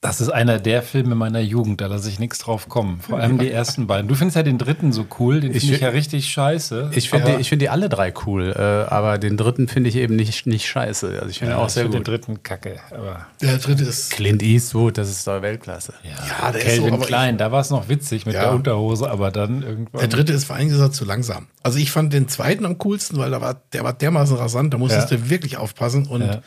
[0.03, 2.99] Das ist einer der Filme meiner Jugend, da lasse ich nichts drauf kommen.
[2.99, 4.09] Vor allem die ersten beiden.
[4.09, 6.91] Du findest ja den dritten so cool, den finde ich find- ja richtig scheiße.
[6.93, 9.95] Ich finde die, ich find die alle drei cool, äh, aber den dritten finde ich
[9.95, 11.07] eben nicht, nicht scheiße.
[11.19, 12.05] Also ich finde ja, auch ich sehr find gut.
[12.05, 12.75] den dritten kacke.
[12.91, 14.11] Aber der dritte ist.
[14.11, 15.93] Clint Eastwood, das ist doch Weltklasse.
[16.03, 18.41] Ja, der ist so, Calvin aber ich- Klein, da war es noch witzig mit Ja.
[18.41, 20.01] der Unterhose, aber dann irgendwann.
[20.01, 21.47] Der dritte ist vor allem gesagt zu langsam.
[21.63, 24.77] Also ich fand den zweiten am coolsten, weil da war, der war dermaßen rasant, da
[24.77, 25.17] musstest Ja.
[25.17, 26.07] du wirklich aufpassen.
[26.07, 26.41] Und Ja.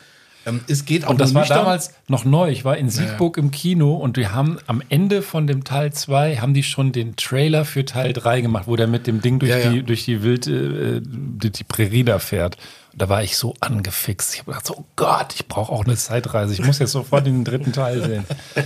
[0.47, 1.59] Ähm, es geht auch Und das war nüchtern.
[1.59, 2.49] damals noch neu.
[2.49, 6.37] Ich war in Siegburg im Kino und wir haben am Ende von dem Teil 2
[6.37, 9.51] haben die schon den Trailer für Teil 3 gemacht, wo der mit dem Ding durch
[9.51, 9.71] Ja, ja.
[9.71, 12.57] die durch die Wild äh, die, die Prärie da fährt.
[12.93, 14.33] Und da war ich so angefixt.
[14.33, 16.53] Ich habe gedacht, so, oh Gott, ich brauche auch eine Zeitreise.
[16.53, 18.23] Ich muss jetzt sofort den dritten Teil sehen.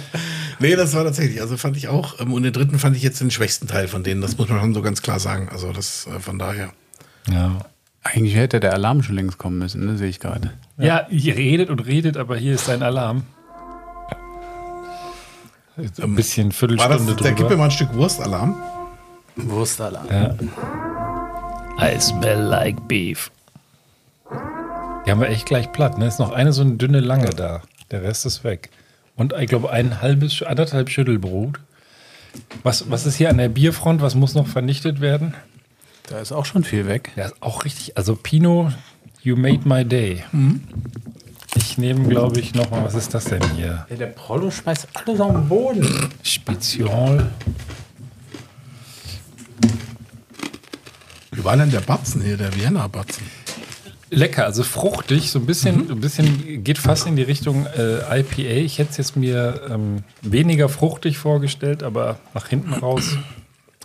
[0.60, 2.20] Nee, das war tatsächlich, also fand ich auch.
[2.20, 4.22] ähm, Und den dritten fand ich jetzt den schwächsten Teil von denen.
[4.22, 5.50] Das muss man schon so ganz klar sagen.
[5.52, 6.72] Also das äh, von daher.
[7.32, 7.58] Ja.
[8.04, 9.98] Eigentlich hätte der Alarm schon längst kommen müssen, ne?
[9.98, 10.52] sehe ich gerade.
[10.78, 13.24] Ja, ihr redet und redet, aber hier ist dein Alarm.
[15.78, 17.58] Jetzt Ein bisschen War Viertelstunde das, der gibt mir drüber.
[17.58, 18.56] mal ein Stück Wurstalarm.
[19.36, 20.08] Wurstalarm.
[20.10, 20.36] Ja.
[21.80, 23.32] I smell like beef.
[25.06, 25.98] Die haben wir echt gleich platt.
[25.98, 26.08] Ne?
[26.08, 27.62] Ist noch eine so eine dünne Lange da.
[27.90, 28.70] Der Rest ist weg.
[29.16, 31.60] Und ich glaube ein halbes, anderthalb Schüttelbrot.
[32.64, 34.02] Was, was ist hier an der Bierfront?
[34.02, 35.34] Was muss noch vernichtet werden?
[36.08, 37.12] Da ist auch schon viel weg.
[37.16, 37.98] Ja, ist auch richtig.
[37.98, 38.74] Also Pinot,
[39.22, 40.24] you made my day.
[41.56, 42.84] Ich nehme, glaube ich, noch mal.
[42.84, 43.86] Was ist das denn hier?
[43.90, 46.10] der Prollo schmeißt alles auf den Boden.
[46.24, 47.32] Spezial.
[51.32, 53.26] Wie war denn der Batzen hier, der Vienna Batzen?
[54.10, 58.66] Lecker, also fruchtig, so ein bisschen, ein bisschen geht fast in die Richtung äh, IPA.
[58.66, 63.18] Ich hätte es jetzt mir ähm, weniger fruchtig vorgestellt, aber nach hinten raus.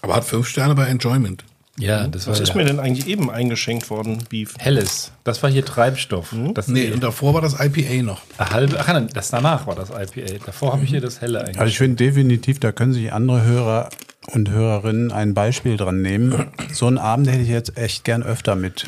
[0.03, 1.45] Aber hat fünf Sterne bei Enjoyment.
[1.79, 4.55] Ja, das war Was ist ja mir denn eigentlich eben eingeschenkt worden, Beef?
[4.59, 5.13] helles.
[5.25, 6.35] Das war hier Treibstoff.
[6.55, 8.23] Das Nee, und davor war das IPA noch.
[8.39, 10.45] eine halbe, ach nein, das danach war das IPA.
[10.47, 11.59] Davor habe ich hier das helle eigentlich.
[11.59, 13.91] Also ich finde definitiv, da können sich andere Hörer
[14.29, 16.47] und Hörerinnen ein Beispiel dran nehmen.
[16.73, 18.87] So einen Abend hätte ich jetzt echt gern öfter mit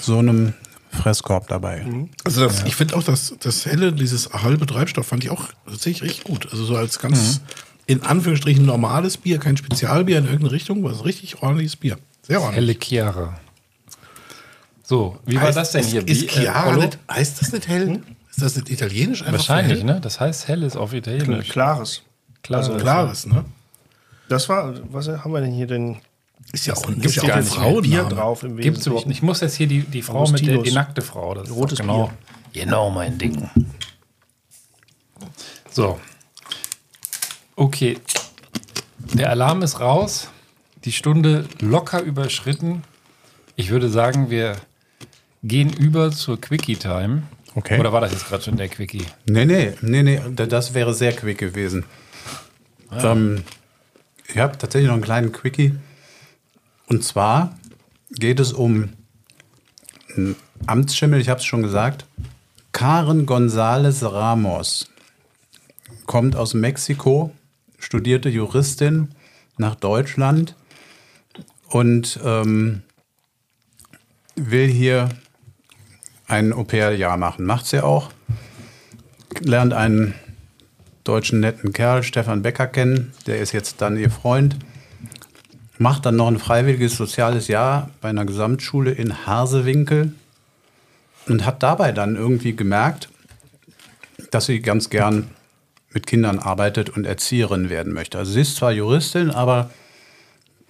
[0.00, 0.54] so einem
[0.90, 1.84] Fresskorb dabei.
[2.24, 6.02] Also das, ich finde auch, dass das helle, dieses halbe Treibstoff fand ich auch tatsächlich
[6.02, 6.48] richtig gut.
[6.50, 7.42] Also so als ganz
[7.86, 11.98] in Anführungsstrichen normales Bier, kein Spezialbier in irgendeine Richtung, war es richtig ordentliches Bier.
[12.22, 12.56] Sehr ordentlich.
[12.66, 13.40] helle Chiara.
[14.82, 16.06] So, wie war Heißt- das denn ist, hier?
[16.06, 18.02] Ist Wie, äh, Chiara nicht, heißt das nicht hell?
[18.30, 19.34] Ist das nicht italienisch einfach?
[19.34, 19.84] Wahrscheinlich, hell?
[19.84, 20.00] ne?
[20.00, 21.48] Das heißt helles auf Italienisch.
[21.48, 22.02] Klares.
[22.42, 23.44] Klar, Also Klares, ne?
[24.28, 25.96] Das war, was haben wir denn hier denn?
[26.52, 27.82] Ist ja auch, Gibt's ist ja auch ein nicht Frauenname.
[27.82, 29.18] Bier drauf im Gibt's überhaupt nicht.
[29.18, 30.64] Ich muss jetzt hier die, die Frau mit der Augustinus.
[30.68, 31.34] die nackte Frau.
[31.34, 32.12] Das ist Rotes genau,
[32.52, 33.48] genau mein Ding.
[35.70, 35.98] So.
[37.56, 37.98] Okay.
[39.14, 40.28] Der Alarm ist raus.
[40.84, 42.82] Die Stunde locker überschritten.
[43.56, 44.56] Ich würde sagen, wir
[45.42, 47.22] gehen über zur Quickie-Time.
[47.54, 47.80] Okay.
[47.80, 49.04] Oder war das jetzt gerade schon der Quickie?
[49.26, 51.84] Nee, nee, nee, nee, da- das wäre sehr quick gewesen.
[52.92, 53.42] Ähm,
[54.28, 55.74] ich habe tatsächlich noch einen kleinen Quickie.
[56.88, 57.56] Und zwar
[58.10, 58.90] geht es um
[60.14, 62.04] einen Amtsschimmel, ich habe es schon gesagt.
[62.72, 64.88] Karen González Ramos
[66.04, 67.32] kommt aus Mexiko,
[67.78, 69.14] studierte Juristin
[69.58, 70.54] nach Deutschland
[71.68, 72.82] und ähm,
[74.34, 75.08] will hier
[76.28, 77.46] ein Au-pair-Jahr machen.
[77.46, 78.10] Macht sie auch.
[79.40, 80.14] Lernt einen
[81.04, 83.12] deutschen netten Kerl, Stefan Becker, kennen.
[83.26, 84.56] Der ist jetzt dann ihr Freund.
[85.78, 90.12] Macht dann noch ein freiwilliges soziales Jahr bei einer Gesamtschule in Harsewinkel
[91.28, 93.08] und hat dabei dann irgendwie gemerkt,
[94.30, 95.30] dass sie ganz gern
[95.96, 98.18] mit Kindern arbeitet und Erzieherin werden möchte.
[98.18, 99.70] Also sie ist zwar Juristin, aber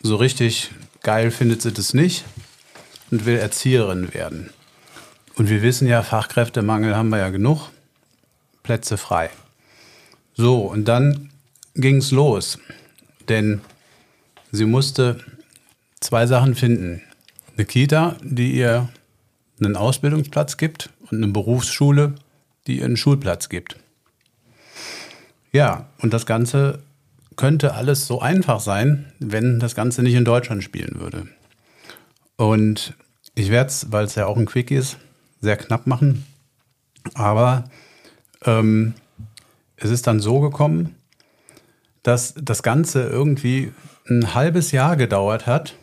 [0.00, 0.70] so richtig
[1.02, 2.24] geil findet sie das nicht
[3.10, 4.50] und will Erzieherin werden.
[5.34, 7.70] Und wir wissen ja, Fachkräftemangel haben wir ja genug,
[8.62, 9.30] Plätze frei.
[10.34, 11.30] So, und dann
[11.74, 12.60] ging es los,
[13.28, 13.62] denn
[14.52, 15.18] sie musste
[15.98, 17.02] zwei Sachen finden.
[17.56, 18.88] Eine Kita, die ihr
[19.58, 22.14] einen Ausbildungsplatz gibt und eine Berufsschule,
[22.68, 23.76] die ihr einen Schulplatz gibt.
[25.52, 26.80] Ja, und das Ganze
[27.36, 31.28] könnte alles so einfach sein, wenn das Ganze nicht in Deutschland spielen würde.
[32.36, 32.94] Und
[33.34, 34.96] ich werde es, weil es ja auch ein Quick ist,
[35.40, 36.26] sehr knapp machen.
[37.14, 37.64] Aber
[38.44, 38.94] ähm,
[39.76, 40.94] es ist dann so gekommen,
[42.02, 43.72] dass das Ganze irgendwie
[44.08, 45.74] ein halbes Jahr gedauert hat,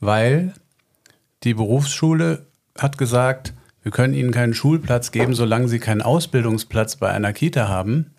[0.00, 0.52] weil
[1.44, 2.46] die Berufsschule
[2.76, 7.68] hat gesagt, wir können ihnen keinen Schulplatz geben, solange sie keinen Ausbildungsplatz bei einer Kita
[7.68, 8.15] haben.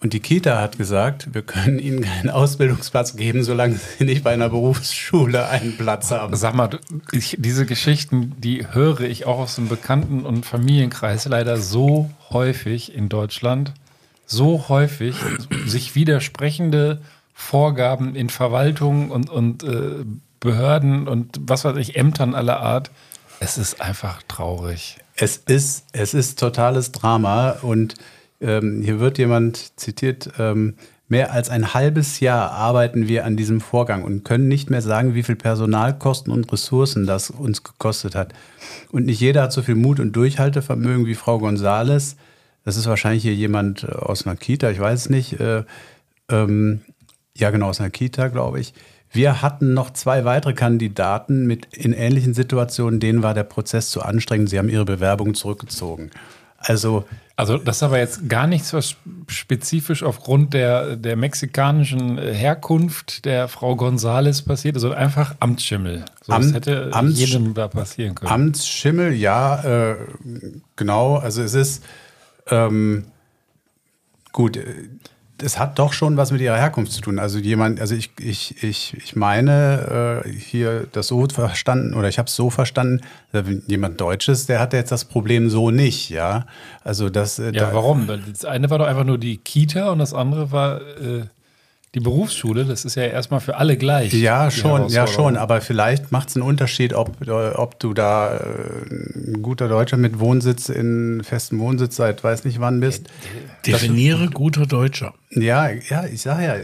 [0.00, 4.32] Und die Kita hat gesagt, wir können ihnen keinen Ausbildungsplatz geben, solange sie nicht bei
[4.32, 6.36] einer Berufsschule einen Platz haben.
[6.36, 6.78] Sag mal,
[7.10, 12.94] ich, diese Geschichten, die höre ich auch aus dem Bekannten- und Familienkreis leider so häufig
[12.94, 13.72] in Deutschland.
[14.24, 15.16] So häufig
[15.66, 17.00] sich widersprechende
[17.34, 20.04] Vorgaben in Verwaltungen und, und äh,
[20.38, 22.90] Behörden und was weiß ich, Ämtern aller Art.
[23.40, 24.98] Es ist einfach traurig.
[25.14, 27.94] Es ist, es ist totales Drama und
[28.40, 30.74] ähm, hier wird jemand zitiert, ähm,
[31.08, 35.14] mehr als ein halbes Jahr arbeiten wir an diesem Vorgang und können nicht mehr sagen,
[35.14, 38.34] wie viel Personalkosten und Ressourcen das uns gekostet hat.
[38.92, 42.16] Und nicht jeder hat so viel Mut und Durchhaltevermögen wie Frau Gonzales.
[42.64, 45.40] Das ist wahrscheinlich hier jemand äh, aus einer Kita, ich weiß es nicht.
[45.40, 45.64] Äh,
[46.30, 46.82] ähm,
[47.34, 48.74] ja, genau, aus einer Kita, glaube ich.
[49.10, 54.02] Wir hatten noch zwei weitere Kandidaten mit in ähnlichen Situationen, denen war der Prozess zu
[54.02, 54.50] anstrengend.
[54.50, 56.10] Sie haben ihre Bewerbung zurückgezogen.
[56.58, 57.04] Also,
[57.38, 58.96] Also das ist aber jetzt gar nichts, was
[59.28, 66.04] spezifisch aufgrund der, der mexikanischen Herkunft der Frau González passiert ist, sondern einfach Amtsschimmel.
[66.26, 68.32] So, das Amt- hätte Amts- jedem da passieren können.
[68.32, 69.62] Amtsschimmel, ja,
[69.92, 69.96] äh,
[70.74, 71.14] genau.
[71.18, 71.84] Also es ist
[72.48, 73.04] ähm,
[74.32, 74.56] gut.
[74.56, 74.64] äh,
[75.42, 77.18] Es hat doch schon was mit ihrer Herkunft zu tun.
[77.18, 82.18] Also jemand, also ich, ich, ich, ich meine äh, hier das so verstanden oder ich
[82.18, 83.00] habe es so verstanden,
[83.66, 86.46] jemand Deutsches, der hat jetzt das Problem so nicht, ja.
[86.84, 87.38] Also das.
[87.38, 88.08] äh, ja, da- warum?
[88.30, 91.24] Das eine war doch einfach nur die Kita und das andere war äh,
[91.94, 92.64] die Berufsschule.
[92.64, 94.12] Das ist ja erstmal für alle gleich.
[94.12, 98.36] Ja, schon, ja schon, aber vielleicht macht es einen Unterschied, ob, äh, ob du da
[98.36, 98.42] äh,
[98.90, 103.08] ein guter Deutscher mit Wohnsitz in festem Wohnsitz seit weiß nicht wann bist.
[103.66, 105.14] Definiere guter Deutscher.
[105.30, 106.56] Ja, ja, ich sag ja,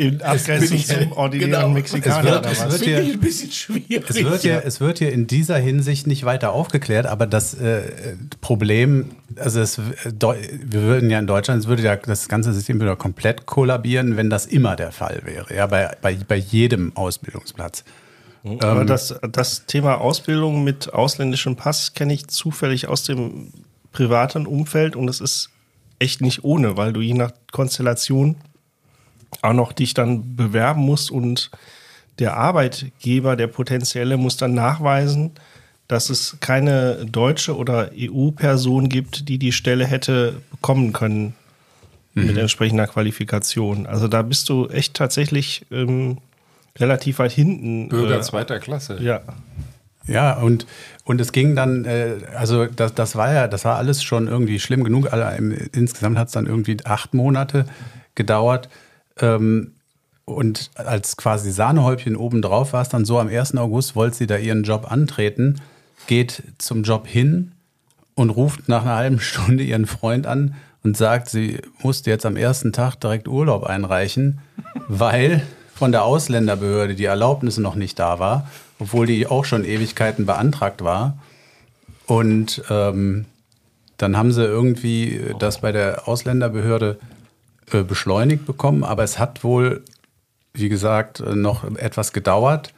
[0.00, 1.68] In Abgrenzung zum ordinären genau.
[1.68, 2.42] Mexikaner.
[2.46, 4.02] Es wird- es wird- ich ein bisschen schwierig.
[4.08, 7.82] es wird, hier, es wird hier in dieser Hinsicht nicht weiter aufgeklärt, aber das äh,
[8.40, 9.82] Problem, also es, äh,
[10.16, 14.30] wir würden ja in Deutschland, es würde ja das ganze System wieder komplett kollabieren, wenn
[14.30, 17.84] das immer der Fall wäre, ja, bei, bei, bei jedem Ausbildungsplatz.
[18.60, 23.48] Aber das, das Thema Ausbildung mit ausländischem Pass kenne ich zufällig aus dem
[23.92, 25.50] privaten Umfeld und es ist
[25.98, 28.36] echt nicht ohne, weil du je nach Konstellation
[29.42, 31.50] auch noch dich dann bewerben musst und
[32.18, 35.32] der Arbeitgeber, der potenzielle, muss dann nachweisen,
[35.88, 41.34] dass es keine deutsche oder EU-Person gibt, die die Stelle hätte bekommen können
[42.14, 43.86] mit entsprechender Qualifikation.
[43.86, 46.18] Also da bist du echt tatsächlich ähm,
[46.78, 47.88] relativ weit hinten.
[47.88, 48.98] Bürger äh, zweiter Klasse.
[49.00, 49.20] ja.
[50.06, 50.66] Ja, und,
[51.04, 54.58] und es ging dann, äh, also das, das war ja, das war alles schon irgendwie
[54.58, 55.12] schlimm genug.
[55.12, 57.66] Also insgesamt hat es dann irgendwie acht Monate
[58.14, 58.68] gedauert.
[59.20, 59.72] Ähm,
[60.24, 63.56] und als quasi Sahnehäubchen obendrauf war es dann so, am 1.
[63.56, 65.60] August wollte sie da ihren Job antreten,
[66.06, 67.52] geht zum Job hin
[68.14, 72.36] und ruft nach einer halben Stunde ihren Freund an und sagt, sie musste jetzt am
[72.36, 74.40] ersten Tag direkt Urlaub einreichen,
[74.88, 75.42] weil
[75.74, 78.48] von der Ausländerbehörde die Erlaubnis noch nicht da war,
[78.78, 81.18] obwohl die auch schon Ewigkeiten beantragt war.
[82.06, 83.26] Und ähm,
[83.96, 86.98] dann haben sie irgendwie das bei der Ausländerbehörde
[87.72, 89.82] äh, beschleunigt bekommen, aber es hat wohl,
[90.52, 92.72] wie gesagt, äh, noch etwas gedauert.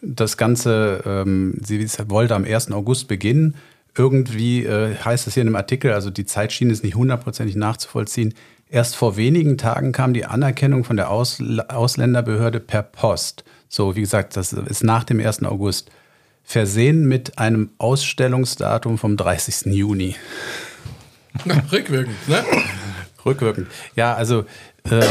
[0.00, 2.72] Das Ganze, ähm, sie wollte am 1.
[2.72, 3.56] August beginnen.
[3.96, 8.34] Irgendwie äh, heißt es hier in einem Artikel, also die Zeitschiene ist nicht hundertprozentig nachzuvollziehen.
[8.70, 13.44] Erst vor wenigen Tagen kam die Anerkennung von der Ausl Ausländerbehörde per Post.
[13.68, 15.42] So, wie gesagt, das ist nach dem 1.
[15.44, 15.90] August.
[16.44, 19.72] Versehen mit einem Ausstellungsdatum vom 30.
[19.74, 20.16] Juni.
[21.72, 22.42] Rückwirkend, ne?
[23.24, 23.68] Rückwirkend.
[23.96, 24.44] Ja, also
[24.90, 25.02] ähm,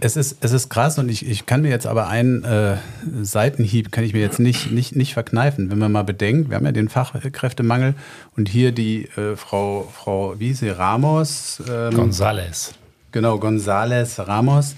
[0.00, 2.76] es, ist, es ist krass und ich, ich kann mir jetzt aber einen äh,
[3.22, 5.70] Seitenhieb kann ich mir jetzt nicht, nicht, nicht verkneifen.
[5.70, 7.94] Wenn man mal bedenkt, wir haben ja den Fachkräftemangel
[8.36, 12.72] und hier die äh, Frau, Frau, wie hieß sie, Ramos, ähm, González.
[13.12, 14.74] genau, González Ramos,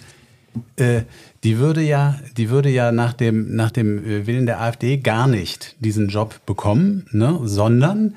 [0.77, 1.03] äh,
[1.45, 5.27] die würde ja, die würde ja nach dem, nach dem äh, Willen der AfD gar
[5.27, 7.41] nicht diesen Job bekommen, ne?
[7.45, 8.15] sondern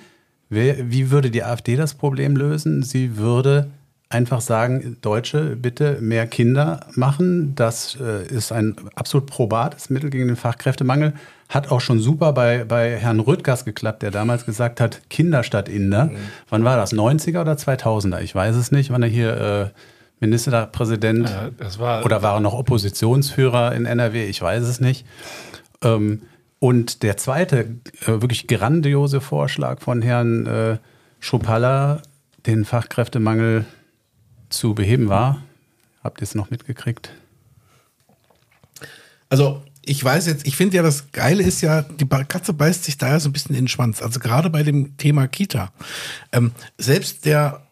[0.49, 2.83] wer, wie würde die AfD das Problem lösen?
[2.83, 3.69] Sie würde
[4.09, 7.55] einfach sagen, Deutsche, bitte mehr Kinder machen.
[7.55, 11.13] Das äh, ist ein absolut probates Mittel gegen den Fachkräftemangel.
[11.49, 15.69] Hat auch schon super bei, bei Herrn Rüttgers geklappt, der damals gesagt hat, Kinder statt
[15.69, 16.11] Inder.
[16.49, 16.93] Wann war das?
[16.93, 18.21] 90er oder 2000er?
[18.21, 19.79] Ich weiß es nicht, wann er hier äh,
[20.19, 24.25] Ministerpräsident Ja, das war- oder war er noch Oppositionsführer in NRW?
[24.25, 25.05] Ich weiß es nicht.
[25.83, 26.21] Ähm,
[26.59, 30.77] und der zweite äh, wirklich grandiose Vorschlag von Herrn äh,
[31.19, 32.01] Schupalla,
[32.45, 33.65] den Fachkräftemangel
[34.49, 35.41] zu beheben war.
[36.03, 37.11] Habt ihr es noch mitgekriegt?
[39.29, 42.97] Also ich weiß jetzt, ich finde ja, das Geile ist ja, die Katze beißt sich
[42.97, 44.01] da ja so ein bisschen in den Schwanz.
[44.01, 45.71] Also gerade bei dem Thema Kita.
[46.31, 47.67] Ähm, selbst der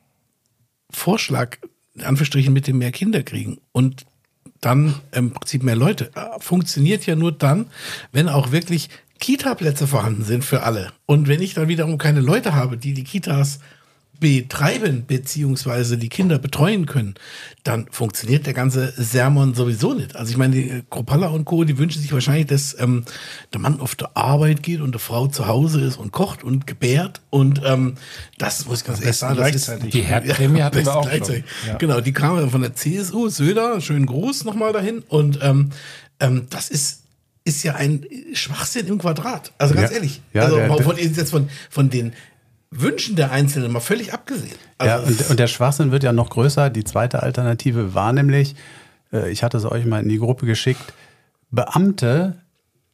[0.89, 1.57] Vorschlag,
[1.95, 4.05] in Anführungsstrichen, mit dem mehr Kinder kriegen und
[4.61, 7.67] dann im Prinzip mehr Leute, äh, funktioniert ja nur dann,
[8.11, 8.89] wenn auch wirklich
[9.19, 10.91] Kita-Plätze vorhanden sind für alle.
[11.05, 13.59] Und wenn ich dann wiederum keine Leute habe, die die Kitas
[14.23, 17.15] betreiben, beziehungsweise die Kinder betreuen können,
[17.63, 20.15] dann funktioniert der ganze Sermon sowieso nicht.
[20.15, 23.03] Also ich meine, die äh, Kropalla und Co., die wünschen sich wahrscheinlich, dass ähm,
[23.51, 26.65] der Mann auf der Arbeit geht und die Frau zu Hause ist und kocht und
[26.65, 27.19] gebärt.
[27.31, 27.95] Und ähm,
[28.37, 29.71] das muss ich ganz ehrlich sagen, das ist.
[29.93, 31.43] Die Herdprämie hatten wir auch schon.
[31.67, 31.75] Ja.
[31.77, 34.99] Genau, die kam ja von der CSU, Söder, schönen Gruß nochmal dahin.
[35.09, 35.71] Und ähm,
[36.21, 37.01] ähm, das ist,
[37.43, 39.51] ist ja ein Schwachsinn im Quadrat.
[39.57, 39.97] Also ganz Ja.
[39.97, 40.21] ehrlich.
[40.33, 42.13] Ja, also der- von, jetzt von, von den
[42.79, 44.55] Wünschen der Einzelnen mal völlig abgesehen.
[44.81, 46.69] Ja, Also, und, und der Schwachsinn wird ja noch größer.
[46.69, 48.55] Die zweite Alternative war nämlich,
[49.11, 50.93] äh, ich hatte es euch mal in die Gruppe geschickt,
[51.51, 52.37] Beamte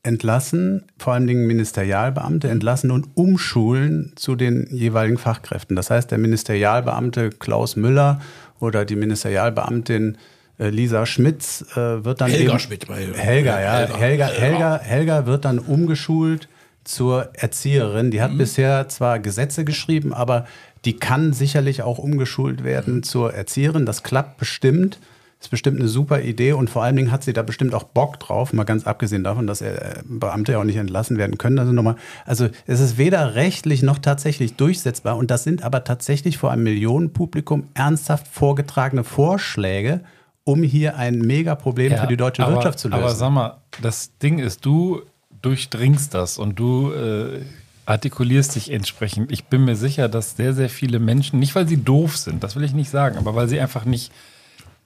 [0.04, 5.76] entlassen, vor allen Dingen Ministerialbeamte entlassen und umschulen zu den jeweiligen Fachkräften.
[5.76, 8.22] Das heißt, der Ministerialbeamte Klaus Müller
[8.60, 10.18] oder die Ministerialbeamtin
[10.58, 13.98] äh, Lisa Schmitz äh, wird dann Helga eben, Schmidt bei- Helga, ja, Helga.
[13.98, 16.48] Helga, Helga, Helga wird dann umgeschult
[16.90, 18.10] zur Erzieherin.
[18.12, 20.46] Die hat bisher zwar Gesetze geschrieben, aber
[20.86, 23.86] die kann sicherlich auch umgeschult werden zur Erzieherin.
[23.86, 25.00] Das klappt bestimmt.
[25.42, 28.20] Ist bestimmt eine super Idee und vor allen Dingen hat sie da bestimmt auch Bock
[28.20, 31.60] drauf, mal ganz abgesehen davon, dass äh, Beamte ja auch nicht entlassen werden können.
[31.60, 31.96] Also nochmal,
[32.26, 36.64] also es ist weder rechtlich noch tatsächlich durchsetzbar und das sind aber tatsächlich vor einem
[36.64, 40.02] Millionenpublikum ernsthaft vorgetragene Vorschläge,
[40.44, 43.02] um hier ein Megaproblem für die deutsche aber, Wirtschaft zu lösen.
[43.02, 45.04] Aber sag mal, das Ding ist, du
[45.42, 47.42] durchdringst das und du äh,
[47.86, 49.32] artikulierst dich entsprechend.
[49.32, 52.56] Ich bin mir sicher, dass sehr, sehr viele Menschen, nicht weil sie doof sind, das
[52.56, 54.12] will ich nicht sagen, aber weil sie einfach nicht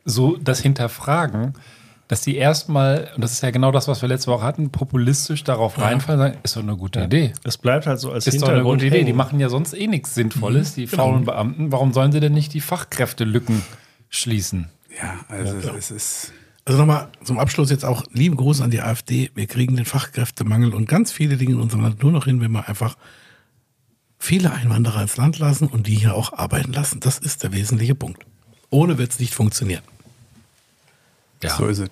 [0.05, 1.53] so das hinterfragen,
[2.07, 5.43] dass die erstmal, und das ist ja genau das, was wir letzte Woche hatten, populistisch
[5.43, 7.33] darauf reinfallen und sagen, ist doch eine gute Idee.
[7.43, 9.03] Es bleibt halt so als Ist doch eine Hintergrund gute Idee.
[9.03, 11.71] Die machen ja sonst eh nichts Sinnvolles, die faulen Beamten.
[11.71, 13.63] Warum sollen sie denn nicht die Fachkräftelücken
[14.09, 14.69] schließen?
[15.01, 16.33] ja, also es ist.
[16.65, 19.31] Also nochmal zum Abschluss jetzt auch lieben Gruß an die AfD.
[19.35, 22.51] Wir kriegen den Fachkräftemangel und ganz viele Dinge in unserem Land nur noch hin, wenn
[22.51, 22.95] wir einfach
[24.17, 27.01] viele Einwanderer ins Land lassen und die hier auch arbeiten lassen.
[27.01, 28.25] Das ist der wesentliche Punkt.
[28.69, 29.83] Ohne wird es nicht funktionieren.
[31.43, 31.57] Ja.
[31.57, 31.89] So ist es.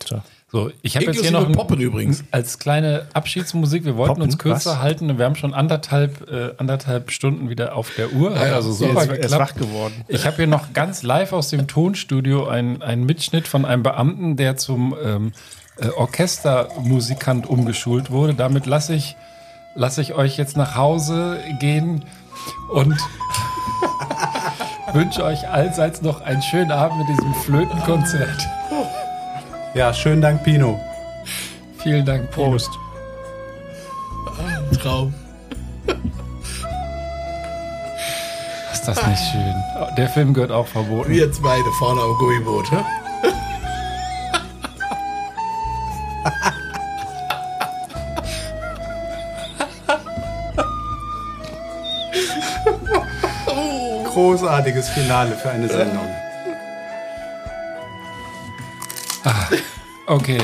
[0.51, 2.25] So, ich habe jetzt hier noch ein, Poppen übrigens.
[2.31, 3.85] als kleine Abschiedsmusik.
[3.85, 4.23] Wir wollten Poppen?
[4.23, 4.79] uns kürzer Was?
[4.79, 5.09] halten.
[5.09, 8.37] und Wir haben schon anderthalb, äh, anderthalb Stunden wieder auf der Uhr.
[8.37, 9.93] Hat also er super ist- er ist wach geworden.
[10.09, 14.35] Ich habe hier noch ganz live aus dem Tonstudio einen, einen Mitschnitt von einem Beamten,
[14.35, 15.31] der zum ähm,
[15.77, 18.33] äh, Orchestermusikant umgeschult wurde.
[18.33, 19.15] Damit lasse ich,
[19.73, 22.03] lasse ich euch jetzt nach Hause gehen
[22.73, 22.97] und
[24.93, 28.45] wünsche euch allseits noch einen schönen Abend mit diesem Flötenkonzert.
[29.73, 30.79] Ja, schönen Dank, Pino.
[31.77, 32.69] Vielen Dank, Prost.
[34.81, 35.13] Traum.
[38.73, 39.55] Ist das nicht schön?
[39.97, 41.09] Der Film gehört auch verboten.
[41.09, 42.69] Wir zwei da vorne am Gummiboot.
[42.71, 42.77] hä?
[54.05, 56.07] Großartiges Finale für eine Sendung.
[60.07, 60.41] Okay.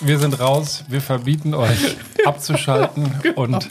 [0.00, 0.84] Wir sind raus.
[0.88, 3.68] Wir verbieten euch abzuschalten und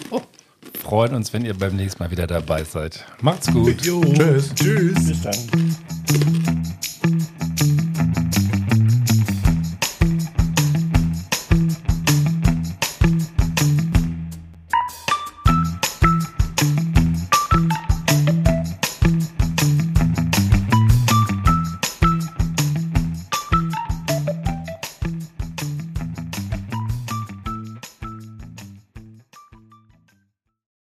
[0.81, 3.05] freuen uns, wenn ihr beim nächsten Mal wieder dabei seid.
[3.21, 3.83] Macht's gut.
[3.85, 4.01] Jo.
[4.01, 4.53] Tschüss.
[4.55, 5.07] Tschüss.
[5.07, 6.60] Bis dann.